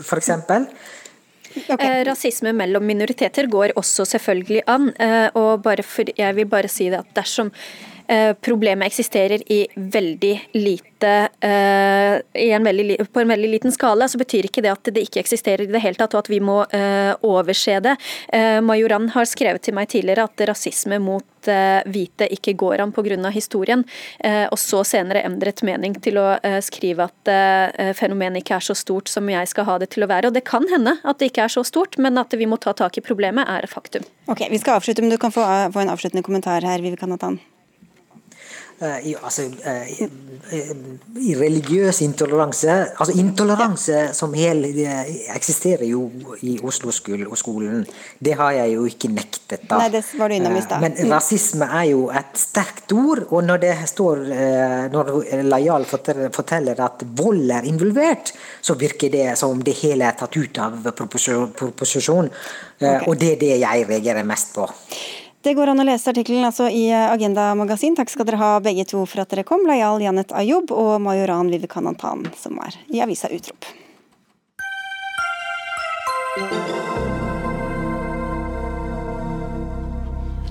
f.eks.? 0.00 0.30
Okay. 1.56 2.02
rasisme 2.04 2.52
mellom 2.52 2.84
minoriteter 2.84 3.46
går 3.48 3.72
også 3.80 4.04
selvfølgelig 4.04 4.62
an. 4.68 4.90
og 5.40 5.64
for, 5.84 6.04
jeg 6.16 6.36
vil 6.36 6.48
bare 6.52 6.68
si 6.68 6.90
det 6.92 6.98
at 7.00 7.14
dersom 7.16 7.48
Eh, 7.48 7.95
problemet 8.40 8.86
eksisterer 8.86 9.42
i 9.52 9.66
veldig 9.74 10.34
lite 10.52 10.84
i 12.32 12.50
en 12.56 12.64
veldig, 12.64 12.94
På 13.12 13.20
en 13.20 13.28
veldig 13.28 13.48
liten 13.50 13.72
skala, 13.72 14.08
så 14.08 14.16
betyr 14.18 14.46
ikke 14.48 14.62
det 14.64 14.70
at 14.72 14.88
det 14.94 15.02
ikke 15.04 15.20
eksisterer 15.20 15.66
i 15.66 15.68
det 15.68 15.82
hele 15.84 15.98
tatt, 16.00 16.14
og 16.16 16.22
at 16.24 16.30
vi 16.32 16.38
må 16.40 16.62
uh, 16.64 17.12
overse 17.26 17.76
det. 17.84 17.92
Majoran 18.64 19.10
har 19.12 19.28
skrevet 19.28 19.60
til 19.66 19.76
meg 19.76 19.90
tidligere 19.92 20.24
at 20.24 20.46
rasisme 20.48 20.96
mot 21.02 21.24
hvite 21.46 22.26
ikke 22.32 22.56
går 22.58 22.80
an 22.82 22.94
pga. 22.96 23.30
historien, 23.30 23.84
og 24.50 24.58
så 24.58 24.80
senere 24.84 25.22
endret 25.22 25.62
mening 25.62 25.94
til 26.02 26.18
å 26.18 26.26
skrive 26.64 27.06
at 27.06 27.94
fenomenet 27.94 28.42
ikke 28.42 28.56
er 28.56 28.66
så 28.66 28.74
stort 28.74 29.08
som 29.12 29.28
jeg 29.30 29.46
skal 29.52 29.68
ha 29.68 29.78
det 29.78 29.90
til 29.94 30.02
å 30.02 30.10
være. 30.10 30.28
Og 30.32 30.34
det 30.34 30.44
kan 30.48 30.66
hende 30.72 30.96
at 31.04 31.18
det 31.18 31.30
ikke 31.30 31.44
er 31.44 31.52
så 31.52 31.62
stort, 31.62 31.98
men 31.98 32.18
at 32.18 32.34
vi 32.34 32.48
må 32.50 32.58
ta 32.58 32.72
tak 32.72 32.98
i 32.98 33.04
problemet, 33.04 33.46
er 33.46 33.68
faktum. 33.70 34.02
Ok, 34.26 34.48
Vi 34.50 34.58
skal 34.58 34.80
avslutte, 34.80 35.02
men 35.02 35.10
du 35.10 35.18
kan 35.18 35.30
få, 35.30 35.44
få 35.72 35.84
en 35.84 35.92
avsluttende 35.92 36.24
kommentar 36.26 36.66
her, 36.66 36.82
Vivi 36.82 36.96
Kanatan. 36.96 37.38
Uh, 38.76 39.08
i, 39.08 39.14
altså, 39.24 39.46
uh, 39.48 39.86
i, 39.88 40.06
i, 41.16 41.30
religiøs 41.40 42.02
intoleranse 42.04 42.74
altså 43.00 43.14
Intoleranse 43.16 44.02
som 44.12 44.34
hel 44.36 44.66
eksisterer 45.32 45.86
jo 45.88 46.02
i 46.44 46.58
Oslo-skolen. 46.60 47.86
Det 48.20 48.36
har 48.36 48.52
jeg 48.58 48.74
jo 48.74 48.84
ikke 48.84 49.08
nektet. 49.14 49.64
da. 49.70 49.80
Nei, 49.80 49.88
det 49.96 50.04
var 50.20 50.28
du 50.28 50.36
innom 50.36 50.58
i 50.60 50.66
stad. 50.66 50.84
Men 50.84 50.92
mm. 50.92 51.08
rasisme 51.14 51.70
er 51.80 51.88
jo 51.94 52.04
et 52.12 52.36
sterkt 52.36 52.92
ord. 52.92 53.24
Og 53.30 53.48
når 53.48 53.64
det 53.64 53.74
står 53.96 54.24
når 54.92 55.12
Lajal 55.48 55.88
forteller 55.88 56.84
at 56.84 57.08
vold 57.16 57.56
er 57.56 57.72
involvert, 57.72 58.34
så 58.60 58.76
virker 58.76 59.08
det 59.08 59.30
som 59.40 59.56
om 59.56 59.64
det 59.64 59.78
hele 59.80 60.04
er 60.04 60.20
tatt 60.20 60.36
ut 60.36 60.60
av 60.60 60.92
proposisjon. 60.92 62.28
Okay. 62.76 63.06
Og 63.08 63.16
det 63.16 63.38
er 63.38 63.40
det 63.40 63.54
jeg 63.64 63.88
reagerer 63.88 64.28
mest 64.28 64.52
på. 64.52 64.68
Det 65.42 65.54
går 65.54 65.70
an 65.70 65.80
å 65.80 65.86
lese 65.86 66.10
artikkelen 66.10 66.46
altså 66.48 66.68
i 66.72 66.88
Agenda 66.90 67.52
magasin. 67.54 67.94
Takk 67.96 68.10
skal 68.10 68.26
dere 68.26 68.40
ha 68.40 68.52
begge 68.62 68.86
to 68.88 69.04
for 69.06 69.22
at 69.22 69.30
dere 69.30 69.44
kom. 69.46 69.66
Layal 69.68 70.02
Janet 70.02 70.34
Ayub 70.34 70.72
og 70.74 70.96
Majoran 71.04 71.52
Vivekanantan, 71.52 72.26
som 72.38 72.58
er 72.64 72.78
i 72.90 73.02
avisa 73.04 73.30
Utrop. 73.30 73.68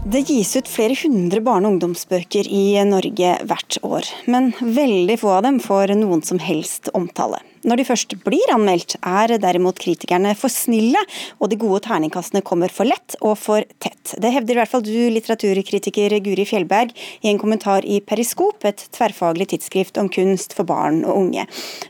Det 0.05 0.21
gis 0.29 0.55
ut 0.55 0.67
flere 0.69 0.95
hundre 1.01 1.41
barne- 1.41 1.67
og 1.67 1.75
ungdomsbøker 1.75 2.47
i 2.47 2.77
Norge 2.87 3.31
hvert 3.49 3.77
år, 3.83 4.07
men 4.29 4.53
veldig 4.61 5.17
få 5.19 5.31
av 5.39 5.43
dem 5.43 5.59
får 5.59 5.95
noen 5.97 6.21
som 6.23 6.39
helst 6.39 6.87
omtale. 6.93 7.41
Når 7.65 7.79
de 7.79 7.85
først 7.87 8.13
blir 8.21 8.51
anmeldt, 8.53 8.93
er 9.01 9.31
derimot 9.41 9.79
kritikerne 9.81 10.35
for 10.37 10.53
snille, 10.53 10.99
og 11.41 11.49
de 11.49 11.57
gode 11.57 11.81
terningkastene 11.87 12.43
kommer 12.45 12.69
for 12.69 12.85
lett 12.85 13.15
og 13.25 13.39
for 13.41 13.65
tett. 13.81 14.13
Det 14.21 14.31
hevder 14.35 14.53
i 14.53 14.59
hvert 14.59 14.69
fall 14.69 14.83
du, 14.85 14.93
litteraturkritiker 15.15 16.13
Guri 16.25 16.45
Fjellberg, 16.45 16.93
i 17.25 17.31
en 17.31 17.41
kommentar 17.41 17.87
i 17.89 17.97
Periskop, 18.05 18.61
et 18.69 18.85
tverrfaglig 18.93 19.49
tidsskrift 19.55 19.97
om 20.01 20.11
kunst 20.13 20.53
for 20.53 20.69
barn 20.69 21.01
og 21.07 21.23
unge. 21.23 21.47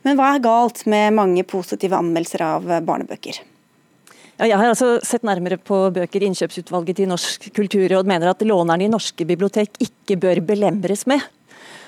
Men 0.08 0.16
hva 0.16 0.32
er 0.32 0.46
galt 0.46 0.86
med 0.88 1.18
mange 1.20 1.44
positive 1.44 2.00
anmeldelser 2.00 2.46
av 2.48 2.72
barnebøker? 2.88 3.44
Ja, 4.36 4.50
jeg 4.50 4.60
har 4.60 4.72
altså 4.72 4.98
sett 5.04 5.24
nærmere 5.28 5.56
på 5.60 5.78
bøker 5.96 6.24
i 6.24 6.28
innkjøpsutvalget 6.28 7.00
til 7.00 7.08
Norsk 7.08 7.50
kulturråd 7.56 8.08
mener 8.08 8.32
at 8.32 8.44
lånerne 8.44 8.84
i 8.84 8.92
norske 8.92 9.28
bibliotek 9.28 9.80
ikke 9.84 10.20
bør 10.24 10.44
belemres 10.44 11.06
med. 11.08 11.24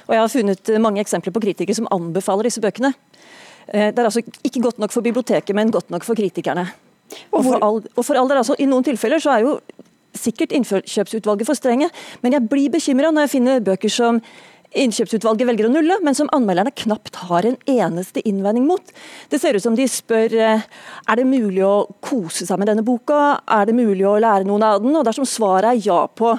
Og 0.08 0.16
Jeg 0.16 0.24
har 0.24 0.32
funnet 0.32 0.70
mange 0.80 1.04
eksempler 1.04 1.36
på 1.36 1.42
kritikere 1.44 1.76
som 1.76 1.90
anbefaler 1.92 2.48
disse 2.48 2.64
bøkene. 2.64 2.94
Eh, 3.74 3.90
det 3.92 4.00
er 4.00 4.10
altså 4.10 4.24
ikke 4.44 4.64
godt 4.64 4.80
nok 4.80 4.94
for 4.96 5.06
biblioteket, 5.06 5.56
men 5.56 5.72
godt 5.72 5.92
nok 5.94 6.04
for 6.08 6.16
kritikerne. 6.16 6.68
Og 7.32 7.44
for, 7.44 7.64
all, 7.64 7.82
og 7.96 8.06
for 8.06 8.20
all 8.20 8.30
del, 8.30 8.42
altså, 8.42 8.56
I 8.60 8.68
noen 8.68 8.84
tilfeller 8.84 9.22
så 9.24 9.38
er 9.38 9.46
jo 9.46 9.58
sikkert 10.18 10.52
innkjøpsutvalget 10.56 11.48
for 11.48 11.58
strenge, 11.58 11.90
men 12.24 12.34
jeg 12.34 12.50
blir 12.50 12.72
bekymra 12.74 13.12
når 13.14 13.28
jeg 13.28 13.36
finner 13.38 13.64
bøker 13.64 13.92
som 13.92 14.22
innkjøpsutvalget 14.78 15.48
velger 15.48 15.70
å 15.70 15.72
nulle, 15.72 15.98
men 16.04 16.16
som 16.18 16.30
anmelderne 16.36 16.74
knapt 16.76 17.22
har 17.30 17.48
en 17.48 17.56
eneste 17.72 18.22
innvending 18.28 18.66
mot. 18.68 18.92
Det 19.32 19.40
ser 19.40 19.56
ut 19.56 19.64
som 19.64 19.78
de 19.78 19.86
spør 19.90 20.36
eh, 20.36 20.66
er 21.08 21.20
det 21.20 21.28
mulig 21.28 21.64
å 21.66 21.88
kose 22.04 22.48
seg 22.48 22.60
med 22.60 22.72
denne 22.72 22.86
boka, 22.88 23.40
er 23.48 23.70
det 23.70 23.78
mulig 23.78 24.04
å 24.08 24.18
lære 24.20 24.48
noen 24.48 24.66
av 24.68 24.82
den, 24.84 24.96
og 24.98 25.08
dersom 25.08 25.28
svaret 25.30 25.72
er 25.72 25.86
ja 25.88 26.02
på 26.08 26.36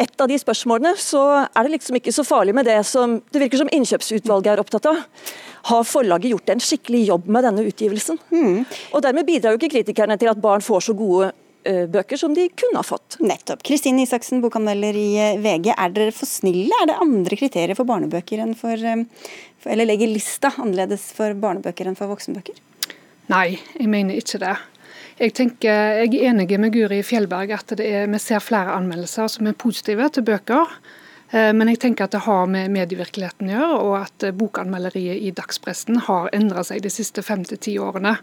et 0.00 0.20
av 0.20 0.30
de 0.30 0.38
spørsmålene, 0.40 0.94
så 1.00 1.22
er 1.44 1.66
det 1.66 1.74
liksom 1.74 1.98
ikke 1.98 2.14
så 2.14 2.24
farlig 2.24 2.54
med 2.56 2.68
det 2.68 2.78
som 2.88 3.18
det 3.32 3.42
virker 3.44 3.60
som 3.60 3.70
innkjøpsutvalget 3.72 4.54
er 4.54 4.62
opptatt 4.62 4.88
av. 4.88 5.02
Har 5.68 5.84
forlaget 5.86 6.32
gjort 6.32 6.52
en 6.54 6.62
skikkelig 6.62 7.04
jobb 7.10 7.28
med 7.30 7.46
denne 7.46 7.66
utgivelsen? 7.68 8.18
Mm. 8.32 8.64
Og 8.92 9.04
Dermed 9.04 9.28
bidrar 9.28 9.54
jo 9.54 9.60
ikke 9.60 9.76
kritikerne 9.76 10.18
til 10.18 10.32
at 10.32 10.40
barn 10.42 10.64
får 10.64 10.88
så 10.88 10.96
gode 10.98 11.30
uh, 11.30 11.84
bøker 11.92 12.18
som 12.18 12.34
de 12.34 12.48
kunne 12.50 12.80
ha 12.80 12.86
fått. 12.86 13.20
Nettopp. 13.22 13.62
Kristine 13.66 14.02
Isaksen, 14.02 14.42
bokanmelder 14.42 14.98
i 14.98 15.08
uh, 15.20 15.38
VG. 15.44 15.70
Er 15.76 15.94
dere 15.94 16.16
for 16.16 16.30
snille? 16.30 16.72
Er 16.82 16.90
det 16.90 16.98
andre 17.04 17.38
kriterier 17.38 17.78
for 17.78 17.88
barnebøker 17.88 18.42
enn 18.42 18.56
for, 18.58 18.74
um, 18.74 19.06
for 19.62 19.74
Eller 19.74 19.92
legger 19.92 20.10
lista 20.10 20.50
annerledes 20.56 21.12
for 21.14 21.36
barnebøker 21.38 21.90
enn 21.90 21.98
for 21.98 22.10
voksenbøker? 22.10 22.58
Nei, 23.30 23.60
jeg 23.78 23.88
mener 23.88 24.18
ikke 24.18 24.40
det. 24.42 24.56
Jeg, 25.18 25.34
tenker, 25.36 26.00
jeg 26.02 26.14
er 26.16 26.30
enig 26.30 26.48
med 26.60 26.72
Guri 26.72 27.02
Fjellberg 27.04 27.52
at 27.54 27.74
er, 27.76 28.08
vi 28.08 28.20
ser 28.22 28.42
flere 28.42 28.74
anmeldelser 28.78 29.28
som 29.28 29.48
er 29.48 29.58
positive 29.58 30.08
til 30.14 30.24
bøker. 30.26 30.76
Eh, 31.32 31.50
men 31.56 31.70
jeg 31.72 31.80
tenker 31.80 32.06
at 32.06 32.14
det 32.14 32.24
har 32.26 32.48
med 32.50 32.72
medievirkeligheten 32.74 33.48
å 33.48 33.52
gjøre, 33.54 33.76
og 33.80 33.94
at 34.02 34.26
eh, 34.26 34.34
bokanmelderiet 34.36 35.22
i 35.24 35.32
dagspressen 35.36 36.02
har 36.08 36.28
endra 36.36 36.64
seg 36.66 36.82
de 36.84 36.92
siste 36.92 37.24
fem 37.24 37.44
til 37.48 37.60
ti 37.60 37.76
årene. 37.80 38.18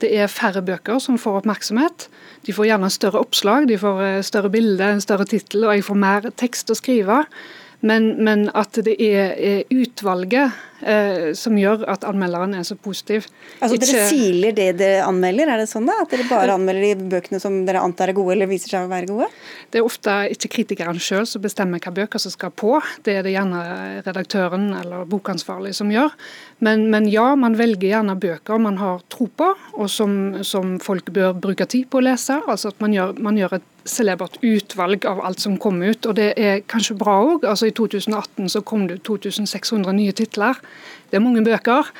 Det 0.00 0.08
er 0.16 0.32
færre 0.32 0.64
bøker 0.64 1.00
som 1.02 1.20
får 1.20 1.42
oppmerksomhet. 1.42 2.08
De 2.48 2.56
får 2.56 2.70
gjerne 2.70 2.92
større 2.92 3.20
oppslag, 3.24 3.68
de 3.68 3.80
får 3.80 4.00
eh, 4.06 4.22
større 4.24 4.52
bilde, 4.54 4.84
en 4.84 5.04
større 5.04 5.28
tittel, 5.28 5.66
og 5.68 5.76
jeg 5.76 5.88
får 5.90 6.00
mer 6.06 6.30
tekst 6.40 6.72
å 6.72 6.78
skrive. 6.78 7.22
Men, 7.84 8.14
men 8.24 8.46
at 8.56 8.78
det 8.86 8.96
er, 8.96 9.34
er 9.36 9.74
utvalget 9.74 10.56
som 11.38 11.56
gjør 11.58 11.86
at 11.88 12.04
anmelderen 12.04 12.54
er 12.58 12.64
så 12.66 12.76
positiv. 12.76 13.28
Altså 13.58 13.78
Ikke... 13.78 13.88
Dere 13.88 14.06
siler 14.10 14.56
det 14.56 14.66
dere 14.80 15.04
anmelder, 15.08 15.52
er 15.54 15.62
det 15.62 15.68
sånn 15.70 15.88
da? 15.88 15.96
At 16.02 16.12
dere 16.12 16.26
bare 16.28 16.56
anmelder 16.58 16.84
de 17.00 17.08
bøkene 17.14 17.40
som 17.42 17.60
dere 17.68 17.82
antar 17.84 18.12
er 18.12 18.18
gode 18.18 18.34
eller 18.36 18.50
viser 18.50 18.74
seg 18.74 18.86
å 18.86 18.92
være 18.92 19.08
gode? 19.10 19.28
Det 19.72 19.80
er 19.80 19.86
ofte 19.86 20.16
ikke 20.34 20.52
kritikeren 20.58 21.00
sjøl 21.02 21.26
som 21.28 21.44
bestemmer 21.44 21.82
hva 21.82 21.94
bøker 21.94 22.22
som 22.22 22.34
skal 22.34 22.52
på. 22.54 22.76
Det 23.06 23.18
er 23.18 23.26
det 23.26 23.34
gjerne 23.34 23.62
redaktøren 24.06 24.70
eller 24.82 25.08
bokansvarlig 25.08 25.74
som 25.78 25.92
gjør. 25.92 26.12
Men, 26.64 26.88
men 26.92 27.08
ja, 27.10 27.30
man 27.38 27.56
velger 27.58 27.90
gjerne 27.90 28.16
bøker 28.20 28.60
man 28.62 28.78
har 28.80 29.02
tro 29.12 29.26
på, 29.28 29.50
og 29.74 29.90
som, 29.90 30.44
som 30.46 30.78
folk 30.82 31.10
bør 31.14 31.34
bruke 31.36 31.66
tid 31.70 31.88
på 31.90 32.00
å 32.00 32.06
lese. 32.08 32.40
Altså 32.44 32.72
at 32.72 32.82
man 32.84 32.94
gjør, 32.94 33.16
man 33.24 33.40
gjør 33.40 33.58
et 33.58 33.70
celebert 33.84 34.38
utvalg 34.42 35.04
av 35.08 35.20
alt 35.24 35.40
som 35.40 35.56
kom 35.60 35.82
ut. 35.82 36.06
og 36.06 36.16
Det 36.16 36.30
er 36.40 36.62
kanskje 36.70 36.96
bra 36.98 37.18
òg. 37.24 37.44
Altså, 37.44 37.68
I 37.68 37.76
2018 37.76 38.48
så 38.52 38.62
kom 38.64 38.86
det 38.88 39.02
2600 39.04 39.92
nye 39.96 40.14
titler. 40.16 40.60
Det 41.14 41.20
er 41.20 41.22
mange 41.22 41.44
bøker. 41.46 41.92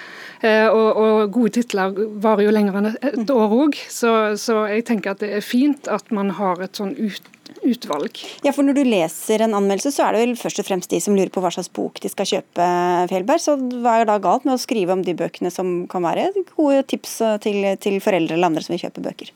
Eh, 0.43 0.67
og, 0.67 0.89
og, 0.99 1.19
gode 1.37 1.53
titler 1.55 1.95
varer 2.21 2.49
jo 2.49 2.55
lenger 2.55 2.81
enn 2.81 2.89
et 2.91 3.31
år 3.31 3.53
òg, 3.55 3.79
så, 3.87 4.35
så, 4.41 4.65
jeg 4.67 4.83
tenker 4.89 5.15
at 5.15 5.23
det 5.23 5.31
er 5.39 5.45
fint 5.45 5.87
at 5.87 6.11
man 6.11 6.33
har 6.35 6.59
et 6.67 6.75
sånn 6.75 6.97
ut, 6.99 7.31
utvalg. 7.63 8.19
Ja, 8.43 8.51
for 8.51 8.67
Når 8.67 8.81
du 8.81 8.83
leser 8.89 9.45
en 9.47 9.55
anmeldelse, 9.55 9.95
så 9.95 10.09
er 10.09 10.17
det 10.17 10.25
vel 10.25 10.35
først 10.41 10.59
og 10.65 10.67
fremst 10.67 10.91
de 10.91 10.99
som 11.01 11.15
lurer 11.15 11.31
på 11.31 11.45
hva 11.45 11.53
slags 11.55 11.71
bok 11.79 12.03
de 12.03 12.11
skal 12.11 12.27
kjøpe, 12.33 12.67
Fjellberg. 13.13 13.45
Så 13.45 13.55
hva 13.87 14.01
er 14.01 14.11
da 14.11 14.19
galt 14.25 14.49
med 14.49 14.59
å 14.59 14.65
skrive 14.65 14.99
om 14.99 15.07
de 15.07 15.15
bøkene 15.17 15.55
som 15.55 15.73
kan 15.89 16.05
være 16.05 16.33
gode 16.57 16.83
tips 16.91 17.17
til, 17.47 17.63
til 17.87 18.03
foreldre 18.03 18.35
eller 18.35 18.51
andre 18.51 18.67
som 18.67 18.75
vil 18.75 18.83
kjøpe 18.83 19.07
bøker? 19.07 19.31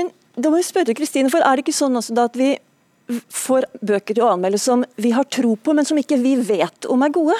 Men 0.00 0.08
da 0.40 0.48
må 0.48 0.62
jeg 0.62 0.70
spørre 0.72 0.96
Kristine, 0.96 1.28
for 1.28 1.44
er 1.44 1.60
det 1.60 1.68
ikke 1.68 1.76
sånn 1.76 2.00
også 2.00 2.16
da 2.16 2.26
at 2.30 2.40
vi 2.40 2.54
får 3.34 3.66
bøker 3.82 4.16
til 4.16 4.24
å 4.24 4.32
anmelde 4.34 4.58
som 4.60 4.84
vi 5.00 5.12
har 5.14 5.26
tro 5.32 5.56
på, 5.58 5.74
men 5.76 5.86
som 5.86 5.98
ikke 5.98 6.18
vi 6.22 6.36
vet 6.38 6.86
om 6.90 7.02
er 7.04 7.14
gode? 7.14 7.36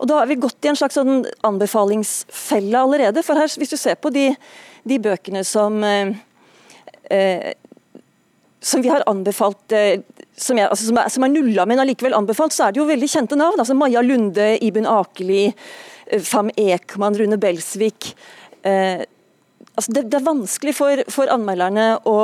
Og 0.00 0.08
Da 0.08 0.22
har 0.22 0.28
vi 0.30 0.40
gått 0.40 0.64
i 0.64 0.70
en 0.72 0.78
slags 0.78 0.96
sånn 0.96 1.26
anbefalingsfelle 1.44 2.80
allerede. 2.80 3.24
For 3.26 3.36
her, 3.36 3.50
hvis 3.60 3.72
du 3.72 3.76
ser 3.76 3.98
på 4.00 4.12
de, 4.14 4.30
de 4.88 4.96
bøkene 5.02 5.44
som 5.44 5.76
eh, 5.84 6.14
eh, 7.10 7.52
som 8.60 8.82
vi 8.82 8.88
har 8.88 9.04
anbefalt 9.08 9.72
eh, 9.72 10.00
som, 10.36 10.58
jeg, 10.58 10.68
altså, 10.68 10.88
som, 10.88 10.98
er, 11.00 11.12
som 11.12 11.24
er 11.24 11.32
nulla, 11.32 11.64
men 11.68 11.80
allikevel 11.80 12.16
anbefalt, 12.16 12.54
så 12.54 12.66
er 12.66 12.74
det 12.74 12.82
jo 12.82 12.88
veldig 12.88 13.08
kjente 13.08 13.38
navn. 13.38 13.60
altså 13.60 13.76
Maja 13.76 14.02
Lunde, 14.04 14.52
Iben 14.64 14.88
Akeli, 14.88 15.46
eh, 16.06 16.20
Fam 16.24 16.52
Ekman, 16.60 17.16
Rune 17.16 17.40
Belsvik. 17.40 18.12
Eh, 18.62 19.04
altså 19.74 19.96
det, 19.96 20.06
det, 20.08 20.20
er 20.20 20.28
vanskelig 20.28 20.76
for, 20.76 21.04
for 21.12 21.32
anmelderne 21.32 21.94
å 22.08 22.18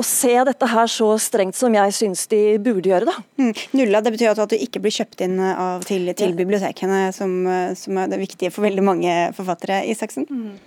å 0.00 0.06
se 0.06 0.32
dette 0.48 0.68
her 0.70 0.90
så 0.90 1.10
strengt 1.20 1.58
som 1.58 1.74
jeg 1.76 1.94
syns 1.96 2.24
de 2.32 2.40
burde 2.62 2.90
gjøre. 2.90 3.08
da. 3.08 3.16
Mm. 3.40 3.52
Nulla 3.76 4.00
det 4.04 4.14
betyr 4.16 4.32
at 4.32 4.52
du 4.52 4.56
ikke 4.56 4.82
blir 4.82 4.94
kjøpt 4.94 5.24
inn 5.26 5.36
av, 5.40 5.84
til, 5.86 6.08
til, 6.16 6.34
bibliotekene, 6.38 7.10
som, 7.16 7.36
som, 7.76 8.00
er 8.00 8.10
det 8.12 8.20
viktige 8.22 8.52
for 8.54 8.66
veldig 8.66 8.84
mange 8.86 9.14
forfattere. 9.36 9.82
Isaksen? 9.90 10.26
Mm. 10.30 10.58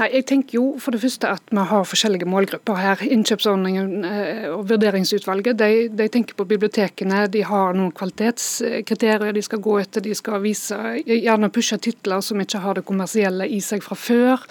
Nei, 0.00 0.08
jeg 0.18 0.26
tenker 0.28 0.58
jo 0.58 0.64
for 0.82 0.94
det 0.94 1.00
første 1.04 1.30
at 1.36 1.52
vi 1.54 1.64
har 1.70 1.88
forskjellige 1.88 2.28
målgrupper 2.28 2.78
her. 2.80 3.04
Innkjøpsordningen 3.14 4.08
eh, 4.08 4.46
og 4.50 4.66
vurderingsutvalget 4.70 5.58
de, 5.60 5.70
de, 5.94 6.08
tenker 6.12 6.36
på 6.38 6.48
bibliotekene. 6.50 7.24
De 7.32 7.44
har 7.46 7.76
noen 7.78 7.94
kvalitetskriterier 7.94 9.34
de 9.34 9.44
skal 9.44 9.62
gå 9.64 9.78
etter. 9.82 10.04
De 10.04 10.14
skal 10.18 10.42
vise, 10.44 10.78
gjerne 11.06 11.52
pushe 11.54 11.78
titler 11.78 12.24
som 12.24 12.42
ikke 12.42 12.62
har 12.64 12.80
det 12.80 12.86
kommersielle 12.88 13.48
i 13.48 13.60
seg 13.64 13.84
fra 13.86 13.98
før. 13.98 14.48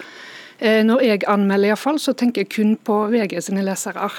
Eh, 0.58 0.82
når 0.86 1.02
jeg 1.04 1.24
anmelder, 1.30 1.72
i 1.72 1.78
fall, 1.78 1.98
så 2.02 2.14
tenker 2.16 2.44
jeg 2.44 2.52
kun 2.54 2.76
på 2.76 2.98
VG 3.12 3.40
sine 3.46 3.64
lesere. 3.66 4.10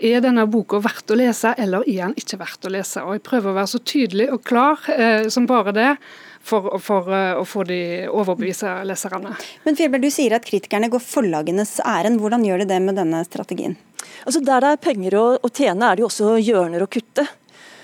Er 0.00 0.22
denne 0.24 0.46
boka 0.48 0.80
verdt 0.80 1.12
å 1.12 1.18
lese, 1.18 1.52
eller 1.60 1.84
er 1.84 2.08
den 2.08 2.16
ikke 2.18 2.40
verdt 2.40 2.64
å 2.64 2.72
lese? 2.72 3.04
Og 3.04 3.18
Jeg 3.18 3.24
prøver 3.26 3.52
å 3.52 3.58
være 3.58 3.72
så 3.74 3.80
tydelig 3.84 4.30
og 4.32 4.42
klar 4.48 4.80
eh, 4.94 5.28
som 5.28 5.48
bare 5.50 5.76
det. 5.76 5.92
For, 6.40 6.78
for 6.80 7.04
uh, 7.12 7.36
å 7.36 7.42
få 7.44 7.66
de 7.68 8.06
overbevise 8.08 8.70
leserne. 8.88 9.34
Men 9.66 9.76
Fjellberg, 9.76 10.06
Du 10.08 10.08
sier 10.08 10.32
at 10.32 10.46
kritikerne 10.48 10.88
går 10.88 11.02
forlagenes 11.04 11.74
ærend. 11.84 12.16
Hvordan 12.22 12.46
gjør 12.48 12.62
de 12.62 12.66
det 12.70 12.78
med 12.80 12.96
denne 12.96 13.20
strategien? 13.28 13.76
Altså 14.24 14.40
Der 14.40 14.64
det 14.64 14.70
er 14.72 14.80
penger 14.80 15.18
å, 15.20 15.24
å 15.36 15.50
tjene, 15.52 15.84
er 15.84 15.98
det 15.98 16.00
jo 16.00 16.08
også 16.08 16.38
hjørner 16.40 16.86
å 16.86 16.88
kutte. 16.88 17.26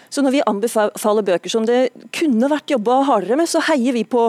Så 0.08 0.22
når 0.24 0.34
vi 0.36 0.42
anbefaler 0.46 1.26
bøker 1.26 1.52
som 1.52 1.66
det 1.68 1.90
kunne 2.14 2.50
vært 2.52 2.70
jobba 2.70 3.00
hardere 3.08 3.38
med, 3.40 3.50
så 3.50 3.62
heier 3.68 3.96
vi 3.96 4.04
på 4.08 4.28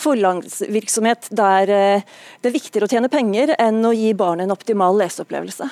forlagsvirksomhet 0.00 1.30
der 1.34 1.72
eh, 1.72 2.18
det 2.40 2.50
er 2.50 2.58
viktigere 2.58 2.86
å 2.86 2.92
tjene 2.92 3.12
penger 3.12 3.56
enn 3.58 3.82
å 3.86 3.94
gi 3.96 4.12
barnet 4.16 4.46
en 4.46 4.54
optimal 4.54 4.98
leseopplevelse. 5.00 5.68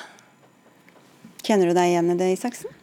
Kjenner 1.45 1.69
du 1.69 1.77
deg 1.77 1.93
igjen 1.93 2.11
i 2.11 2.19
det, 2.19 2.33
Isaksen? 2.35 2.74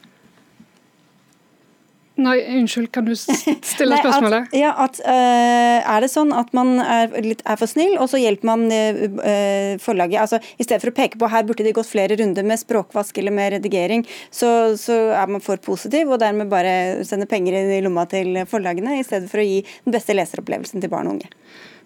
Nei, 2.22 2.36
unnskyld, 2.58 2.88
kan 2.94 3.06
du 3.06 3.12
stille 3.16 3.98
spørsmålet? 4.02 4.48
At, 4.48 4.56
ja, 4.56 4.72
at, 4.84 5.00
uh, 5.02 5.94
Er 5.94 6.04
det 6.04 6.10
sånn 6.12 6.32
at 6.36 6.52
man 6.56 6.76
er, 6.82 7.12
litt, 7.24 7.42
er 7.48 7.58
for 7.60 7.70
snill, 7.70 7.96
og 7.98 8.08
så 8.12 8.20
hjelper 8.22 8.48
man 8.48 8.66
uh, 8.70 9.74
forlaget? 9.82 10.20
altså 10.22 10.40
I 10.56 10.66
stedet 10.66 10.82
for 10.84 10.92
å 10.92 10.96
peke 10.96 11.20
på 11.20 11.30
her 11.32 11.46
burde 11.48 11.66
de 11.66 11.74
gått 11.76 11.90
flere 11.90 12.18
runder 12.20 12.46
med 12.46 12.60
språkvask 12.60 13.18
eller 13.22 13.34
med 13.34 13.56
redigering, 13.56 14.06
så, 14.30 14.72
så 14.78 14.98
er 15.18 15.34
man 15.34 15.44
for 15.44 15.60
positiv 15.62 16.12
og 16.12 16.22
dermed 16.22 16.50
bare 16.52 17.04
sender 17.08 17.30
penger 17.30 17.58
i 17.78 17.82
lomma 17.84 18.06
til 18.10 18.42
forlagene, 18.48 18.98
i 19.00 19.06
stedet 19.06 19.30
for 19.32 19.42
å 19.42 19.46
gi 19.46 19.60
den 19.84 19.94
beste 19.94 20.16
leseropplevelsen 20.16 20.82
til 20.82 20.92
barn 20.92 21.10
og 21.10 21.18
unge. 21.18 21.32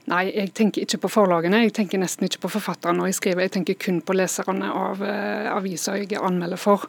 Nei, 0.06 0.28
jeg 0.30 0.52
tenker 0.54 0.84
ikke 0.84 1.00
på 1.02 1.10
forlagene, 1.16 1.64
jeg 1.64 1.74
tenker 1.80 1.98
nesten 1.98 2.28
ikke 2.28 2.44
på 2.44 2.52
forfatterne 2.60 3.00
når 3.00 3.10
jeg 3.10 3.18
skriver. 3.18 3.46
Jeg 3.48 3.56
tenker 3.56 3.78
kun 3.82 3.98
på 4.06 4.14
leserne 4.14 4.68
av 4.70 5.02
uh, 5.02 5.48
aviser 5.56 6.04
jeg 6.04 6.20
anmelder 6.22 6.60
for. 6.62 6.86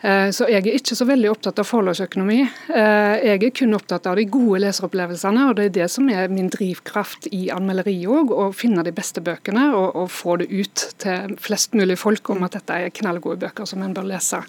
Eh, 0.00 0.28
så 0.30 0.44
jeg 0.50 0.60
er 0.60 0.76
ikke 0.76 0.96
så 0.98 1.06
veldig 1.08 1.30
opptatt 1.32 1.60
av 1.62 1.68
forlagsøkonomi. 1.68 2.40
Eh, 2.44 3.14
jeg 3.24 3.40
er 3.40 3.54
kun 3.56 3.76
opptatt 3.78 4.06
av 4.10 4.18
de 4.18 4.26
gode 4.28 4.60
leseropplevelsene, 4.66 5.46
og 5.48 5.56
det 5.56 5.68
er 5.70 5.74
det 5.78 5.88
som 5.92 6.10
er 6.12 6.28
min 6.32 6.50
drivkraft 6.52 7.30
i 7.32 7.46
anmelderiet 7.54 8.10
òg. 8.12 8.34
Å 8.36 8.50
finne 8.56 8.84
de 8.84 8.92
beste 8.96 9.24
bøkene 9.24 9.70
og, 9.72 9.88
og, 9.94 10.10
få 10.12 10.36
det 10.42 10.50
ut 10.52 10.86
til 11.02 11.36
flest 11.40 11.76
mulig 11.78 11.96
folk 12.00 12.28
om 12.34 12.44
at 12.46 12.58
dette 12.58 12.76
er 12.76 12.94
knallgode 12.94 13.40
bøker 13.46 13.68
som 13.68 13.82
en 13.82 13.96
bør 13.96 14.10
lese. 14.12 14.42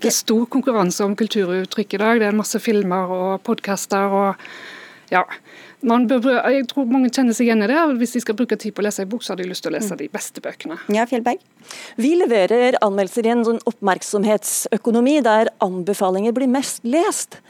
Det 0.00 0.08
er 0.08 0.16
stor 0.16 0.46
konkurranse 0.48 1.04
om 1.04 1.16
kulturuttrykk 1.18 1.98
i 1.98 2.00
dag. 2.00 2.20
Det 2.22 2.30
er 2.30 2.36
masse 2.36 2.60
filmer 2.64 3.12
og 3.12 3.42
podkaster. 3.44 4.08
og 4.08 5.10
ja, 5.12 5.26
Bør, 5.80 6.26
jeg 6.52 6.66
tror 6.68 6.88
mange 6.92 7.08
kjenner 7.08 7.36
seg 7.36 7.48
igjen 7.48 7.64
i 7.64 7.70
det. 7.70 7.78
Hvis 8.02 8.16
de 8.18 8.22
skal 8.24 8.36
bruke 8.36 8.58
tid 8.60 8.74
på 8.76 8.82
å 8.82 8.86
lese 8.86 9.04
en 9.04 9.10
bok, 9.10 9.24
så 9.24 9.32
har 9.32 9.40
de 9.40 9.48
lyst 9.48 9.64
til 9.64 9.72
å 9.72 9.76
lese 9.78 9.94
mm. 9.94 10.00
de 10.02 10.08
beste 10.12 10.44
bøkene. 10.44 10.76
Ja, 10.92 11.06
Fjellberg? 11.08 11.40
Vi 12.00 12.14
leverer 12.20 12.76
anmeldelser 12.84 13.28
i 13.28 13.32
en 13.32 13.44
sånn 13.46 13.60
oppmerksomhetsøkonomi 13.70 15.20
der 15.24 15.52
anbefalinger 15.64 16.36
blir 16.36 16.50
mest 16.52 16.84
lest. 16.84 17.40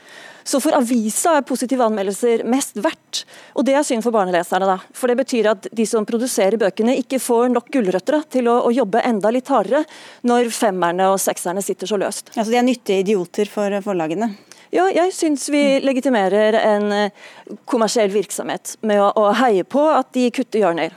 Så 0.51 0.61
for 0.63 0.75
avisa 0.75 1.37
er 1.39 1.47
positive 1.47 1.85
anmeldelser 1.85 2.45
mest 2.49 2.79
verdt. 2.81 3.25
Og 3.59 3.67
det 3.67 3.75
er 3.77 3.85
synd 3.87 4.05
for 4.07 4.15
barneleserne, 4.15 4.69
da. 4.69 4.79
For 4.97 5.11
det 5.11 5.19
betyr 5.21 5.51
at 5.53 5.69
de 5.77 5.87
som 5.89 6.07
produserer 6.09 6.59
bøkene 6.61 6.97
ikke 7.03 7.21
får 7.23 7.51
nok 7.55 7.71
gulrøtter 7.75 8.25
til 8.33 8.49
å, 8.51 8.61
å, 8.67 8.73
jobbe 8.75 9.03
enda 9.07 9.33
litt 9.35 9.51
hardere 9.53 9.85
når 10.27 10.53
femmerne 10.55 11.11
og 11.13 11.21
sekserne 11.23 11.63
sitter 11.65 11.91
så 11.91 12.01
løst. 12.01 12.33
Altså 12.37 12.51
de 12.55 12.61
er 12.61 12.67
nyttige 12.67 13.05
idioter 13.05 13.51
for 13.51 13.77
forlagene? 13.85 14.33
Ja, 14.71 14.85
jeg 14.87 15.11
syns 15.11 15.49
vi 15.51 15.81
legitimerer 15.83 16.55
en 16.55 16.93
eh, 16.95 17.15
kommersiell 17.67 18.13
virksomhet 18.15 18.77
med 18.87 19.01
å, 19.03 19.09
å 19.19 19.33
heie 19.41 19.65
på 19.67 19.83
at 19.91 20.13
de 20.15 20.29
kutter 20.31 20.63
hjørner. 20.63 20.95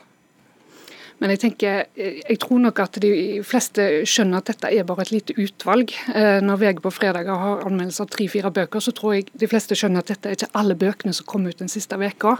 Men 1.17 1.34
jeg 1.34 1.41
tenker, 1.41 1.80
eh, 1.97 2.19
jeg 2.19 2.38
tror 2.43 2.61
nok 2.61 2.84
at 2.84 2.99
de 3.01 3.41
fleste 3.41 3.88
skjønner 4.05 4.43
at 4.43 4.51
dette 4.51 4.69
er 4.69 4.86
bare 4.86 5.07
et 5.07 5.13
lite 5.15 5.34
utvalg. 5.41 5.89
Eh, 6.13 6.38
når 6.45 6.61
VG 6.61 6.84
på 6.86 6.93
fredager 6.93 7.41
har 7.45 7.65
anmeldelser 7.65 8.05
av 8.05 8.13
tre-fire 8.13 8.53
bøker, 8.53 8.86
så 8.86 8.93
tror 8.93 9.17
jeg 9.17 9.34
de 9.34 9.49
fleste 9.49 9.78
skjønner 9.80 10.05
at 10.05 10.13
dette 10.13 10.30
er 10.30 10.38
ikke 10.38 10.53
alle 10.61 10.78
bøkene 10.78 11.17
som 11.17 11.30
kom 11.34 11.49
ut 11.49 11.65
den 11.65 11.74
siste 11.74 11.97
veka. 11.97 12.38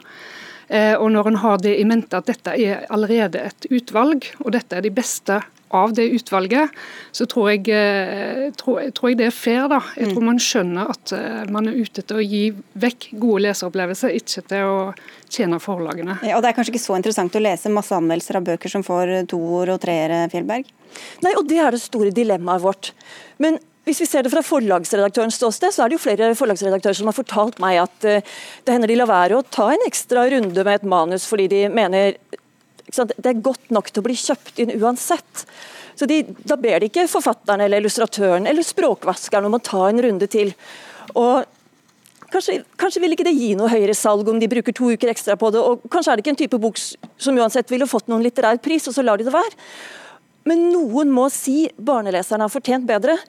Og 0.74 1.10
når 1.12 1.28
en 1.28 1.38
har 1.42 1.58
det 1.60 1.74
i 1.76 1.84
mente 1.86 2.18
at 2.18 2.30
dette 2.30 2.54
er 2.56 2.86
allerede 2.96 3.42
et 3.50 3.66
utvalg, 3.68 4.24
og 4.40 4.54
dette 4.56 4.78
er 4.78 4.86
de 4.86 4.94
beste 4.96 5.42
av 5.74 5.94
det 5.98 6.06
utvalget, 6.16 6.74
så 7.12 7.26
tror 7.30 7.50
jeg, 7.52 7.66
eh, 7.74 8.52
tror, 8.60 8.80
tror 8.96 9.12
jeg 9.12 9.20
det 9.20 9.28
er 9.30 9.36
fair. 9.36 9.68
da. 9.72 9.82
Jeg 9.98 10.12
tror 10.12 10.22
mm. 10.22 10.30
man 10.30 10.42
skjønner 10.42 10.94
at 10.94 11.14
eh, 11.18 11.42
man 11.54 11.68
er 11.70 11.82
ute 11.82 12.06
til 12.06 12.20
å 12.20 12.24
gi 12.24 12.44
vekk 12.86 13.10
gode 13.18 13.44
leseropplevelser, 13.48 14.16
ikke 14.22 14.46
til 14.54 14.70
å 14.70 14.78
tjene 15.34 15.60
forlagene. 15.64 16.20
Ja, 16.22 16.38
og 16.38 16.46
Det 16.46 16.52
er 16.52 16.58
kanskje 16.60 16.76
ikke 16.76 16.86
så 16.86 16.98
interessant 17.00 17.36
å 17.36 17.44
lese 17.44 17.74
masse 17.74 17.98
anmeldelser 17.98 18.40
av 18.40 18.48
bøker 18.48 18.72
som 18.72 18.86
får 18.86 19.16
toer 19.32 19.74
og 19.74 19.82
treere, 19.84 20.26
Fjellberg? 20.32 20.70
Nei, 21.26 21.36
og 21.40 21.48
det 21.50 21.62
er 21.62 21.74
det 21.74 21.82
store 21.82 22.14
dilemmaet 22.14 22.64
vårt. 22.64 22.94
Men 23.42 23.58
hvis 23.84 24.00
vi 24.00 24.08
ser 24.08 24.24
det 24.24 24.32
fra 24.32 24.44
forlagsredaktørens 24.46 25.36
ståsted, 25.40 25.74
så 25.76 25.84
er 25.84 25.92
det 25.92 25.98
jo 25.98 26.04
flere 26.06 26.30
forlagsredaktører 26.40 26.96
som 26.96 27.10
har 27.10 27.18
fortalt 27.18 27.60
meg 27.64 27.82
at 27.82 28.08
uh, 28.08 28.38
det 28.64 28.76
hender 28.76 28.92
de 28.92 29.00
lar 29.02 29.12
være 29.12 29.40
å 29.40 29.44
ta 29.44 29.74
en 29.74 29.84
ekstra 29.88 30.24
runde 30.32 30.64
med 30.64 30.78
et 30.78 30.88
manus 30.88 31.28
fordi 31.28 31.50
de 31.52 31.66
mener 31.74 32.16
det 32.92 33.30
er 33.30 33.44
godt 33.46 33.72
nok 33.74 33.90
til 33.90 34.04
å 34.04 34.06
bli 34.06 34.16
kjøpt 34.18 34.60
inn 34.64 34.76
uansett. 34.82 35.46
Så 35.96 36.08
de, 36.10 36.24
Da 36.46 36.58
ber 36.60 36.82
de 36.82 36.90
ikke 36.90 37.08
forfatteren 37.10 37.64
eller 37.64 37.82
illustratøren 37.82 38.48
eller 38.50 38.66
språkvaskeren 38.66 39.48
om 39.48 39.58
å 39.58 39.64
ta 39.64 39.88
en 39.90 40.02
runde 40.04 40.30
til. 40.32 40.54
Og 41.16 41.46
Kanskje, 42.34 42.64
kanskje, 42.82 43.02
vil 43.04 43.14
ikke 43.14 43.28
det 43.28 43.36
gi 43.38 43.52
noe 43.54 43.70
høyere 43.70 43.94
salg 43.94 44.26
om 44.26 44.40
de 44.42 44.48
bruker 44.50 44.74
to 44.74 44.88
uker 44.90 45.12
ekstra 45.12 45.36
på 45.38 45.52
det. 45.54 45.60
og 45.62 45.84
Kanskje 45.94 46.14
er 46.14 46.18
det 46.18 46.24
ikke 46.24 46.32
en 46.34 46.40
type 46.40 46.60
bok 46.64 46.80
som 46.82 47.38
uansett 47.38 47.70
ville 47.70 47.86
fått 47.86 48.08
noen 48.10 48.24
litterær 48.26 48.58
pris, 48.58 48.88
og 48.90 48.96
så 48.96 49.04
lar 49.06 49.22
de 49.22 49.28
det 49.28 49.36
være. 49.36 49.54
Men 50.50 50.64
noen 50.72 51.12
må 51.14 51.28
si 51.30 51.68
barneleserne 51.78 52.48
har 52.48 52.52
fortjent 52.52 52.88
bedre. 52.90 53.20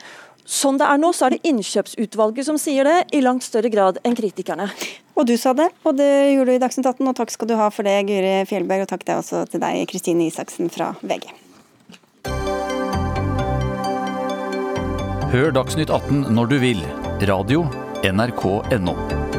Sånn 0.44 0.76
det 0.76 0.84
er 0.84 1.00
nå, 1.00 1.08
så 1.16 1.26
er 1.26 1.34
det 1.34 1.48
innkjøpsutvalget 1.48 2.44
som 2.44 2.58
sier 2.60 2.84
det, 2.84 2.98
i 3.16 3.22
langt 3.24 3.46
større 3.46 3.70
grad 3.72 4.00
enn 4.04 4.16
kritikerne. 4.16 4.68
Og 5.16 5.24
du 5.28 5.36
sa 5.40 5.54
det, 5.56 5.70
og 5.88 5.96
det 5.96 6.10
gjorde 6.34 6.52
du 6.52 6.58
i 6.58 6.60
Dagsnytt 6.60 6.88
18, 6.90 7.08
og 7.08 7.16
takk 7.16 7.32
skal 7.32 7.48
du 7.48 7.56
ha 7.56 7.70
for 7.72 7.86
det, 7.86 7.96
Guri 8.10 8.34
Fjellberg, 8.50 8.84
og 8.84 8.92
takk 8.92 9.06
det 9.08 9.16
også 9.16 9.46
til 9.48 9.62
deg, 9.64 9.86
Kristine 9.88 10.28
Isaksen 10.28 10.68
fra 10.74 10.92
VG. 11.00 11.32
Hør 15.34 15.54
Dagsnytt 15.56 15.90
18 15.90 16.28
når 16.36 16.52
du 16.52 16.58
vil. 16.62 16.84
Radio 17.24 17.64
NRK.no. 18.04 19.33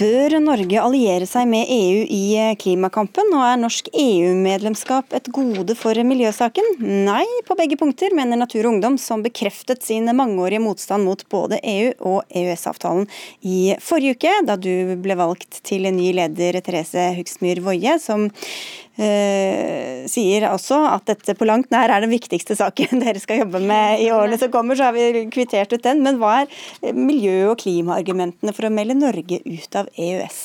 Bør 0.00 0.32
Norge 0.40 0.78
alliere 0.80 1.26
seg 1.28 1.44
med 1.50 1.68
EU 1.68 2.04
i 2.08 2.20
eh, 2.40 2.54
klimakampen, 2.56 3.34
og 3.36 3.42
er 3.44 3.58
norsk 3.60 3.90
EU-medlemskap 3.92 5.12
et 5.18 5.28
gode 5.28 5.74
for 5.76 5.98
miljøsaken? 6.08 6.78
Nei, 7.04 7.26
på 7.44 7.56
begge 7.58 7.76
punkter, 7.76 8.14
mener 8.16 8.40
Natur 8.40 8.62
og 8.62 8.70
Ungdom, 8.70 8.96
som 8.96 9.20
bekreftet 9.20 9.84
sin 9.84 10.08
mangeårige 10.16 10.62
motstand 10.64 11.04
mot 11.04 11.26
både 11.28 11.60
EU 11.60 11.92
og 12.14 12.32
EØS-avtalen 12.32 13.10
i 13.44 13.74
forrige 13.84 14.16
uke, 14.16 14.32
da 14.48 14.56
du 14.56 14.96
ble 15.04 15.18
valgt 15.20 15.60
til 15.68 15.84
ny 15.92 16.14
leder 16.16 16.62
Therese 16.64 17.10
Hugsmyr 17.18 17.60
Woie, 17.66 17.98
som 18.00 18.30
Uh, 19.00 20.04
sier 20.10 20.44
også 20.50 20.76
at 20.90 21.06
dette 21.08 21.32
på 21.38 21.46
langt 21.48 21.70
nær 21.72 21.88
er 21.88 22.02
den 22.04 22.10
viktigste 22.12 22.52
saken 22.58 23.00
dere 23.04 23.20
skal 23.22 23.46
jobbe 23.46 23.62
med 23.64 24.02
i 24.04 24.10
årene 24.12 24.36
som 24.36 24.50
kommer, 24.52 24.76
så 24.76 24.90
har 24.90 24.96
vi 24.96 25.24
kvittert 25.32 25.72
ut 25.72 25.84
den. 25.86 26.02
Men 26.04 26.18
hva 26.20 26.42
er 26.42 26.92
miljø- 26.96 27.52
og 27.52 27.62
klimaargumentene 27.62 28.52
for 28.56 28.68
å 28.68 28.72
melde 28.74 28.98
Norge 28.98 29.40
ut 29.46 29.78
av 29.80 29.88
EØS? 29.96 30.42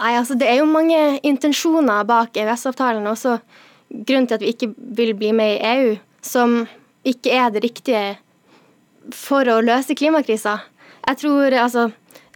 Nei, 0.00 0.14
altså 0.16 0.34
Det 0.40 0.48
er 0.48 0.58
jo 0.58 0.70
mange 0.70 1.20
intensjoner 1.22 2.06
bak 2.08 2.34
EØS-avtalen, 2.40 3.06
også 3.06 3.36
grunnen 3.92 4.26
til 4.26 4.38
at 4.38 4.42
vi 4.42 4.54
ikke 4.54 4.72
vil 4.74 5.12
bli 5.18 5.30
med 5.36 5.58
i 5.58 5.74
EU, 5.74 5.94
som 6.24 6.62
ikke 7.04 7.36
er 7.36 7.52
det 7.54 7.62
riktige 7.66 8.04
for 9.12 9.46
å 9.52 9.60
løse 9.62 9.94
klimakrisa. 9.94 10.58
Jeg 11.04 11.20
tror 11.20 11.60
altså, 11.60 11.90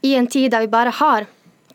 i 0.05 0.15
en 0.21 0.29
tid 0.29 0.53
der 0.53 0.67
vi 0.67 0.75
bare 0.77 0.93
har 1.01 1.27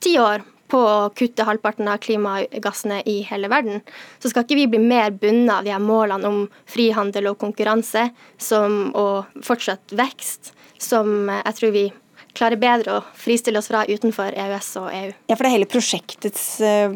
ti 0.03 0.15
år 0.21 0.45
på 0.73 0.81
å 0.81 1.09
kutte 1.13 1.45
halvparten 1.45 1.89
av 1.91 2.01
klimagassene 2.03 3.01
i 3.09 3.19
hele 3.29 3.49
verden, 3.51 3.83
så 4.19 4.31
skal 4.31 4.47
ikke 4.47 4.57
vi 4.57 4.69
bli 4.73 4.81
mer 4.81 5.13
bundet 5.13 5.53
av 5.59 5.67
de 5.67 5.73
her 5.75 5.83
målene 5.83 6.29
om 6.29 6.45
frihandel 6.69 7.31
og 7.31 7.39
konkurranse 7.43 8.09
som, 8.41 8.87
og 8.97 9.43
fortsatt 9.45 9.93
vekst, 9.97 10.55
som 10.81 11.29
jeg 11.29 11.59
tror 11.59 11.75
vi 11.75 11.89
klarer 12.33 12.57
bedre 12.57 12.97
å 12.97 13.01
fristille 13.17 13.59
oss 13.61 13.69
fra 13.69 13.83
utenfor 13.85 14.33
EØS 14.33 14.69
og 14.81 14.87
EU. 14.89 15.11
Ja, 15.29 15.35
For 15.35 15.45
det 15.45 15.49
er 15.49 15.55
hele 15.55 15.69
prosjektets 15.69 16.45
uh, 16.65 16.95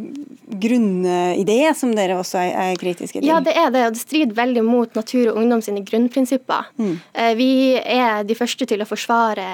grunnidé 0.63 1.59
som 1.77 1.93
dere 1.97 2.17
også 2.17 2.39
er, 2.41 2.53
er, 2.63 2.79
kritiske 2.81 3.19
til? 3.19 3.27
Ja, 3.29 3.37
det 3.45 3.53
er 3.53 3.69
det. 3.73 3.83
Og 3.89 3.97
det 3.97 4.01
strider 4.01 4.37
veldig 4.37 4.63
mot 4.65 4.97
Natur 4.97 5.29
og 5.31 5.37
Ungdom 5.43 5.61
sine 5.65 5.83
grunnprinsipper. 5.85 6.71
Mm. 6.81 6.95
Uh, 7.13 7.33
vi 7.37 7.51
er 7.77 8.25
de 8.27 8.37
første 8.39 8.65
til 8.69 8.81
å 8.81 8.89
forsvare 8.89 9.47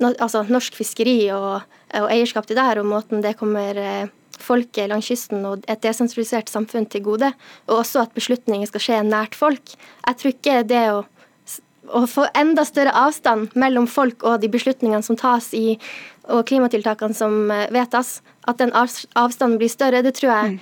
altså, 0.00 0.44
norsk 0.48 0.80
fiskeri 0.80 1.18
og, 1.36 1.60
og, 1.98 2.08
eierskap 2.12 2.48
til 2.48 2.58
det 2.58 2.66
her, 2.66 2.80
og 2.80 2.88
måten 2.90 3.22
det 3.24 3.36
kommer 3.40 3.78
eh, 3.78 4.10
folket 4.40 4.90
langs 4.90 5.10
kysten 5.10 5.44
og 5.46 5.64
et 5.68 5.82
desentralisert 5.84 6.50
samfunn 6.52 6.88
til 6.90 7.04
gode. 7.06 7.32
Og 7.68 7.82
også 7.82 8.04
at 8.04 8.14
beslutninger 8.16 8.68
skal 8.70 8.84
skje 8.84 9.00
nært 9.08 9.38
folk. 9.38 9.74
Jeg 10.06 10.20
tror 10.20 10.34
ikke 10.34 10.58
det 10.70 10.82
å, 10.94 11.04
å 11.90 12.04
få 12.10 12.26
enda 12.38 12.64
større 12.68 12.94
avstand 12.96 13.56
mellom 13.58 13.88
folk 13.90 14.24
og 14.24 14.40
de 14.42 14.50
beslutningene 14.52 15.04
som 15.06 15.18
tas 15.20 15.52
i 15.56 15.78
og 16.30 16.44
klimatiltakene 16.46 17.16
som 17.16 17.40
eh, 17.50 17.70
vedtas, 17.74 18.20
at 18.48 18.60
den 18.60 18.74
avstanden 18.74 19.58
blir 19.60 19.72
større, 19.72 20.04
det 20.06 20.16
tror 20.18 20.32
jeg 20.32 20.52
mm 20.58 20.60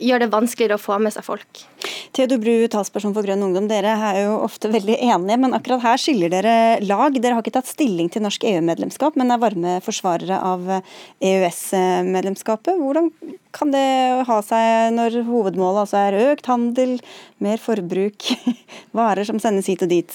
gjør 0.00 0.24
det 0.24 0.30
vanskeligere 0.32 0.78
å 0.78 0.82
få 0.82 0.98
med 1.02 1.14
seg 1.14 1.26
folk. 1.26 1.62
Theodor 2.16 2.40
Bru, 2.42 2.54
talsperson 2.72 3.14
for 3.14 3.26
Grønn 3.26 3.44
Ungdom. 3.44 3.68
Dere 3.70 3.92
er 4.10 4.22
jo 4.24 4.38
ofte 4.42 4.70
veldig 4.72 4.96
enige, 4.96 5.38
men 5.42 5.54
akkurat 5.56 5.84
her 5.84 6.00
skiller 6.00 6.32
dere 6.32 6.54
lag. 6.84 7.16
Dere 7.16 7.36
har 7.36 7.44
ikke 7.44 7.58
tatt 7.58 7.70
stilling 7.70 8.10
til 8.12 8.24
norsk 8.24 8.44
EU-medlemskap, 8.50 9.18
men 9.20 9.30
er 9.30 9.42
varme 9.42 9.76
forsvarere 9.84 10.40
av 10.40 10.66
EØS-medlemskapet. 10.72 12.80
Hvordan 12.80 13.12
kan 13.54 13.68
det 13.74 13.86
ha 14.28 14.38
seg 14.46 14.96
når 14.96 15.10
hovedmålet 15.28 15.84
altså 15.84 16.02
er 16.02 16.20
økt 16.32 16.50
handel, 16.50 16.98
mer 17.42 17.58
forbruk, 17.62 18.32
varer 18.98 19.24
som 19.28 19.38
sendes 19.42 19.70
hit 19.70 19.86
og 19.86 19.92
dit? 19.92 20.10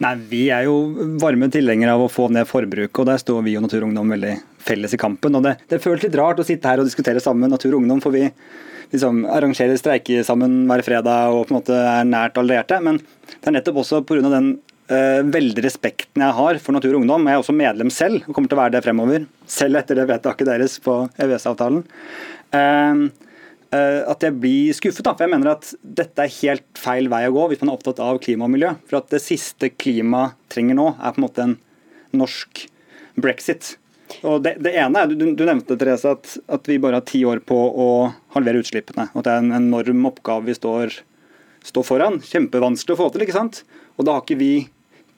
Nei, 0.00 0.14
Vi 0.30 0.46
er 0.48 0.64
jo 0.64 0.76
varme 1.20 1.50
tilhengere 1.52 1.92
av 1.92 2.06
å 2.06 2.12
få 2.12 2.30
ned 2.32 2.48
forbruket, 2.48 3.02
og 3.02 3.08
der 3.10 3.20
står 3.20 3.44
vi 3.44 3.56
og 3.58 3.66
Natur 3.66 3.82
og 3.82 3.90
Ungdom 3.90 4.14
veldig 4.14 4.32
felles 4.64 4.96
i 4.96 5.00
kampen. 5.00 5.36
og 5.36 5.44
Det, 5.44 5.58
det 5.68 5.82
føles 5.84 6.06
litt 6.06 6.16
rart 6.16 6.40
å 6.40 6.46
sitte 6.46 6.70
her 6.70 6.80
og 6.80 6.88
diskutere 6.88 7.20
sammen 7.20 7.44
med 7.44 7.52
Natur 7.52 7.74
og 7.74 7.82
Ungdom, 7.82 8.00
for 8.00 8.16
vi 8.16 8.24
liksom 8.94 9.22
arrangerer 9.28 9.76
streiker 9.78 10.24
sammen 10.26 10.64
hver 10.70 10.82
fredag 10.86 11.34
og 11.36 11.44
på 11.46 11.54
en 11.54 11.60
måte 11.60 11.76
er 11.76 12.08
nært 12.08 12.40
allierte. 12.40 12.80
Men 12.82 13.02
det 13.36 13.50
er 13.50 13.58
nettopp 13.58 13.82
også 13.84 14.00
pga. 14.08 14.24
den 14.24 14.50
uh, 14.90 15.20
veldig 15.36 15.66
respekten 15.68 16.24
jeg 16.24 16.38
har 16.40 16.60
for 16.64 16.76
Natur 16.76 16.94
og 16.94 17.02
Ungdom. 17.02 17.28
Jeg 17.28 17.36
er 17.36 17.44
også 17.44 17.56
medlem 17.60 17.92
selv 17.92 18.24
og 18.24 18.32
kommer 18.34 18.48
til 18.48 18.56
å 18.56 18.62
være 18.64 18.78
det 18.78 18.84
fremover, 18.86 19.28
selv 19.46 19.82
etter 19.82 20.00
det 20.00 20.08
vedtaket 20.10 20.48
deres 20.48 20.80
på 20.80 21.02
EØS-avtalen. 21.20 21.84
Uh, 22.56 23.10
at 23.70 24.24
jeg 24.26 24.34
blir 24.42 24.74
skuffet, 24.74 25.04
da, 25.06 25.12
for 25.14 25.26
jeg 25.26 25.30
mener 25.30 25.52
at 25.52 25.68
dette 25.82 26.24
er 26.24 26.32
helt 26.40 26.80
feil 26.80 27.06
vei 27.12 27.22
å 27.28 27.34
gå 27.36 27.44
hvis 27.52 27.60
man 27.62 27.70
er 27.70 27.76
opptatt 27.78 28.00
av 28.02 28.18
klima 28.22 28.48
og 28.48 28.54
miljø. 28.56 28.72
For 28.90 28.98
at 28.98 29.12
det 29.14 29.22
siste 29.22 29.70
klima 29.70 30.32
trenger 30.50 30.78
nå, 30.78 30.88
er 30.98 31.14
på 31.14 31.22
en 31.22 31.26
måte 31.26 31.44
en 31.44 31.54
norsk 32.18 32.64
brexit. 33.20 33.76
Og 34.26 34.42
det, 34.44 34.56
det 34.64 34.72
ene 34.78 35.04
er, 35.04 35.14
Du, 35.14 35.28
du 35.36 35.44
nevnte 35.46 35.76
Therese, 35.78 36.16
at, 36.16 36.34
at, 36.50 36.68
vi 36.68 36.80
bare 36.82 37.00
har 37.00 37.06
ti 37.06 37.22
år 37.26 37.42
på 37.46 37.56
å 37.56 37.88
halvere 38.34 38.62
utslippene. 38.62 39.08
og 39.12 39.22
At 39.22 39.28
det 39.28 39.34
er 39.34 39.44
en 39.44 39.56
enorm 39.60 40.06
oppgave 40.10 40.50
vi 40.50 40.56
står, 40.58 41.00
står 41.70 41.86
foran. 41.86 42.20
Kjempevanskelig 42.26 42.96
å 42.96 43.00
få 43.04 43.10
til. 43.12 43.26
ikke 43.26 43.38
sant? 43.38 43.62
Og 43.96 44.06
da 44.06 44.16
har 44.16 44.24
ikke 44.24 44.40
vi 44.40 44.54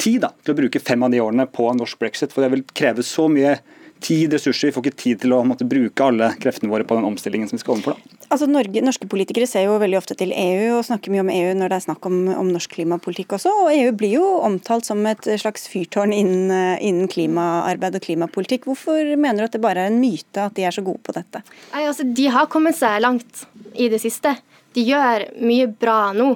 tid 0.01 0.23
da, 0.25 0.33
til 0.43 0.55
å 0.55 0.61
bruke 0.63 0.83
fem 0.83 1.05
av 1.05 1.13
de 1.13 1.23
årene 1.23 1.49
på 1.51 1.69
en 1.71 1.81
norsk 1.83 2.01
brexit. 2.01 2.35
For 2.35 2.45
det 2.45 2.53
vil 2.55 2.67
kreve 2.77 3.05
så 3.07 3.29
mye 3.33 3.57
tid, 4.03 4.35
ressurser. 4.35 4.69
Vi 4.69 4.75
får 4.77 4.87
ikke 4.87 5.01
tid 5.03 5.21
til 5.25 5.35
å 5.37 5.41
måtte, 5.47 5.67
bruke 5.69 6.05
alle 6.05 6.33
kreftene 6.43 6.73
våre 6.73 6.87
på 6.89 6.97
den 6.99 7.07
omstillingen 7.09 7.49
som 7.49 7.57
vi 7.57 7.63
skal 7.63 7.77
overfor. 7.77 7.97
Da. 7.97 8.19
Altså, 8.33 8.49
Norge, 8.51 8.83
norske 8.85 9.09
politikere 9.11 9.49
ser 9.49 9.67
jo 9.67 9.79
veldig 9.81 9.99
ofte 10.01 10.17
til 10.19 10.35
EU 10.35 10.79
og 10.79 10.87
snakker 10.89 11.13
mye 11.15 11.25
om 11.25 11.33
EU 11.33 11.53
når 11.59 11.73
det 11.73 11.79
er 11.79 11.87
snakk 11.87 12.09
om, 12.09 12.19
om 12.35 12.53
norsk 12.53 12.77
klimapolitikk 12.79 13.37
også. 13.39 13.53
og 13.65 13.73
EU 13.75 13.93
blir 13.99 14.17
jo 14.19 14.27
omtalt 14.43 14.89
som 14.89 15.03
et 15.11 15.29
slags 15.41 15.69
fyrtårn 15.73 16.15
innen, 16.17 16.53
innen 16.81 17.11
klimaarbeid 17.13 17.99
og 17.99 18.07
klimapolitikk. 18.07 18.69
Hvorfor 18.71 19.15
mener 19.17 19.43
du 19.43 19.49
at 19.49 19.57
det 19.57 19.65
bare 19.65 19.87
er 19.87 19.93
en 19.93 20.01
myte 20.03 20.49
at 20.49 20.57
de 20.59 20.67
er 20.67 20.75
så 20.75 20.85
gode 20.85 21.03
på 21.07 21.15
dette? 21.17 21.45
Nei, 21.75 21.87
altså, 21.87 22.07
De 22.09 22.29
har 22.33 22.51
kommet 22.53 22.79
seg 22.79 23.01
langt 23.05 23.47
i 23.75 23.89
det 23.93 24.03
siste. 24.03 24.37
De 24.73 24.85
gjør 24.87 25.27
mye 25.45 25.69
bra 25.69 26.13
nå. 26.17 26.31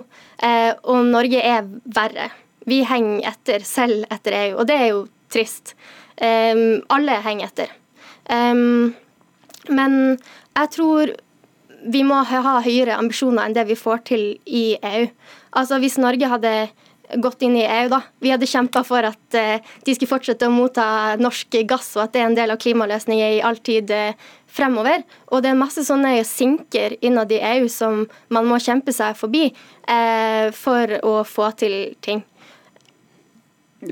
Eh, 0.44 0.72
og 0.84 1.06
Norge 1.08 1.40
er 1.40 1.64
verre. 1.84 2.30
Vi 2.66 2.82
henger 2.84 3.30
etter 3.30 3.64
selv 3.64 4.04
etter 4.12 4.34
EU, 4.42 4.56
og 4.60 4.66
det 4.68 4.76
er 4.76 4.90
jo 4.90 5.04
trist. 5.32 5.76
Alle 6.18 7.16
henger 7.24 7.50
etter. 7.50 7.72
Men 9.68 9.96
jeg 10.56 10.70
tror 10.72 11.12
vi 11.86 12.02
må 12.06 12.22
ha 12.26 12.56
høyere 12.64 12.96
ambisjoner 12.98 13.46
enn 13.46 13.54
det 13.56 13.66
vi 13.68 13.78
får 13.78 14.02
til 14.10 14.24
i 14.46 14.66
EU. 14.80 15.06
Altså 15.56 15.78
Hvis 15.82 15.98
Norge 16.02 16.30
hadde 16.30 16.52
gått 17.22 17.42
inn 17.46 17.56
i 17.56 17.64
EU, 17.64 17.88
da. 17.92 18.00
Vi 18.22 18.32
hadde 18.32 18.48
kjempa 18.50 18.82
for 18.86 19.06
at 19.06 19.36
uh, 19.38 19.74
de 19.86 19.94
skulle 19.94 20.10
fortsette 20.10 20.48
å 20.48 20.52
motta 20.52 21.14
norsk 21.20 21.54
gass, 21.68 21.92
og 21.94 22.06
at 22.06 22.16
det 22.16 22.22
er 22.22 22.30
en 22.30 22.38
del 22.38 22.50
av 22.50 22.60
klimaløsningen 22.62 23.36
i 23.36 23.42
all 23.46 23.60
tid 23.62 23.92
uh, 23.94 24.16
fremover. 24.50 25.04
Og 25.30 25.44
det 25.44 25.52
er 25.52 25.60
masse 25.60 25.84
sånne 25.86 26.16
sinker 26.26 26.96
innad 27.06 27.30
i 27.30 27.38
EU 27.54 27.68
som 27.70 28.04
man 28.34 28.50
må 28.50 28.58
kjempe 28.62 28.94
seg 28.96 29.14
forbi 29.18 29.48
uh, 29.52 30.50
for 30.56 30.98
å 31.06 31.20
få 31.28 31.52
til 31.62 31.94
ting. 32.02 32.24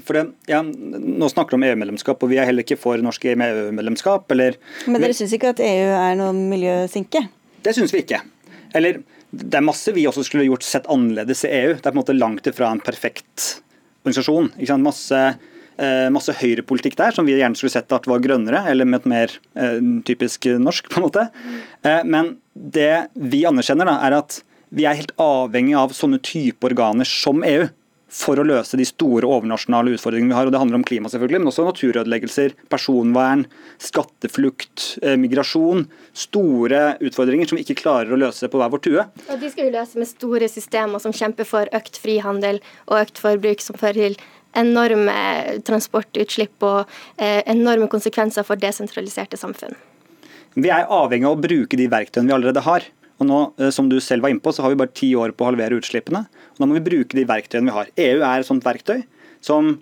For 0.02 0.16
det, 0.16 0.24
ja, 0.50 0.60
nå 0.64 1.28
snakker 1.30 1.54
du 1.54 1.60
om 1.60 1.66
EU-medlemskap, 1.68 2.22
og 2.22 2.30
vi 2.32 2.38
er 2.40 2.48
heller 2.48 2.64
ikke 2.66 2.80
for 2.80 3.00
norsk 3.02 3.26
EU-medlemskap. 3.30 4.32
Men 4.34 5.02
dere 5.02 5.16
syns 5.16 5.34
ikke 5.36 5.52
at 5.54 5.62
EU 5.64 5.90
er 5.94 6.16
noen 6.18 6.44
miljøsinke? 6.50 7.26
Det 7.64 7.74
syns 7.76 7.94
vi 7.94 8.02
ikke. 8.04 8.20
Eller 8.74 9.02
det 9.34 9.58
er 9.58 9.66
masse 9.66 9.92
vi 9.94 10.06
også 10.08 10.24
skulle 10.26 10.46
gjort 10.46 10.66
sett 10.66 10.88
annerledes 10.90 11.44
i 11.46 11.52
EU. 11.52 11.74
Det 11.74 11.82
er 11.82 11.90
på 11.90 11.94
en 11.94 12.02
måte 12.02 12.16
langt 12.16 12.48
ifra 12.50 12.70
en 12.70 12.82
perfekt 12.84 13.60
organisasjon. 14.04 14.50
Masse, 14.82 15.20
eh, 15.78 16.08
masse 16.14 16.34
høyrepolitikk 16.38 16.96
der 17.00 17.14
som 17.16 17.26
vi 17.26 17.36
gjerne 17.38 17.58
skulle 17.58 17.74
sett 17.74 17.92
at 17.92 18.08
var 18.10 18.22
grønnere, 18.24 18.64
eller 18.70 18.88
med 18.88 19.02
et 19.02 19.10
mer 19.10 19.36
eh, 19.56 19.78
typisk 20.06 20.50
norsk, 20.60 20.90
på 20.90 21.00
en 21.00 21.06
måte. 21.06 21.28
Eh, 21.82 22.02
men 22.04 22.36
det 22.54 23.08
vi 23.14 23.44
anerkjenner, 23.48 23.88
da, 23.90 23.98
er 24.06 24.18
at 24.20 24.42
vi 24.74 24.86
er 24.88 24.98
helt 24.98 25.14
avhengig 25.22 25.76
av 25.78 25.94
sånne 25.94 26.20
type 26.24 26.66
organer 26.66 27.08
som 27.08 27.44
EU 27.46 27.68
for 28.14 28.38
å 28.38 28.46
løse 28.46 28.78
de 28.78 28.86
store 28.86 29.26
overnasjonale 29.26 29.96
utfordringene 29.96 30.30
vi 30.30 30.38
har. 30.38 30.46
og 30.46 30.54
Det 30.54 30.60
handler 30.62 30.78
om 30.78 30.86
klima, 30.86 31.10
selvfølgelig, 31.10 31.40
men 31.42 31.50
også 31.50 31.66
naturødeleggelser, 31.66 32.54
personvern, 32.70 33.44
skatteflukt, 33.82 34.98
eh, 35.02 35.16
migrasjon. 35.18 35.88
Store 36.14 36.96
utfordringer 37.02 37.50
som 37.50 37.58
vi 37.58 37.64
ikke 37.66 37.80
klarer 37.82 38.14
å 38.14 38.20
løse 38.20 38.48
på 38.48 38.60
hver 38.60 38.70
vår 38.70 38.84
tue. 38.86 39.06
Og 39.28 39.40
De 39.40 39.50
skal 39.50 39.66
vi 39.66 39.74
løse 39.74 39.98
med 39.98 40.08
store 40.08 40.48
systemer 40.48 41.02
som 41.02 41.12
kjemper 41.12 41.44
for 41.44 41.66
økt 41.74 41.98
frihandel 41.98 42.60
og 42.86 43.02
økt 43.02 43.18
forbruk, 43.18 43.60
som 43.60 43.76
fører 43.76 44.14
til 44.14 44.16
enorme 44.54 45.14
transportutslipp 45.66 46.62
og 46.62 46.86
eh, 47.18 47.42
enorme 47.50 47.88
konsekvenser 47.90 48.46
for 48.46 48.54
desentraliserte 48.54 49.36
samfunn. 49.36 49.74
Vi 50.54 50.70
er 50.70 50.86
avhengig 50.86 51.26
av 51.26 51.34
å 51.34 51.42
bruke 51.42 51.76
de 51.76 51.88
verktøyene 51.90 52.30
vi 52.30 52.36
allerede 52.36 52.62
har. 52.62 52.86
Og 53.22 53.28
nå, 53.28 53.40
eh, 53.60 53.70
som 53.74 53.88
du 53.90 53.98
selv 54.02 54.24
var 54.24 54.34
innpå, 54.34 54.52
så 54.52 54.64
har 54.64 54.72
vi 54.72 54.80
bare 54.80 54.94
ti 54.94 55.12
år 55.18 55.34
på 55.34 55.46
å 55.46 55.50
halvere 55.52 55.78
utslippene. 55.78 56.24
Og 56.54 56.62
da 56.62 56.68
må 56.68 56.78
vi 56.78 56.86
bruke 56.88 57.16
de 57.16 57.26
verktøyene 57.28 57.70
vi 57.70 57.76
har. 57.78 57.90
EU 58.08 58.22
er 58.22 58.40
et 58.40 58.48
sånt 58.48 58.66
verktøy 58.66 59.04
som 59.44 59.74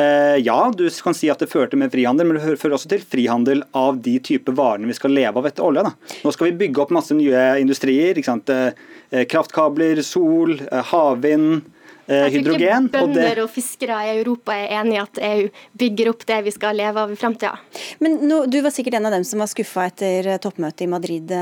eh, 0.00 0.36
ja, 0.42 0.58
du 0.74 0.86
kan 1.04 1.16
si 1.16 1.30
at 1.30 1.42
det 1.42 1.50
fører 1.52 1.70
til 1.70 1.82
mer 1.82 1.92
frihandel, 1.92 2.26
men 2.26 2.38
det 2.38 2.58
fører 2.60 2.78
også 2.78 2.90
til 2.94 3.04
frihandel 3.04 3.62
av 3.76 4.00
de 4.02 4.16
type 4.24 4.54
varene 4.56 4.90
vi 4.90 4.96
skal 4.98 5.14
leve 5.14 5.38
av 5.38 5.50
etter 5.50 5.66
olje. 5.66 5.84
Da. 5.86 6.16
Nå 6.24 6.34
skal 6.34 6.50
vi 6.50 6.58
bygge 6.64 6.82
opp 6.82 6.94
masse 6.94 7.16
nye 7.16 7.44
industrier. 7.62 8.18
Eh, 8.18 9.26
kraftkabler, 9.30 10.02
sol, 10.06 10.56
havvind. 10.92 11.68
Hydrogen. 12.10 12.34
Jeg 12.34 12.92
tror 12.92 13.08
ikke 13.08 13.14
bønder 13.14 13.42
og 13.44 13.50
fiskere 13.54 14.02
i 14.08 14.12
Europa 14.18 14.56
er 14.56 14.76
enig 14.80 14.98
i 14.98 15.00
at 15.02 15.22
EU 15.30 15.48
bygger 15.84 16.12
opp 16.12 16.26
det 16.28 16.42
vi 16.48 16.54
skal 16.54 16.78
leve 16.80 17.06
av 17.06 17.14
i 17.14 17.18
framtida. 17.20 17.54
Men 18.02 18.20
nå, 18.26 18.44
du 18.50 18.60
var 18.64 18.74
sikkert 18.74 18.98
en 18.98 19.08
av 19.08 19.16
dem 19.16 19.26
som 19.28 19.42
var 19.42 19.50
skuffa 19.52 19.88
etter 19.90 20.30
toppmøtet 20.42 20.86
i 20.86 20.90
Madrid 20.90 21.34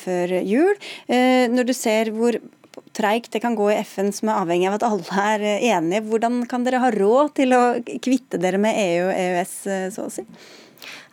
før 0.00 0.36
jul. 0.40 0.74
Når 1.08 1.68
du 1.68 1.74
ser 1.76 2.12
hvor 2.14 2.38
treigt 2.96 3.32
det 3.32 3.40
kan 3.42 3.56
gå 3.56 3.70
i 3.72 3.78
FN, 3.82 4.12
som 4.14 4.30
er 4.30 4.40
avhengig 4.42 4.68
av 4.68 4.78
at 4.78 4.86
alle 4.88 5.26
er 5.26 5.46
enige. 5.76 6.04
Hvordan 6.08 6.42
kan 6.50 6.66
dere 6.66 6.82
ha 6.82 6.90
råd 6.92 7.32
til 7.38 7.56
å 7.56 7.62
kvitte 8.04 8.40
dere 8.40 8.60
med 8.60 8.78
EU 8.78 9.06
og 9.08 9.14
EØS, 9.16 9.56
så 9.94 10.06
å 10.08 10.12
si? 10.12 10.26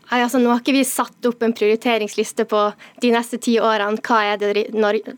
Nei, 0.09 0.21
altså 0.25 0.39
Nå 0.41 0.49
har 0.49 0.61
ikke 0.63 0.73
vi 0.73 0.81
satt 0.87 1.27
opp 1.29 1.43
en 1.45 1.53
prioriteringsliste 1.53 2.45
på 2.49 2.61
de 3.03 3.11
neste 3.13 3.37
ti 3.41 3.55
årene. 3.61 4.01
Hva 4.01 4.21
er 4.31 4.39
det 4.41 4.65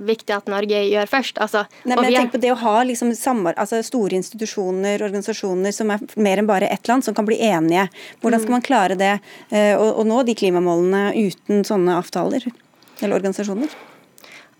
viktig 0.04 0.36
at 0.36 0.52
Norge 0.52 0.82
gjør 0.84 1.12
først? 1.12 1.40
Altså, 1.44 1.64
Nei, 1.86 1.96
men 1.96 2.10
jeg 2.10 2.18
tenker 2.20 2.36
på 2.36 2.44
det 2.44 2.52
å 2.52 2.60
ha 2.60 2.76
liksom 2.88 3.14
altså 3.54 3.80
store 3.88 4.20
institusjoner, 4.20 5.04
organisasjoner 5.08 5.76
som 5.76 5.94
er 5.96 6.04
mer 6.20 6.42
enn 6.42 6.50
bare 6.50 6.68
ett 6.68 6.92
land, 6.92 7.08
som 7.08 7.16
kan 7.16 7.28
bli 7.30 7.40
enige. 7.40 7.88
Hvordan 8.20 8.44
skal 8.44 8.52
mm. 8.52 8.58
man 8.58 8.68
klare 8.68 9.00
det, 9.00 9.14
og, 9.80 9.88
å 10.04 10.08
nå 10.08 10.22
de 10.28 10.36
klimamålene 10.36 11.06
uten 11.16 11.64
sånne 11.68 11.96
avtaler 12.02 12.50
eller 12.52 13.16
organisasjoner? 13.16 13.72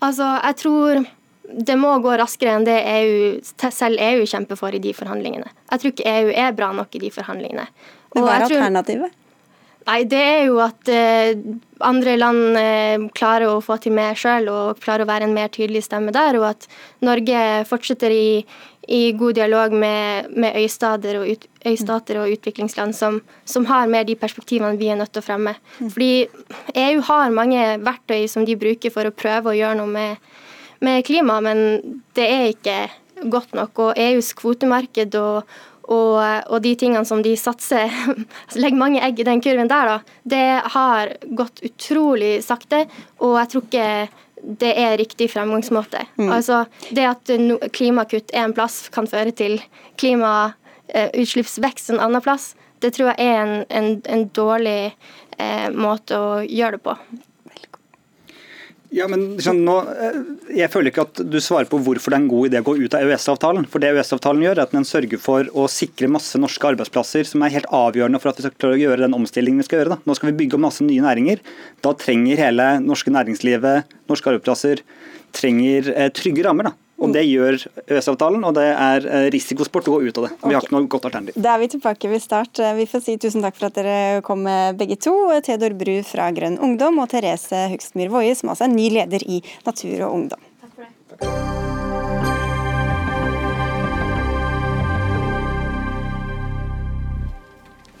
Altså, 0.02 0.26
jeg 0.48 0.62
tror 0.64 1.04
det 1.52 1.76
må 1.76 1.92
gå 2.00 2.12
raskere 2.16 2.56
enn 2.56 2.64
det 2.66 2.78
EU, 2.88 3.16
selv 3.68 4.00
EU 4.00 4.24
kjemper 4.26 4.56
for 4.56 4.72
i 4.72 4.80
de 4.82 4.94
forhandlingene. 4.96 5.50
Jeg 5.74 5.82
tror 5.82 5.92
ikke 5.92 6.12
EU 6.12 6.30
er 6.32 6.54
bra 6.56 6.72
nok 6.76 6.96
i 6.96 7.02
de 7.02 7.10
forhandlingene. 7.12 7.66
Men 8.14 8.24
hva 8.24 8.38
er 8.38 8.46
alternativet? 8.48 9.18
Nei, 9.86 10.02
Det 10.06 10.18
er 10.18 10.44
jo 10.46 10.58
at 10.62 10.88
eh, 10.90 11.38
andre 11.82 12.16
land 12.18 12.58
eh, 12.58 13.06
klarer 13.16 13.50
å 13.50 13.62
få 13.64 13.78
til 13.82 13.94
mer 13.96 14.18
sjøl 14.18 14.46
og 14.52 14.82
klarer 14.82 15.04
å 15.04 15.10
være 15.10 15.26
en 15.26 15.34
mer 15.34 15.50
tydelig 15.52 15.84
stemme 15.88 16.14
der. 16.14 16.38
Og 16.38 16.46
at 16.52 16.68
Norge 17.02 17.40
fortsetter 17.68 18.14
i, 18.14 18.44
i 18.88 19.02
god 19.18 19.38
dialog 19.40 19.74
med, 19.74 20.30
med 20.36 20.58
øystater, 20.62 21.18
og 21.20 21.34
ut, 21.34 21.48
øystater, 21.66 22.20
og 22.22 22.36
utviklingsland 22.36 22.96
som, 22.98 23.20
som, 23.44 23.66
har 23.70 23.90
mer 23.90 24.06
de 24.06 24.18
perspektivene 24.18 24.78
vi 24.78 24.92
er 24.92 25.00
nødt 25.00 25.14
til 25.14 25.24
å 25.24 25.26
fremme. 25.26 25.56
Mm. 25.80 25.90
Fordi 25.90 26.12
EU 26.86 27.04
har 27.10 27.34
mange 27.34 27.66
verktøy 27.82 28.26
som 28.30 28.46
de 28.46 28.58
bruker 28.58 28.94
for 28.94 29.08
å 29.08 29.14
prøve 29.14 29.52
å 29.52 29.58
gjøre 29.58 29.80
noe 29.82 29.90
med, 29.90 30.32
med 30.82 31.02
klima, 31.08 31.40
men 31.42 32.00
det 32.18 32.30
er 32.30 32.50
ikke 32.54 32.78
godt 33.30 33.54
nok. 33.58 33.86
Og 33.88 34.00
EUs 34.00 34.32
kvotemarked 34.38 35.18
og 35.20 35.42
og, 35.92 36.16
og, 36.48 36.58
de 36.64 36.72
tingene 36.78 37.04
som 37.08 37.22
de 37.24 37.34
satser 37.38 37.92
Legger 38.62 38.78
mange 38.80 39.02
egg 39.04 39.20
i 39.20 39.28
den 39.28 39.42
kurven 39.44 39.70
der, 39.70 39.86
da. 39.90 39.98
Det 40.24 40.60
har 40.74 41.12
gått 41.38 41.62
utrolig 41.66 42.34
sakte, 42.44 42.86
og 43.20 43.38
jeg 43.40 43.48
tror 43.52 43.62
ikke 43.68 43.88
det 44.42 44.72
er 44.74 44.98
riktig 44.98 45.30
fremgangsmåte. 45.30 46.00
Mm. 46.18 46.32
Altså, 46.34 46.64
det 46.90 47.04
at 47.06 47.30
klimakutt 47.76 48.30
en 48.34 48.54
plass 48.56 48.88
kan 48.94 49.06
føre 49.06 49.30
til 49.38 49.60
klimautslippsvekst 50.02 51.90
en 51.92 52.02
annen 52.02 52.24
plass, 52.24 52.56
det 52.82 52.90
tror 52.96 53.12
jeg 53.12 53.18
er 53.22 53.36
en, 53.44 53.52
en, 53.70 54.02
en 54.10 54.24
dårlig 54.34 54.96
eh, 55.38 55.68
måte 55.70 56.18
å 56.18 56.40
gjøre 56.42 56.76
det 56.78 56.82
på. 56.88 56.96
Ja, 58.92 59.06
men 59.08 59.38
sånn, 59.40 59.62
nå, 59.64 59.74
eh, 59.88 60.16
Jeg 60.52 60.68
føler 60.68 60.92
ikke 60.92 61.06
at 61.06 61.20
du 61.24 61.38
svarer 61.40 61.68
på 61.70 61.78
hvorfor 61.80 62.12
det 62.12 62.18
er 62.18 62.20
en 62.20 62.28
god 62.28 62.50
idé 62.50 62.60
å 62.60 62.66
gå 62.66 62.74
ut 62.76 62.94
av 62.94 63.06
EØS-avtalen. 63.06 63.64
For 63.72 63.80
det 63.80 63.88
EØS-avtalen 63.88 64.44
gjør, 64.44 64.58
er 64.58 64.66
at 64.66 64.74
den 64.76 64.84
sørger 64.84 65.20
for 65.22 65.48
å 65.56 65.64
sikre 65.72 66.10
masse 66.12 66.36
norske 66.36 66.68
arbeidsplasser, 66.68 67.24
som 67.24 67.42
er 67.42 67.54
helt 67.56 67.70
avgjørende 67.72 68.20
for 68.20 68.28
at 68.30 68.36
vi 68.36 68.44
skal 68.44 68.58
klare 68.58 68.76
å 68.76 68.82
gjøre 68.82 69.06
den 69.06 69.16
omstillingen 69.16 69.64
vi 69.64 69.68
skal 69.68 69.80
gjøre. 69.80 69.94
Da. 69.96 69.98
Nå 70.04 70.16
skal 70.18 70.30
vi 70.30 70.36
bygge 70.42 70.58
opp 70.58 70.66
masse 70.66 70.84
nye 70.84 71.06
næringer. 71.06 71.40
Da 71.80 71.94
trenger 71.96 72.44
hele 72.44 72.68
norske 72.84 73.14
næringslivet, 73.16 73.96
norske 74.12 74.28
arbeidsplasser, 74.34 74.84
trenger 75.32 75.88
eh, 75.96 76.12
trygge 76.12 76.44
rammer. 76.44 76.68
da. 76.68 76.76
Og 77.02 77.14
Det 77.14 77.24
gjør 77.26 77.58
EØS-avtalen, 77.82 78.44
og 78.46 78.54
det 78.58 78.66
er 78.70 79.06
eh, 79.08 79.26
risikosport 79.34 79.90
å 79.90 79.96
gå 79.96 80.08
ut 80.08 80.20
av 80.20 80.28
det. 80.28 80.32
Vi 80.44 80.54
har 80.54 80.62
ikke 80.62 80.76
noe 80.76 80.90
godt 80.90 81.08
alternativ. 81.10 81.38
Da 81.42 81.56
er 81.56 81.64
vi 81.64 81.70
tilbake 81.74 82.12
ved 82.12 82.22
start. 82.24 82.62
Eh, 82.62 82.76
vi 82.78 82.88
får 82.90 83.04
si 83.06 83.16
tusen 83.22 83.44
takk 83.44 83.58
for 83.58 83.70
at 83.70 83.80
dere 83.80 84.22
kom 84.26 84.46
begge 84.78 84.98
to. 85.02 85.16
Theodor 85.44 85.74
Bru 85.78 85.96
fra 86.06 86.30
Grønn 86.34 86.60
Ungdom 86.62 87.02
og 87.02 87.10
Therese 87.12 87.66
Hugstmyr 87.72 88.12
Woie, 88.12 88.36
som 88.38 88.54
altså 88.54 88.68
er 88.68 88.76
ny 88.76 88.88
leder 88.94 89.26
i 89.26 89.42
Natur 89.66 90.06
og 90.06 90.20
Ungdom. 90.20 90.48
Takk 90.62 90.78
for 90.78 90.86
det. 90.86 91.61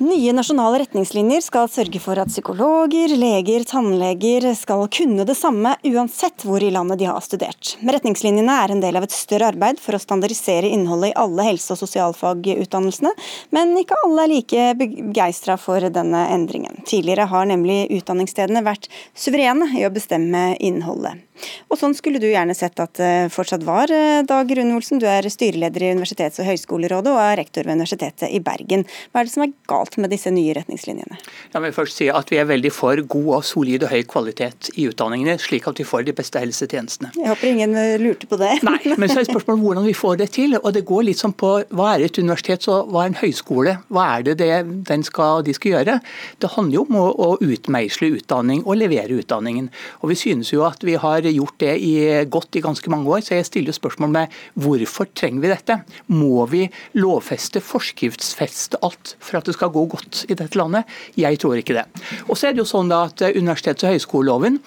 Nye 0.02 0.32
nasjonale 0.34 0.80
retningslinjer 0.80 1.44
skal 1.44 1.68
sørge 1.70 2.00
for 2.02 2.18
at 2.18 2.30
psykologer, 2.32 3.12
leger, 3.14 3.62
tannleger 3.70 4.48
skal 4.58 4.88
kunne 4.90 5.22
det 5.28 5.36
samme 5.38 5.76
uansett 5.86 6.42
hvor 6.42 6.64
i 6.64 6.72
landet 6.74 6.98
de 6.98 7.06
har 7.06 7.22
studert. 7.22 7.76
Retningslinjene 7.86 8.56
er 8.64 8.74
en 8.74 8.82
del 8.82 8.98
av 8.98 9.06
et 9.06 9.14
større 9.14 9.52
arbeid 9.52 9.78
for 9.78 9.94
å 9.94 10.02
standardisere 10.02 10.72
innholdet 10.74 11.12
i 11.12 11.16
alle 11.22 11.46
helse- 11.52 11.76
og 11.76 11.78
sosialfagutdannelsene, 11.84 13.14
men 13.54 13.76
ikke 13.78 14.00
alle 14.02 14.24
er 14.24 14.32
like 14.32 14.68
begeistra 14.80 15.54
for 15.60 15.86
denne 15.94 16.26
endringen. 16.34 16.82
Tidligere 16.82 17.28
har 17.30 17.46
nemlig 17.52 17.84
utdanningsstedene 18.00 18.66
vært 18.66 18.90
suverene 19.14 19.70
i 19.78 19.86
å 19.86 19.94
bestemme 19.94 20.56
innholdet. 20.58 21.22
Og 21.72 21.78
sånn 21.80 21.94
skulle 21.96 22.20
du 22.20 22.28
gjerne 22.28 22.54
sett 22.56 22.78
at 22.82 22.98
det 23.00 23.32
fortsatt 23.32 23.64
var. 23.66 23.90
Eh, 23.92 24.22
Dag 24.28 24.50
Rune 24.52 24.76
Olsen, 24.76 25.00
du 25.00 25.06
er 25.08 25.26
styreleder 25.32 25.86
i 25.86 25.92
Universitets- 25.96 26.40
og 26.42 26.48
høgskolerådet 26.48 27.12
og 27.12 27.20
er 27.22 27.38
rektor 27.40 27.66
ved 27.66 27.78
Universitetet 27.80 28.28
i 28.28 28.40
Bergen. 28.44 28.84
Hva 29.12 29.22
er 29.22 29.28
det 29.28 29.34
som 29.34 29.44
er 29.46 29.54
galt 29.70 29.96
med 30.02 30.12
disse 30.12 30.30
nye 30.34 30.54
retningslinjene? 30.58 31.18
Jeg 31.54 31.64
vil 31.64 31.74
først 31.76 32.00
si 32.00 32.10
at 32.12 32.30
Vi 32.32 32.38
er 32.40 32.46
veldig 32.48 32.70
for 32.72 32.96
god 32.96 33.28
og 33.36 33.44
solid 33.44 33.82
og 33.84 33.90
høy 33.92 34.02
kvalitet 34.08 34.70
i 34.80 34.86
utdanningene, 34.88 35.34
slik 35.42 35.66
at 35.68 35.76
vi 35.76 35.84
får 35.84 36.06
de 36.06 36.14
beste 36.16 36.40
helsetjenestene. 36.40 37.10
Jeg 37.18 37.28
håper 37.28 37.50
ingen 37.50 37.74
eh, 37.76 37.98
lurte 38.00 38.28
på 38.30 38.38
det. 38.40 38.54
Nei, 38.68 38.78
men 38.96 39.10
så 39.10 39.20
er 39.20 39.28
spørsmålet 39.28 39.60
hvordan 39.64 39.88
vi 39.88 39.96
får 39.96 40.20
det 40.22 40.30
til. 40.36 40.56
og 40.60 40.70
Det 40.72 40.84
går 40.88 41.08
litt 41.08 41.20
sånn 41.20 41.34
på 41.36 41.52
hva 41.76 41.90
er 41.94 42.06
et 42.06 42.20
universitet 42.20 42.68
og 42.72 42.92
hva 42.92 43.04
er 43.04 43.12
en 43.12 43.20
høyskole? 43.20 43.76
Hva 43.92 44.06
er 44.16 44.28
det, 44.28 44.38
det 44.40 45.00
skal, 45.08 45.42
de 45.44 45.56
skal 45.56 45.76
gjøre? 45.76 45.98
Det 46.40 46.52
handler 46.56 46.78
jo 46.78 46.86
om 46.88 47.00
å, 47.02 47.06
å 47.12 47.28
utmeisle 47.42 48.12
utdanning 48.16 48.64
og 48.64 48.80
levere 48.80 49.20
utdanningen. 49.20 49.68
Og 50.00 50.12
Vi 50.12 50.18
synes 50.22 50.52
jo 50.52 50.64
at 50.68 50.84
vi 50.84 50.96
har 51.00 51.21
gjort 51.30 51.58
det 51.62 51.76
i, 51.78 51.92
godt 52.26 52.58
i 52.58 52.64
ganske 52.64 52.90
mange 52.90 53.06
år, 53.06 53.22
så 53.22 53.36
jeg 53.38 53.46
stiller 53.46 53.76
spørsmål 53.76 54.10
med 54.12 54.34
hvorfor 54.58 55.06
trenger 55.14 55.44
vi 55.44 55.52
dette? 55.52 55.78
Må 56.10 56.46
vi 56.50 56.66
lovfeste, 56.98 57.62
forskriftsfeste 57.62 58.82
alt 58.82 59.14
for 59.22 59.38
at 59.38 59.46
det 59.46 59.54
skal 59.54 59.72
gå 59.74 59.86
godt 59.94 60.24
i 60.28 60.34
dette 60.34 60.58
landet? 60.58 60.90
Jeg 61.16 61.38
tror 61.38 61.60
ikke 61.60 61.78
det. 61.78 61.86
Og 62.28 62.36
så 62.36 62.48
er 62.48 62.56
det 62.56 62.64
jo 62.64 62.68
sånn 62.68 62.90
da 62.90 63.04
at 63.08 63.22
Universitets- 63.32 63.86
og 63.86 63.94
høyskoleloven 63.94 64.58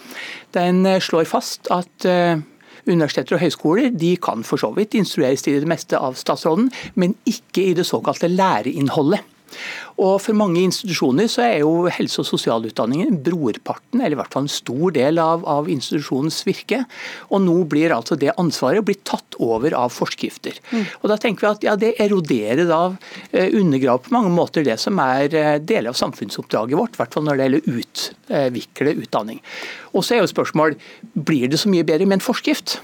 den 0.55 0.85
eh, 0.87 1.01
slår 1.03 1.27
fast 1.27 1.67
at 1.73 2.07
uh, 2.07 2.39
Universiteter 2.85 3.35
og 3.35 3.41
høyskoler 3.41 3.93
de 3.93 4.13
kan 4.21 4.43
for 4.45 4.61
så 4.61 4.71
vidt 4.75 4.95
instrueres 4.97 5.43
til 5.45 5.57
det 5.59 5.69
meste 5.69 5.97
av 5.97 6.17
statsråden, 6.19 6.69
men 6.95 7.15
ikke 7.27 7.71
i 7.71 7.77
det 7.77 7.87
såkalte 7.87 8.29
læreinnholdet. 8.29 9.34
Og 10.01 10.17
For 10.23 10.35
mange 10.35 10.63
institusjoner 10.65 11.29
så 11.31 11.43
er 11.45 11.59
jo 11.61 11.87
helse- 11.91 12.21
og 12.23 12.27
sosialutdanningen 12.27 13.21
brorparten, 13.23 14.01
eller 14.01 14.17
i 14.17 14.19
hvert 14.19 14.33
fall 14.33 14.45
en 14.45 14.51
stor 14.51 14.91
del 14.95 15.21
av, 15.21 15.45
av 15.47 15.69
institusjonens 15.71 16.41
virke. 16.47 16.81
Og 17.29 17.43
nå 17.45 17.55
blir 17.71 17.95
altså 17.95 18.17
det 18.19 18.33
ansvaret 18.41 18.85
blitt 18.85 19.05
tatt 19.07 19.37
over 19.43 19.75
av 19.77 19.93
forskrifter. 19.95 20.59
Mm. 20.71 20.83
Og 21.01 21.11
da 21.11 21.19
tenker 21.21 21.45
vi 21.45 21.51
at 21.51 21.65
ja, 21.69 21.75
Det 21.79 21.93
eroderer 22.01 22.67
da, 22.67 22.81
eh, 23.31 23.49
undergraver 23.55 24.05
på 24.05 24.15
mange 24.15 24.33
måter 24.35 24.65
det 24.65 24.77
som 24.81 24.99
er 25.03 25.31
eh, 25.31 25.55
deler 25.59 25.93
av 25.93 25.99
samfunnsoppdraget 25.99 26.79
vårt, 26.79 26.95
i 26.95 27.03
hvert 27.03 27.15
fall 27.15 27.27
når 27.27 27.39
det 27.39 27.47
gjelder 27.47 27.79
utvikle 27.79 28.95
utdanning. 29.05 29.41
Og 29.93 30.03
så 30.03 30.17
er 30.17 30.23
jo 30.23 30.31
spørsmål, 30.31 30.75
Blir 31.15 31.47
det 31.47 31.59
så 31.61 31.71
mye 31.71 31.85
bedre 31.87 32.07
med 32.07 32.19
en 32.19 32.27
forskrift? 32.27 32.79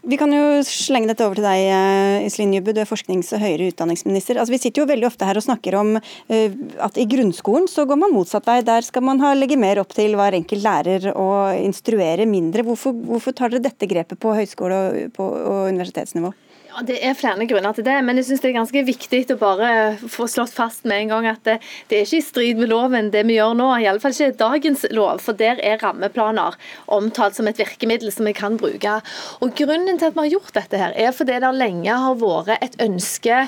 Vi 0.00 0.16
kan 0.20 0.32
jo 0.32 0.60
slenge 0.64 1.10
dette 1.10 1.26
over 1.26 1.38
til 1.38 1.44
deg, 1.44 1.66
eh, 1.68 2.26
Iselin 2.26 2.54
Jubbu, 2.56 2.72
du 2.72 2.80
er 2.80 2.88
forsknings- 2.88 3.32
og 3.36 3.42
høyere 3.42 3.68
utdanningsminister. 3.70 4.38
Altså, 4.40 4.54
vi 4.54 4.60
sitter 4.62 4.82
jo 4.82 4.88
veldig 4.88 5.08
ofte 5.10 5.28
her 5.28 5.36
og 5.36 5.44
snakker 5.44 5.76
om 5.76 5.96
uh, 5.98 6.50
at 6.86 7.00
i 7.00 7.06
grunnskolen 7.10 7.68
så 7.68 7.84
går 7.88 8.00
man 8.00 8.14
motsatt 8.14 8.48
vei. 8.48 8.60
Der 8.66 8.86
skal 8.86 9.04
man 9.06 9.20
ha, 9.20 9.34
legge 9.36 9.58
mer 9.60 9.82
opp 9.82 9.92
til 9.96 10.16
hver 10.18 10.36
enkelt 10.38 10.64
lærer 10.64 11.10
og 11.12 11.60
instruere 11.60 12.26
mindre. 12.28 12.64
Hvorfor, 12.66 12.96
hvorfor 12.96 13.36
tar 13.36 13.52
dere 13.52 13.68
dette 13.68 13.88
grepet 13.90 14.20
på 14.20 14.32
høyskole- 14.36 14.80
og, 14.80 15.12
på, 15.16 15.26
og 15.26 15.68
universitetsnivå? 15.74 16.32
Ja, 16.70 16.82
Det 16.86 16.98
er 17.02 17.16
flere 17.18 17.46
grunner 17.50 17.74
til 17.74 17.84
det, 17.84 17.96
men 18.06 18.18
jeg 18.18 18.28
synes 18.28 18.42
det 18.44 18.50
er 18.50 18.58
ganske 18.60 18.82
viktig 18.86 19.20
å 19.34 19.36
bare 19.40 19.70
få 19.98 20.26
slått 20.30 20.52
fast 20.54 20.84
med 20.86 21.02
en 21.02 21.10
gang 21.10 21.26
at 21.32 21.42
det, 21.46 21.56
det 21.90 21.96
er 21.98 22.04
ikke 22.06 22.20
i 22.20 22.24
strid 22.24 22.60
med 22.60 22.70
loven 22.70 23.08
det 23.10 23.24
vi 23.26 23.38
gjør 23.38 23.56
nå, 23.58 23.66
iallfall 23.82 24.14
ikke 24.14 24.38
dagens 24.38 24.84
lov. 24.94 25.18
For 25.24 25.34
der 25.34 25.58
er 25.66 25.80
rammeplaner 25.82 26.54
omtalt 26.86 27.34
som 27.34 27.48
et 27.50 27.58
virkemiddel 27.58 28.12
som 28.14 28.28
vi 28.28 28.34
kan 28.36 28.58
bruke. 28.60 29.00
Og 29.42 29.54
Grunnen 29.58 29.98
til 29.98 30.10
at 30.10 30.14
vi 30.14 30.22
har 30.22 30.30
gjort 30.36 30.54
dette, 30.54 30.78
her, 30.78 30.94
er 30.94 31.14
fordi 31.16 31.40
det 31.42 31.50
lenge 31.58 31.96
har 32.04 32.20
vært 32.20 32.62
et 32.62 32.78
ønske 32.86 33.40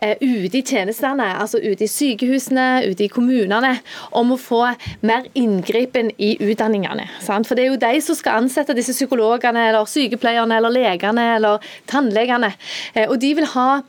eh, 0.00 0.16
ute 0.22 0.60
i 0.60 0.64
tjenestene, 0.64 1.28
altså 1.36 1.60
ute 1.60 1.84
i 1.84 1.90
sykehusene, 1.90 2.68
ute 2.88 3.06
i 3.06 3.10
kommunene, 3.12 3.74
om 4.16 4.32
å 4.32 4.40
få 4.40 4.62
mer 5.06 5.28
inngripen 5.38 6.14
i 6.16 6.32
utdanningene. 6.40 7.10
Sant? 7.20 7.48
For 7.48 7.58
det 7.58 7.66
er 7.66 7.72
jo 7.74 7.82
de 7.84 8.02
som 8.04 8.16
skal 8.16 8.40
ansette 8.40 8.76
disse 8.78 8.96
psykologene, 8.96 9.68
eller 9.68 9.88
sykepleierne, 9.90 10.56
eller 10.56 10.74
legene 10.80 11.28
eller 11.36 11.70
tannlegene. 11.90 12.54
Eh, 12.94 13.06
og 13.08 13.18
De 13.20 13.32
vil 13.38 13.48
ha 13.54 13.80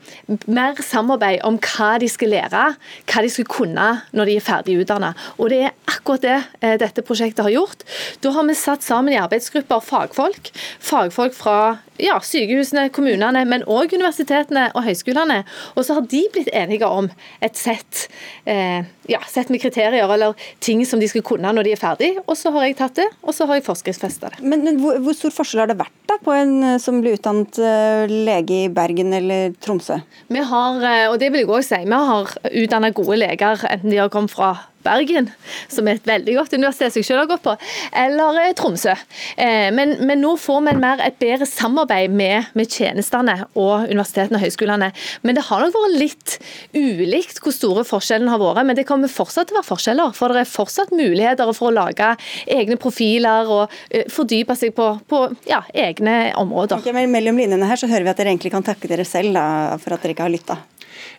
mer 0.46 0.80
samarbeid 0.82 1.42
om 1.48 1.58
hva 1.62 1.94
de 2.02 2.08
skal 2.10 2.32
lære, 2.34 2.64
hva 3.08 3.22
de 3.24 3.30
skal 3.32 3.48
kunne 3.50 3.88
når 4.12 4.30
de 4.30 4.36
er 4.36 4.44
ferdig 4.44 4.78
utdannet. 4.82 5.18
Og 5.38 5.52
Det 5.52 5.62
er 5.68 5.76
akkurat 5.90 6.26
det 6.26 6.38
eh, 6.60 6.76
dette 6.80 7.04
prosjektet 7.06 7.44
har 7.44 7.54
gjort. 7.54 7.86
Da 8.22 8.34
har 8.34 8.46
vi 8.48 8.58
satt 8.58 8.84
sammen 8.86 9.14
i 9.14 9.20
arbeidsgrupper 9.20 9.84
fagfolk. 9.84 10.52
Fagfolk 10.80 11.36
fra 11.36 11.58
ja, 12.00 12.16
sykehusene, 12.24 12.88
kommunene, 12.94 13.44
men 13.48 13.64
òg 13.68 13.92
universitetene 13.96 14.68
og 14.76 14.86
høyskolene. 14.86 15.42
Og 15.76 15.86
så 15.86 15.98
har 15.98 16.06
de 16.08 16.22
blitt 16.32 16.50
enige 16.56 16.88
om 16.88 17.10
et 17.44 17.58
sett, 17.58 18.06
eh, 18.46 18.84
ja, 19.10 19.20
sett 19.28 19.50
med 19.50 19.60
kriterier 19.60 20.08
eller 20.08 20.34
ting 20.60 20.84
som 20.86 21.00
de 21.00 21.08
skal 21.08 21.24
kunne 21.26 21.52
når 21.52 21.68
de 21.68 21.74
er 21.74 21.80
ferdig. 21.80 22.12
Og 22.26 22.36
så 22.38 22.52
har 22.54 22.66
jeg 22.66 22.78
tatt 22.78 22.96
det, 22.96 23.08
og 23.22 23.34
så 23.34 23.46
har 23.46 23.60
jeg 23.60 23.66
forskriftsfesta 23.66 24.32
det. 24.32 24.42
Men, 24.42 24.64
men 24.64 24.80
hvor, 24.80 24.98
hvor, 25.02 25.16
stor 25.16 25.34
forskjell 25.34 25.64
har 25.64 25.72
det 25.72 25.80
vært 25.80 25.92
da 26.08 26.18
på 26.22 26.34
en 26.36 26.56
eh, 26.62 26.78
som 26.82 27.00
blir 27.02 27.18
utdannet 27.18 27.60
uh, 27.60 28.08
lege 28.08 28.64
i 28.64 28.72
Bergen 28.72 29.12
eller 29.16 29.54
Tromsø? 29.62 30.00
Vi 30.32 30.42
har, 30.52 30.82
eh, 30.88 31.06
og 31.10 31.18
det 31.20 31.32
vil 31.32 31.44
jeg 31.44 31.50
også 31.50 31.76
si, 31.76 31.84
vi 31.88 32.02
har 32.12 32.36
utdanna 32.64 32.92
gode 32.96 33.20
leger, 33.20 33.66
enten 33.68 33.92
de 33.92 34.00
har 34.00 34.12
kommet 34.12 34.32
fra 34.32 34.54
Bergen, 34.84 35.30
som 35.72 35.88
er 35.88 35.98
et 35.98 36.08
veldig 36.08 36.36
godt 36.38 36.56
universitet 36.56 36.92
som 36.92 37.00
jeg 37.00 37.08
selv 37.08 37.22
har 37.24 37.30
gått 37.30 37.44
på, 37.44 37.54
eller 38.02 38.40
eh, 38.42 38.52
Tromsø. 38.58 38.94
Eh, 39.36 39.68
men, 39.74 39.96
men, 40.02 40.22
nå 40.22 40.34
får 40.40 40.62
vi 40.66 40.74
mer, 40.82 41.02
et 41.04 41.18
bedre 41.20 41.48
samarbeid 41.48 42.12
med, 42.14 42.50
med, 42.58 42.70
tjenestene 42.72 43.36
og 43.52 43.88
universitetene 43.90 44.38
og 44.38 44.44
høyskolene. 44.46 44.90
Men 45.26 45.38
det 45.38 45.46
har 45.48 45.64
nok 45.64 45.76
vært 45.76 45.98
litt 46.00 46.36
ulikt 46.76 47.42
hvor 47.42 47.54
store 47.54 47.86
forskjellen 47.88 48.30
har 48.32 48.40
vært. 48.42 48.64
Men 48.68 48.78
det 48.78 48.86
kommer 48.88 49.12
fortsatt 49.12 49.50
til 49.50 49.58
å 49.58 49.60
være 49.60 49.70
forskjeller. 49.70 50.16
For 50.16 50.34
det 50.34 50.44
er 50.44 50.50
fortsatt 50.50 50.94
muligheter 50.94 51.50
for 51.56 51.70
å 51.70 51.76
lage 51.76 52.12
egne 52.50 52.78
profiler 52.80 53.50
og 53.52 53.64
uh, 53.70 54.02
fordype 54.12 54.56
seg 54.58 54.74
på, 54.76 54.88
på 55.08 55.24
ja, 55.48 55.62
egne 55.74 56.32
områder. 56.40 56.80
Okay, 56.80 57.06
mellom 57.06 57.40
linjene 57.40 57.68
her 57.68 57.80
så 57.80 57.90
hører 57.90 58.06
vi 58.06 58.14
at 58.14 58.22
dere 58.22 58.34
egentlig 58.34 58.54
kan 58.54 58.66
takke 58.66 58.90
dere 58.90 59.06
selv 59.08 59.36
da, 59.36 59.46
for 59.82 59.96
at 59.96 60.04
dere 60.04 60.16
ikke 60.16 60.26
har 60.26 60.32
lytta. 60.32 60.58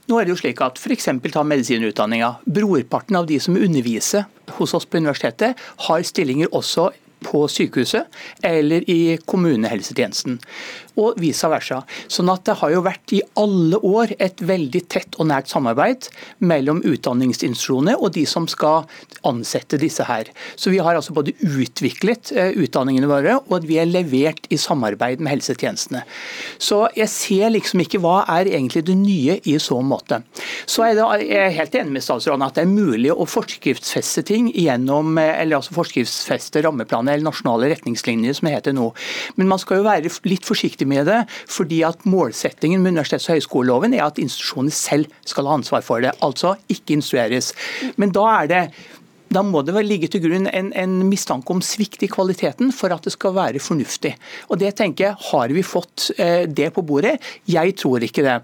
Nå 0.10 0.20
er 0.20 0.26
det 0.26 0.36
jo 0.36 0.40
slik 0.42 0.62
at 0.64 0.80
F.eks. 0.82 1.10
ta 1.34 1.44
medisinutdanninga. 1.48 2.36
Brorparten 2.46 3.20
av 3.20 3.28
de 3.30 3.40
som 3.44 3.58
underviser 3.58 4.28
hos 4.58 4.74
oss 4.74 4.86
på 4.86 5.00
universitetet, 5.02 5.60
har 5.88 6.04
stillinger 6.06 6.52
også 6.54 6.92
på 7.26 7.46
sykehuset 7.52 8.10
eller 8.46 8.86
i 8.90 9.18
kommunehelsetjenesten 9.26 10.40
og 11.00 11.18
vice 11.22 11.50
versa. 11.50 11.82
Sånn 12.12 12.30
at 12.30 12.44
Det 12.44 12.58
har 12.60 12.72
jo 12.74 12.84
vært 12.86 13.14
i 13.16 13.22
alle 13.40 13.80
år 13.82 14.14
et 14.20 14.42
veldig 14.44 14.82
tett 14.92 15.16
og 15.18 15.30
nært 15.32 15.50
samarbeid 15.50 16.10
mellom 16.44 16.84
utdanningsinstitusjonene 16.86 17.96
og 17.98 18.14
de 18.14 18.26
som 18.30 18.48
skal 18.52 18.84
ansette 19.26 19.80
disse 19.82 20.04
her. 20.04 20.30
Så 20.56 20.70
Vi 20.70 20.82
har 20.84 20.96
altså 20.96 21.14
både 21.14 21.34
utviklet 21.40 22.32
eh, 22.36 22.54
utdanningene 22.54 23.10
våre 23.10 23.40
og 23.48 23.66
vi 23.66 23.80
er 23.82 23.90
levert 23.90 24.46
i 24.50 24.58
samarbeid 24.58 25.20
med 25.20 25.34
helsetjenestene. 25.38 26.04
Så 26.60 26.88
Jeg 26.96 27.10
ser 27.10 27.50
liksom 27.50 27.82
ikke 27.82 28.02
hva 28.04 28.24
er 28.30 28.52
egentlig 28.52 28.86
det 28.86 28.98
nye 28.98 29.40
i 29.50 29.58
så 29.60 29.80
måte. 29.82 30.22
Så 30.66 30.84
er 30.86 30.96
det, 30.96 31.06
jeg 31.28 31.40
er 31.40 31.58
helt 31.58 31.76
enig 31.76 31.98
med 31.98 32.04
statsråden 32.04 32.46
at 32.46 32.56
det 32.56 32.66
er 32.66 32.72
mulig 32.72 33.12
å 33.12 33.26
forskriftsfeste 33.26 34.24
ting 34.28 34.52
gjennom, 34.54 35.18
eh, 35.18 35.42
eller 35.42 35.58
altså 35.58 35.74
forskriftsfeste 35.74 36.64
rammeplaner 36.66 37.13
eller 37.14 37.28
nasjonale 37.30 37.70
retningslinjer, 37.74 38.38
som 38.38 38.50
det 38.50 38.56
heter 38.58 38.76
nå. 38.78 38.90
Men 39.38 39.52
man 39.52 39.62
skal 39.62 39.82
jo 39.82 39.88
være 39.88 40.12
litt 40.30 40.48
forsiktig 40.48 40.88
med 40.90 41.08
det, 41.10 41.22
fordi 41.52 41.84
at 41.88 42.08
målsettingen 42.10 42.84
med 42.84 42.96
universitets- 42.96 43.30
og 43.30 43.38
høyskoleloven 43.38 43.96
er 43.98 44.08
at 44.08 44.22
institusjonene 44.22 44.76
selv 44.76 45.14
skal 45.30 45.50
ha 45.50 45.60
ansvar 45.60 45.86
for 45.86 46.04
det, 46.04 46.16
altså 46.26 46.56
ikke 46.72 46.98
instrueres. 46.98 47.54
Men 48.02 48.14
da 48.16 48.28
er 48.42 48.52
det 48.52 48.64
da 49.34 49.44
må 49.46 49.64
det 49.66 49.76
vel 49.76 49.88
ligge 49.90 50.10
til 50.12 50.24
grunn 50.24 50.48
en, 50.52 50.72
en, 50.78 50.96
mistanke 51.10 51.54
om 51.54 51.62
svikt 51.64 52.04
i 52.06 52.10
kvaliteten 52.12 52.72
for 52.76 52.94
at 52.94 53.06
det 53.06 53.14
skal 53.16 53.36
være 53.36 53.62
fornuftig. 53.64 54.14
Og 54.50 54.60
det 54.62 54.76
tenker 54.80 55.10
jeg, 55.10 55.20
Har 55.32 55.54
vi 55.54 55.64
fått 55.64 56.12
eh, 56.18 56.46
det 56.48 56.72
på 56.76 56.84
bordet? 56.86 57.18
Jeg 57.50 57.76
tror 57.80 58.04
ikke 58.04 58.26
det. 58.26 58.38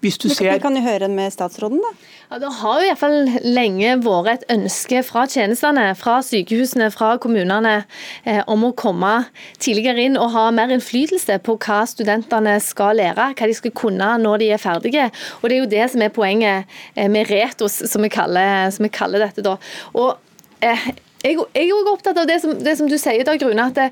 Hvis 0.00 0.18
du 0.18 0.28
ser... 0.28 0.54
Vi 0.54 0.62
kan 0.62 0.76
jo 0.76 0.84
høre 0.84 1.08
med 1.12 1.32
statsråden, 1.34 1.80
da. 1.84 1.92
Ja, 2.30 2.38
Det 2.38 2.52
har 2.60 2.78
jo 2.78 2.86
i 2.86 2.90
hvert 2.92 3.00
fall 3.00 3.30
lenge 3.42 3.96
vært 4.04 4.44
et 4.44 4.52
ønske 4.54 5.02
fra 5.02 5.24
tjenestene, 5.26 5.88
fra 5.98 6.20
sykehusene, 6.22 6.90
fra 6.94 7.16
kommunene, 7.22 7.84
eh, 8.24 8.42
om 8.46 8.68
å 8.68 8.72
komme 8.78 9.26
tidligere 9.58 10.06
inn 10.06 10.18
og 10.20 10.30
ha 10.36 10.46
mer 10.54 10.70
innflytelse 10.70 11.40
på 11.42 11.56
hva 11.58 11.82
studentene 11.90 12.54
skal 12.62 13.00
lære, 13.00 13.32
hva 13.34 13.50
de 13.50 13.58
skal 13.58 13.74
kunne 13.74 14.12
når 14.22 14.44
de 14.44 14.52
er 14.54 14.62
ferdige. 14.62 15.10
Og 15.42 15.50
Det 15.50 15.56
er 15.56 15.62
jo 15.64 15.74
det 15.74 15.90
som 15.90 16.06
er 16.06 16.14
poenget 16.14 16.80
eh, 16.94 17.08
med 17.08 17.30
retos, 17.30 17.82
som 17.90 18.02
vi 18.06 18.12
kaller, 18.12 18.70
som 18.70 18.86
vi 18.86 18.94
kaller 18.94 19.26
dette. 19.26 19.42
da. 19.42 19.58
Og 19.98 20.29
Äh, 20.60 20.76
jeg, 21.20 21.36
jeg 21.36 21.68
er 21.68 21.74
også 21.74 21.92
opptatt 21.94 22.18
av 22.22 22.28
det 22.28 22.38
som, 22.42 22.54
det 22.64 22.74
som 22.78 22.88
du 22.88 22.96
sier, 23.00 23.22
Dag 23.26 23.42
Rune, 23.44 23.66
at 23.70 23.76
det, 23.76 23.88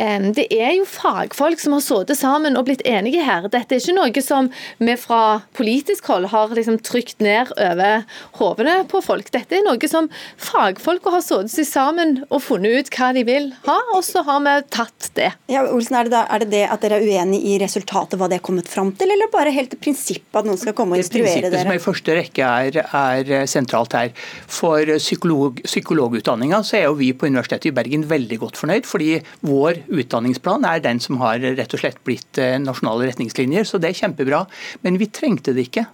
eh, 0.00 0.28
det, 0.36 0.46
er 0.54 0.74
jo 0.78 0.86
fagfolk 0.88 1.60
som 1.60 1.74
har 1.76 1.84
sittet 1.84 2.18
sammen 2.20 2.56
og 2.56 2.66
blitt 2.68 2.84
enige 2.88 3.24
her. 3.26 3.48
Dette 3.52 3.76
er 3.76 3.82
ikke 3.82 3.96
noe 3.96 4.24
som 4.24 4.48
vi 4.80 4.96
fra 5.00 5.40
politisk 5.56 6.08
hold 6.10 6.30
har 6.32 6.54
liksom 6.56 6.80
trykt 6.86 7.20
ned 7.24 7.52
over 7.56 8.06
hodene 8.40 8.80
på 8.90 9.02
folk. 9.04 9.28
Dette 9.34 9.58
er 9.58 9.66
noe 9.66 9.90
som 9.90 10.08
fagfolk 10.40 11.10
har 11.12 11.24
sittet 11.24 11.52
seg 11.52 11.68
sammen 11.68 12.16
og 12.30 12.42
funnet 12.46 12.80
ut 12.80 12.92
hva 12.96 13.10
de 13.16 13.26
vil 13.28 13.50
ha, 13.66 13.78
og 13.96 14.02
så 14.06 14.24
har 14.26 14.40
vi 14.46 14.56
tatt 14.72 15.10
det. 15.18 15.30
Ja, 15.52 15.66
Olsen, 15.68 15.98
er 16.00 16.08
det, 16.08 16.14
da, 16.14 16.24
er 16.32 16.44
det 16.44 16.50
det 16.54 16.64
at 16.70 16.84
dere 16.84 17.00
er 17.00 17.06
uenig 17.06 17.42
i 17.50 17.58
resultatet, 17.60 18.18
hva 18.20 18.30
det 18.30 18.40
er 18.40 18.46
kommet 18.46 18.70
fram 18.70 18.94
til, 18.96 19.12
eller 19.12 19.30
bare 19.32 19.52
helt 19.54 19.76
prinsippet 19.82 20.40
at 20.40 20.48
noen 20.48 20.60
skal 20.60 20.76
komme 20.78 20.96
og 20.96 21.04
instruere 21.04 21.50
dere? 21.50 21.50
Det 21.52 21.60
prinsippet 21.60 21.68
som 21.68 21.76
i 21.76 21.84
første 21.84 22.18
rekke 22.20 22.50
er, 22.64 22.80
er 22.80 23.48
sentralt 23.50 23.96
her. 23.98 24.12
For 24.50 24.96
psykolog, 25.00 25.60
psykologutdanninga 25.66 26.62
så 26.70 26.78
er 26.78 26.86
jo 26.86 26.98
vi 27.00 27.10
på 27.16 27.26
Universitetet 27.26 27.70
i 27.72 27.74
Bergen 27.74 28.06
veldig 28.10 28.38
godt 28.44 28.60
fornøyd, 28.60 28.86
fordi 28.86 29.16
vår 29.46 29.82
utdanningsplan 29.90 30.66
er 30.68 30.82
den 30.84 31.02
som 31.02 31.18
har 31.22 31.42
rett 31.42 31.74
og 31.74 31.82
slett 31.82 31.98
blitt 32.06 32.38
eh, 32.38 32.58
nasjonale 32.62 33.10
retningslinjer, 33.10 33.66
så 33.66 33.80
det 33.82 33.90
er 33.90 34.02
kjempebra. 34.04 34.44
Men 34.86 35.00
vi 35.00 35.10
trengte 35.10 35.54
det 35.56 35.66
ikke. 35.68 35.88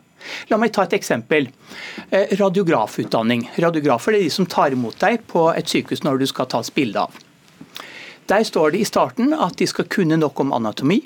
La 0.51 0.59
meg 0.61 0.75
ta 0.75 0.85
et 0.85 0.97
eksempel. 0.99 1.49
Eh, 2.11 2.35
radiografutdanning. 2.41 3.47
Radiografer 3.63 4.19
er 4.19 4.27
de 4.27 4.33
som 4.33 4.49
tar 4.51 4.77
imot 4.77 4.99
deg 5.01 5.25
på 5.31 5.49
et 5.55 5.71
sykehus 5.71 6.05
når 6.05 6.21
du 6.21 6.29
skal 6.31 6.51
tas 6.53 6.73
bilde 6.75 7.07
av. 7.07 7.23
Der 8.27 8.43
står 8.45 8.75
det 8.75 8.83
i 8.83 8.89
starten 8.89 9.33
at 9.33 9.57
de 9.61 9.69
skal 9.71 9.87
kunne 9.89 10.19
nok 10.19 10.43
om 10.43 10.53
anatomi, 10.57 11.01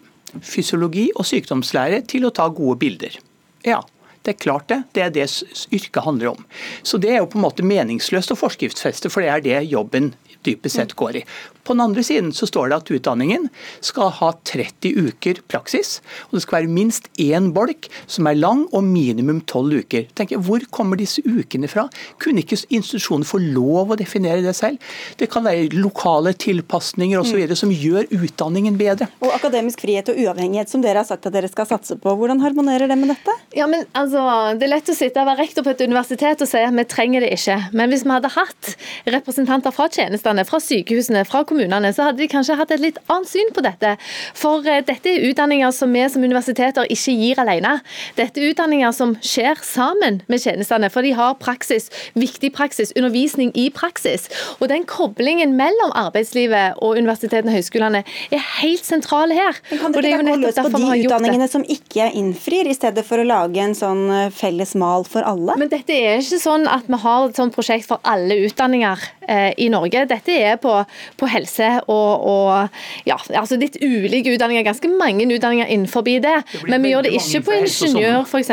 fysiologi 0.46 1.10
og 1.14 1.26
sykdomslære 1.28 2.02
til 2.08 2.26
å 2.26 2.34
ta 2.34 2.48
gode 2.48 2.78
bilder. 2.80 3.18
Ja, 3.66 3.82
det 4.22 4.34
er 4.34 4.40
klart 4.42 4.68
det. 4.68 4.82
Det 4.92 5.02
er 5.04 5.12
det 5.14 5.26
yrket 5.72 6.04
handler 6.04 6.34
om. 6.34 6.44
Så 6.82 7.00
det 7.00 7.14
er 7.14 7.22
jo 7.22 7.30
på 7.30 7.38
en 7.40 7.46
måte 7.46 7.64
meningsløst 7.66 8.34
å 8.34 8.38
forskriftsfeste, 8.38 9.12
for 9.12 9.24
det 9.24 9.30
er 9.32 9.44
det 9.46 9.60
jobben 9.70 10.12
dypest 10.46 10.80
sett 10.80 10.96
går 10.98 11.20
i. 11.20 11.24
På 11.64 11.74
den 11.74 11.84
andre 11.84 12.02
siden 12.02 12.32
så 12.34 12.48
står 12.48 12.70
det 12.70 12.76
at 12.80 12.90
utdanningen 12.90 13.48
skal 13.84 14.10
ha 14.16 14.32
30 14.48 15.10
uker 15.10 15.40
praksis. 15.50 16.00
og 16.30 16.38
Det 16.38 16.42
skal 16.42 16.60
være 16.60 16.72
minst 16.72 17.10
én 17.20 17.50
bolk 17.54 17.86
som 18.10 18.26
er 18.26 18.38
lang 18.38 18.64
og 18.72 18.82
minimum 18.86 19.42
12 19.44 19.84
uker. 19.84 20.08
Tenk, 20.16 20.32
hvor 20.46 20.64
kommer 20.74 20.98
disse 20.98 21.22
ukene 21.22 21.68
fra? 21.70 21.86
Kunne 22.18 22.42
ikke 22.42 22.58
institusjonen 22.70 23.28
få 23.28 23.42
lov 23.42 23.92
å 23.92 23.98
definere 24.00 24.42
det 24.42 24.56
selv? 24.56 24.80
Det 25.20 25.28
kan 25.30 25.44
være 25.44 25.68
lokale 25.76 26.32
tilpasninger 26.34 27.20
osv. 27.20 27.40
Mm. 27.40 27.56
som 27.56 27.70
gjør 27.72 28.08
utdanningen 28.14 28.76
bedre. 28.80 29.08
Og 29.20 29.32
Akademisk 29.34 29.82
frihet 29.84 30.08
og 30.12 30.18
uavhengighet 30.20 30.70
som 30.70 30.82
dere 30.82 31.02
har 31.02 31.08
sagt 31.08 31.28
at 31.28 31.34
dere 31.34 31.48
skal 31.50 31.68
satse 31.68 31.96
på, 32.00 32.14
hvordan 32.16 32.40
harmonerer 32.42 32.90
det 32.90 32.98
med 32.98 33.12
dette? 33.12 33.36
Ja, 33.56 33.66
men 33.70 33.84
altså, 33.96 34.20
Det 34.58 34.66
er 34.66 34.74
lett 34.74 34.90
å 34.90 34.96
sitte 34.96 35.22
og 35.22 35.30
være 35.30 35.44
rektor 35.44 35.66
på 35.66 35.74
et 35.74 35.84
universitet 35.86 36.42
og 36.42 36.48
si 36.50 36.60
at 36.64 36.74
vi 36.74 36.86
trenger 36.88 37.24
det 37.24 37.32
ikke. 37.36 37.58
Men 37.76 37.92
hvis 37.92 38.04
vi 38.06 38.14
hadde 38.14 38.32
hatt 38.34 38.74
representanter 39.14 39.74
fra 39.74 39.88
tjenestene, 40.30 40.46
fra 40.46 40.60
sykehusene, 40.60 41.24
fra 41.26 41.44
kommunene, 41.44 41.92
så 41.92 42.08
hadde 42.08 42.20
de 42.20 42.28
kanskje 42.30 42.56
hatt 42.58 42.70
et 42.70 42.80
litt 42.80 42.98
annet 43.08 43.28
syn 43.28 43.50
på 43.54 43.62
dette. 43.62 43.96
For 44.34 44.64
eh, 44.66 44.82
dette 44.84 45.08
er 45.10 45.26
utdanninger 45.30 45.70
som 45.72 45.92
vi 45.92 46.06
som 46.08 46.22
universiteter 46.22 46.86
ikke 46.90 47.14
gir 47.14 47.40
alene. 47.40 47.80
Dette 48.16 48.40
er 48.40 48.52
utdanninger 48.52 48.92
som 48.92 49.16
skjer 49.20 49.60
sammen 49.62 50.22
med 50.28 50.40
tjenestene, 50.40 50.90
for 50.90 51.02
de 51.02 51.12
har 51.16 51.36
praksis, 51.40 51.90
viktig 52.14 52.52
praksis, 52.54 52.92
undervisning 52.96 53.52
i 53.54 53.70
praksis. 53.70 54.28
Og 54.60 54.68
den 54.70 54.86
koblingen 54.88 55.56
mellom 55.58 55.92
arbeidslivet 55.94 56.78
og 56.80 56.98
universitetene 56.98 57.50
og 57.50 57.58
høyskolene 57.58 58.04
er 58.30 58.46
helt 58.60 58.86
sentral 58.86 59.32
her. 59.34 59.58
Men 59.70 59.82
kan 59.82 59.96
dere 59.96 60.14
ikke 60.14 60.28
gå 60.30 60.38
løs 60.44 60.60
på 60.60 60.74
de 60.76 61.00
utdanningene 61.04 61.50
som 61.50 61.66
ikke 61.66 62.10
innfrir, 62.16 62.68
i 62.70 62.76
stedet 62.76 63.04
for 63.06 63.20
å 63.20 63.26
lage 63.26 63.60
en 63.62 63.76
sånn 63.76 64.06
eh, 64.12 64.34
felles 64.34 64.76
mal 64.78 65.06
for 65.08 65.26
alle? 65.26 65.56
Men 65.60 65.70
dette 65.72 65.94
er 65.94 66.20
ikke 66.20 66.40
sånn 66.40 66.68
at 66.70 66.86
vi 66.90 66.98
har 67.00 67.28
et 67.28 67.38
sånt 67.38 67.54
prosjekt 67.56 67.88
for 67.88 68.02
alle 68.06 68.36
utdanninger 68.46 69.02
eh, 69.30 69.50
i 69.58 69.68
Norge. 69.72 70.04
Dette 70.10 70.19
er 70.28 70.56
på, 70.60 70.74
på 71.16 71.28
helse 71.30 71.68
og, 71.86 72.26
og, 72.30 72.80
ja, 73.08 73.16
altså 73.38 73.58
litt 73.60 73.78
ulike 73.80 74.34
utdanninger. 74.34 74.66
Ganske 74.66 74.90
mange 74.92 75.26
utdanninger 75.26 75.66
innenfor 75.66 76.04
det. 76.06 76.20
det 76.24 76.66
men 76.68 76.82
vi 76.82 76.92
gjør 76.92 77.06
det 77.08 77.14
ikke 77.18 77.42
på 77.46 77.56
ingeniør, 77.60 78.24
f.eks. 78.26 78.50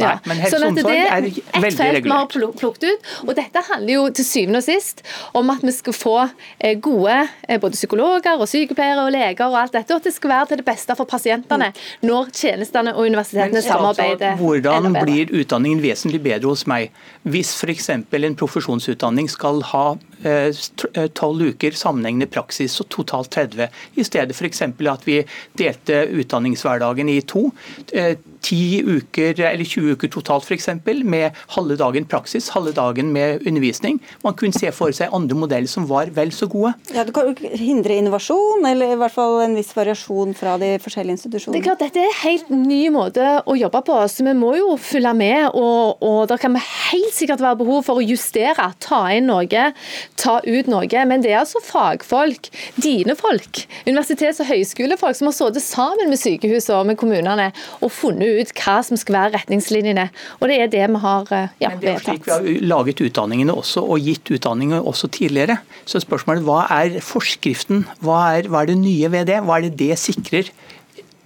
Ja. 0.00 0.16
Sånn 0.50 0.68
at 0.70 0.80
det 0.82 0.98
er 1.04 1.28
ett 1.28 1.76
felt 1.78 2.04
vi 2.04 2.10
har 2.10 2.28
plukket 2.30 2.88
ut. 2.88 3.12
Og 3.26 3.34
dette 3.36 3.62
handler 3.70 3.94
jo 3.94 4.06
til 4.14 4.26
syvende 4.26 4.62
og 4.62 4.66
sist 4.66 5.04
om 5.36 5.52
at 5.54 5.64
vi 5.64 5.72
skal 5.74 5.96
få 5.96 6.16
eh, 6.58 6.76
gode 6.82 7.16
eh, 7.48 7.60
både 7.60 7.78
psykologer 7.78 8.40
og 8.40 8.48
sykepleiere 8.50 9.06
og 9.06 9.12
leger 9.14 9.46
og 9.46 9.58
alt 9.60 9.76
dette, 9.76 9.94
og 9.94 10.02
at 10.02 10.08
det 10.08 10.14
skal 10.16 10.34
være 10.34 10.50
til 10.52 10.62
det 10.62 10.66
beste 10.68 10.96
for 10.98 11.08
pasientene 11.08 11.70
når 12.04 12.32
tjenestene 12.34 12.94
og 12.94 13.08
universitetene 13.08 13.62
samarbeider. 13.64 14.38
Hvordan 14.40 14.94
blir 15.00 15.32
utdanningen 15.34 15.82
vesentlig 15.84 16.22
bedre 16.24 16.52
hos 16.52 16.66
meg 16.70 16.92
hvis 17.24 17.54
f.eks. 17.56 17.90
en 17.90 18.36
profesjonsutdanning 18.38 19.30
skal 19.32 19.62
ha 19.72 19.86
tolv 21.14 21.42
uker 21.54 21.76
sammenhengende 21.78 22.28
praksis, 22.30 22.72
så 22.72 22.86
totalt 22.88 23.30
30. 23.34 23.68
I 23.94 24.04
stedet 24.06 24.36
f.eks. 24.36 24.62
at 24.62 25.06
vi 25.06 25.20
delte 25.58 26.04
utdanningshverdagen 26.20 27.12
i 27.12 27.20
to. 27.28 27.50
10 28.44 28.84
uker 28.98 29.40
eller 29.48 29.64
20 29.64 29.96
uker 29.96 30.10
totalt 30.12 30.44
f.eks. 30.44 30.68
med 31.04 31.36
halve 31.56 31.76
dagen 31.80 32.06
praksis, 32.08 32.50
halve 32.54 32.74
dagen 32.76 33.12
med 33.14 33.46
undervisning. 33.48 34.00
Man 34.24 34.36
kunne 34.38 34.56
se 34.56 34.70
for 34.74 34.92
seg 34.94 35.12
andre 35.16 35.38
modeller 35.38 35.70
som 35.70 35.86
var 35.88 36.12
vel 36.14 36.32
så 36.34 36.48
gode. 36.50 36.74
Ja, 36.94 37.04
Du 37.04 37.12
kan 37.14 37.30
jo 37.30 37.50
hindre 37.58 37.96
innovasjon, 37.96 38.64
eller 38.68 38.94
i 38.94 38.98
hvert 39.00 39.14
fall 39.14 39.40
en 39.44 39.56
viss 39.56 39.72
variasjon 39.76 40.34
fra 40.36 40.56
de 40.60 40.74
forskjellige 40.82 41.18
institusjonene? 41.18 41.56
Det 41.56 41.62
er 41.62 41.68
klart, 41.68 41.84
Dette 41.84 42.02
er 42.02 42.10
en 42.10 42.20
helt 42.22 42.50
ny 42.54 42.82
måte 42.92 43.28
å 43.44 43.56
jobbe 43.58 43.82
på, 43.86 43.98
så 44.10 44.26
vi 44.26 44.36
må 44.36 44.54
jo 44.58 44.74
følge 44.80 45.14
med. 45.16 45.48
Og, 45.54 46.02
og 46.04 46.20
det 46.30 46.40
kan 46.42 46.56
helt 46.58 47.14
sikkert 47.14 47.44
være 47.44 47.60
behov 47.62 47.84
for 47.88 48.00
å 48.00 48.04
justere, 48.04 48.70
ta 48.84 49.02
inn 49.14 49.28
noe, 49.30 49.64
ta 50.20 50.36
ut 50.44 50.70
noe. 50.70 51.04
Men 51.08 51.24
det 51.24 51.32
er 51.32 51.42
altså 51.42 51.62
fagfolk, 51.64 52.50
dine 52.80 53.16
folk, 53.18 53.64
universitets- 53.88 54.42
og 54.44 54.50
høyskolefolk, 54.52 55.16
som 55.18 55.30
har 55.30 55.36
sittet 55.36 55.64
sammen 55.64 56.12
med 56.12 56.20
sykehusene 56.20 56.80
og 56.80 56.88
med 56.90 57.00
kommunene 57.00 57.50
og 57.80 57.92
funnet 57.94 58.33
ut 58.40 58.52
hva 58.58 58.76
som 58.86 58.98
skal 59.00 59.16
være 59.18 59.34
retningslinjene. 59.38 60.08
Og 60.40 60.50
det 60.50 60.58
er 60.60 60.72
det 60.72 60.84
vi 60.90 61.00
har 61.04 61.32
eh, 61.34 61.54
ja, 61.62 61.72
Men 61.72 61.82
det 61.82 61.92
er 61.94 62.04
slik 62.04 62.26
Vi 62.26 62.34
har 62.34 62.48
laget 62.66 63.02
utdanningene 63.04 63.54
også, 63.54 63.84
og 63.84 64.04
gitt 64.04 64.30
utdanninger 64.34 64.84
også 64.84 65.10
tidligere. 65.14 65.58
Så 65.88 66.02
spørsmålet 66.04 66.46
hva 66.46 66.64
er 66.80 67.00
forskriften? 67.04 67.86
Hva 68.04 68.20
er, 68.38 68.50
hva 68.52 68.64
er 68.64 68.72
det 68.72 68.78
nye 68.82 69.10
ved 69.12 69.30
det? 69.32 69.42
Hva 69.44 69.58
er 69.58 69.68
det 69.68 69.76
det 69.80 69.98
sikrer? 70.00 70.50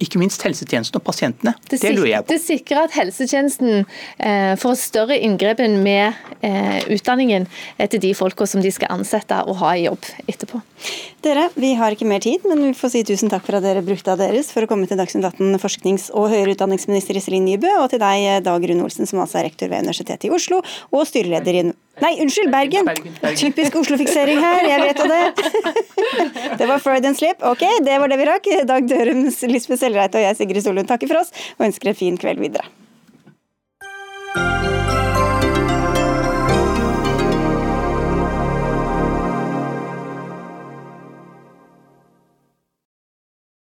Ikke 0.03 0.21
minst 0.21 0.43
helsetjenesten 0.45 0.99
og 0.99 1.05
pasientene. 1.07 1.53
Det, 1.67 1.81
det 1.81 1.93
lurer 1.95 2.11
jeg 2.13 2.25
på. 2.25 2.31
Det 2.33 2.39
sikrer 2.43 2.87
at 2.87 2.95
helsetjenesten 2.95 3.83
eh, 3.83 4.53
får 4.59 4.77
større 4.79 5.17
inngrepen 5.19 5.79
med 5.83 6.17
eh, 6.45 6.79
utdanningen 6.95 7.47
til 7.91 8.03
de 8.03 8.13
folka 8.17 8.47
som 8.49 8.63
de 8.63 8.71
skal 8.73 8.93
ansette 8.95 9.41
og 9.45 9.59
ha 9.61 9.73
i 9.75 9.85
jobb 9.87 10.07
etterpå. 10.29 10.61
Dere, 11.25 11.49
vi 11.59 11.73
har 11.75 11.91
ikke 11.91 12.07
mer 12.07 12.23
tid, 12.23 12.45
men 12.47 12.63
vi 12.69 12.75
får 12.77 12.93
si 12.93 13.03
tusen 13.07 13.31
takk 13.31 13.43
for 13.47 13.59
at 13.59 13.65
dere 13.65 13.83
brukte 13.83 14.13
av 14.13 14.21
deres 14.21 14.53
for 14.55 14.63
å 14.63 14.69
komme 14.71 14.87
til 14.87 14.99
Dagsnytt 14.99 15.27
18, 15.27 15.59
forsknings- 15.59 16.09
og 16.15 16.29
høyere 16.31 16.55
utdanningsminister 16.55 17.19
Iselin 17.19 17.47
Nybø, 17.47 17.73
og 17.83 17.89
til 17.91 17.99
deg, 18.03 18.39
Dag 18.45 18.69
Rune 18.71 18.85
Olsen, 18.87 19.09
som 19.09 19.19
altså 19.19 19.41
er 19.41 19.49
rektor 19.49 19.71
ved 19.71 19.83
Universitetet 19.83 20.29
i 20.29 20.33
Oslo, 20.33 20.61
og 20.95 21.07
styreleder 21.09 21.59
i 21.59 21.65
Nei, 21.99 22.13
unnskyld, 22.23 22.51
Bergen! 22.53 22.87
Bergen, 22.87 23.15
Bergen. 23.21 23.39
Typisk 23.41 23.75
Oslo-fiksering 23.75 24.39
her, 24.43 24.65
jeg 24.69 24.81
vet 24.85 25.01
jo 25.03 25.07
det. 25.11 25.23
det 26.61 26.69
var 26.69 26.83
Freud 26.83 27.05
and 27.05 27.19
slip. 27.19 27.43
Ok, 27.43 27.65
det 27.85 27.99
var 28.01 28.11
det 28.11 28.19
vi 28.21 28.27
rakk. 28.29 28.51
Dag 28.69 28.87
Dørums, 28.89 29.41
Lisbeth 29.51 29.83
Sellreit 29.83 30.15
og 30.15 30.23
jeg, 30.23 30.39
Sigrid 30.39 30.65
Solund, 30.65 30.89
takker 30.89 31.11
for 31.11 31.23
oss 31.23 31.33
og 31.57 31.67
ønsker 31.69 31.91
en 31.91 31.99
fin 32.05 32.19
kveld 32.19 32.43
videre. 32.43 32.67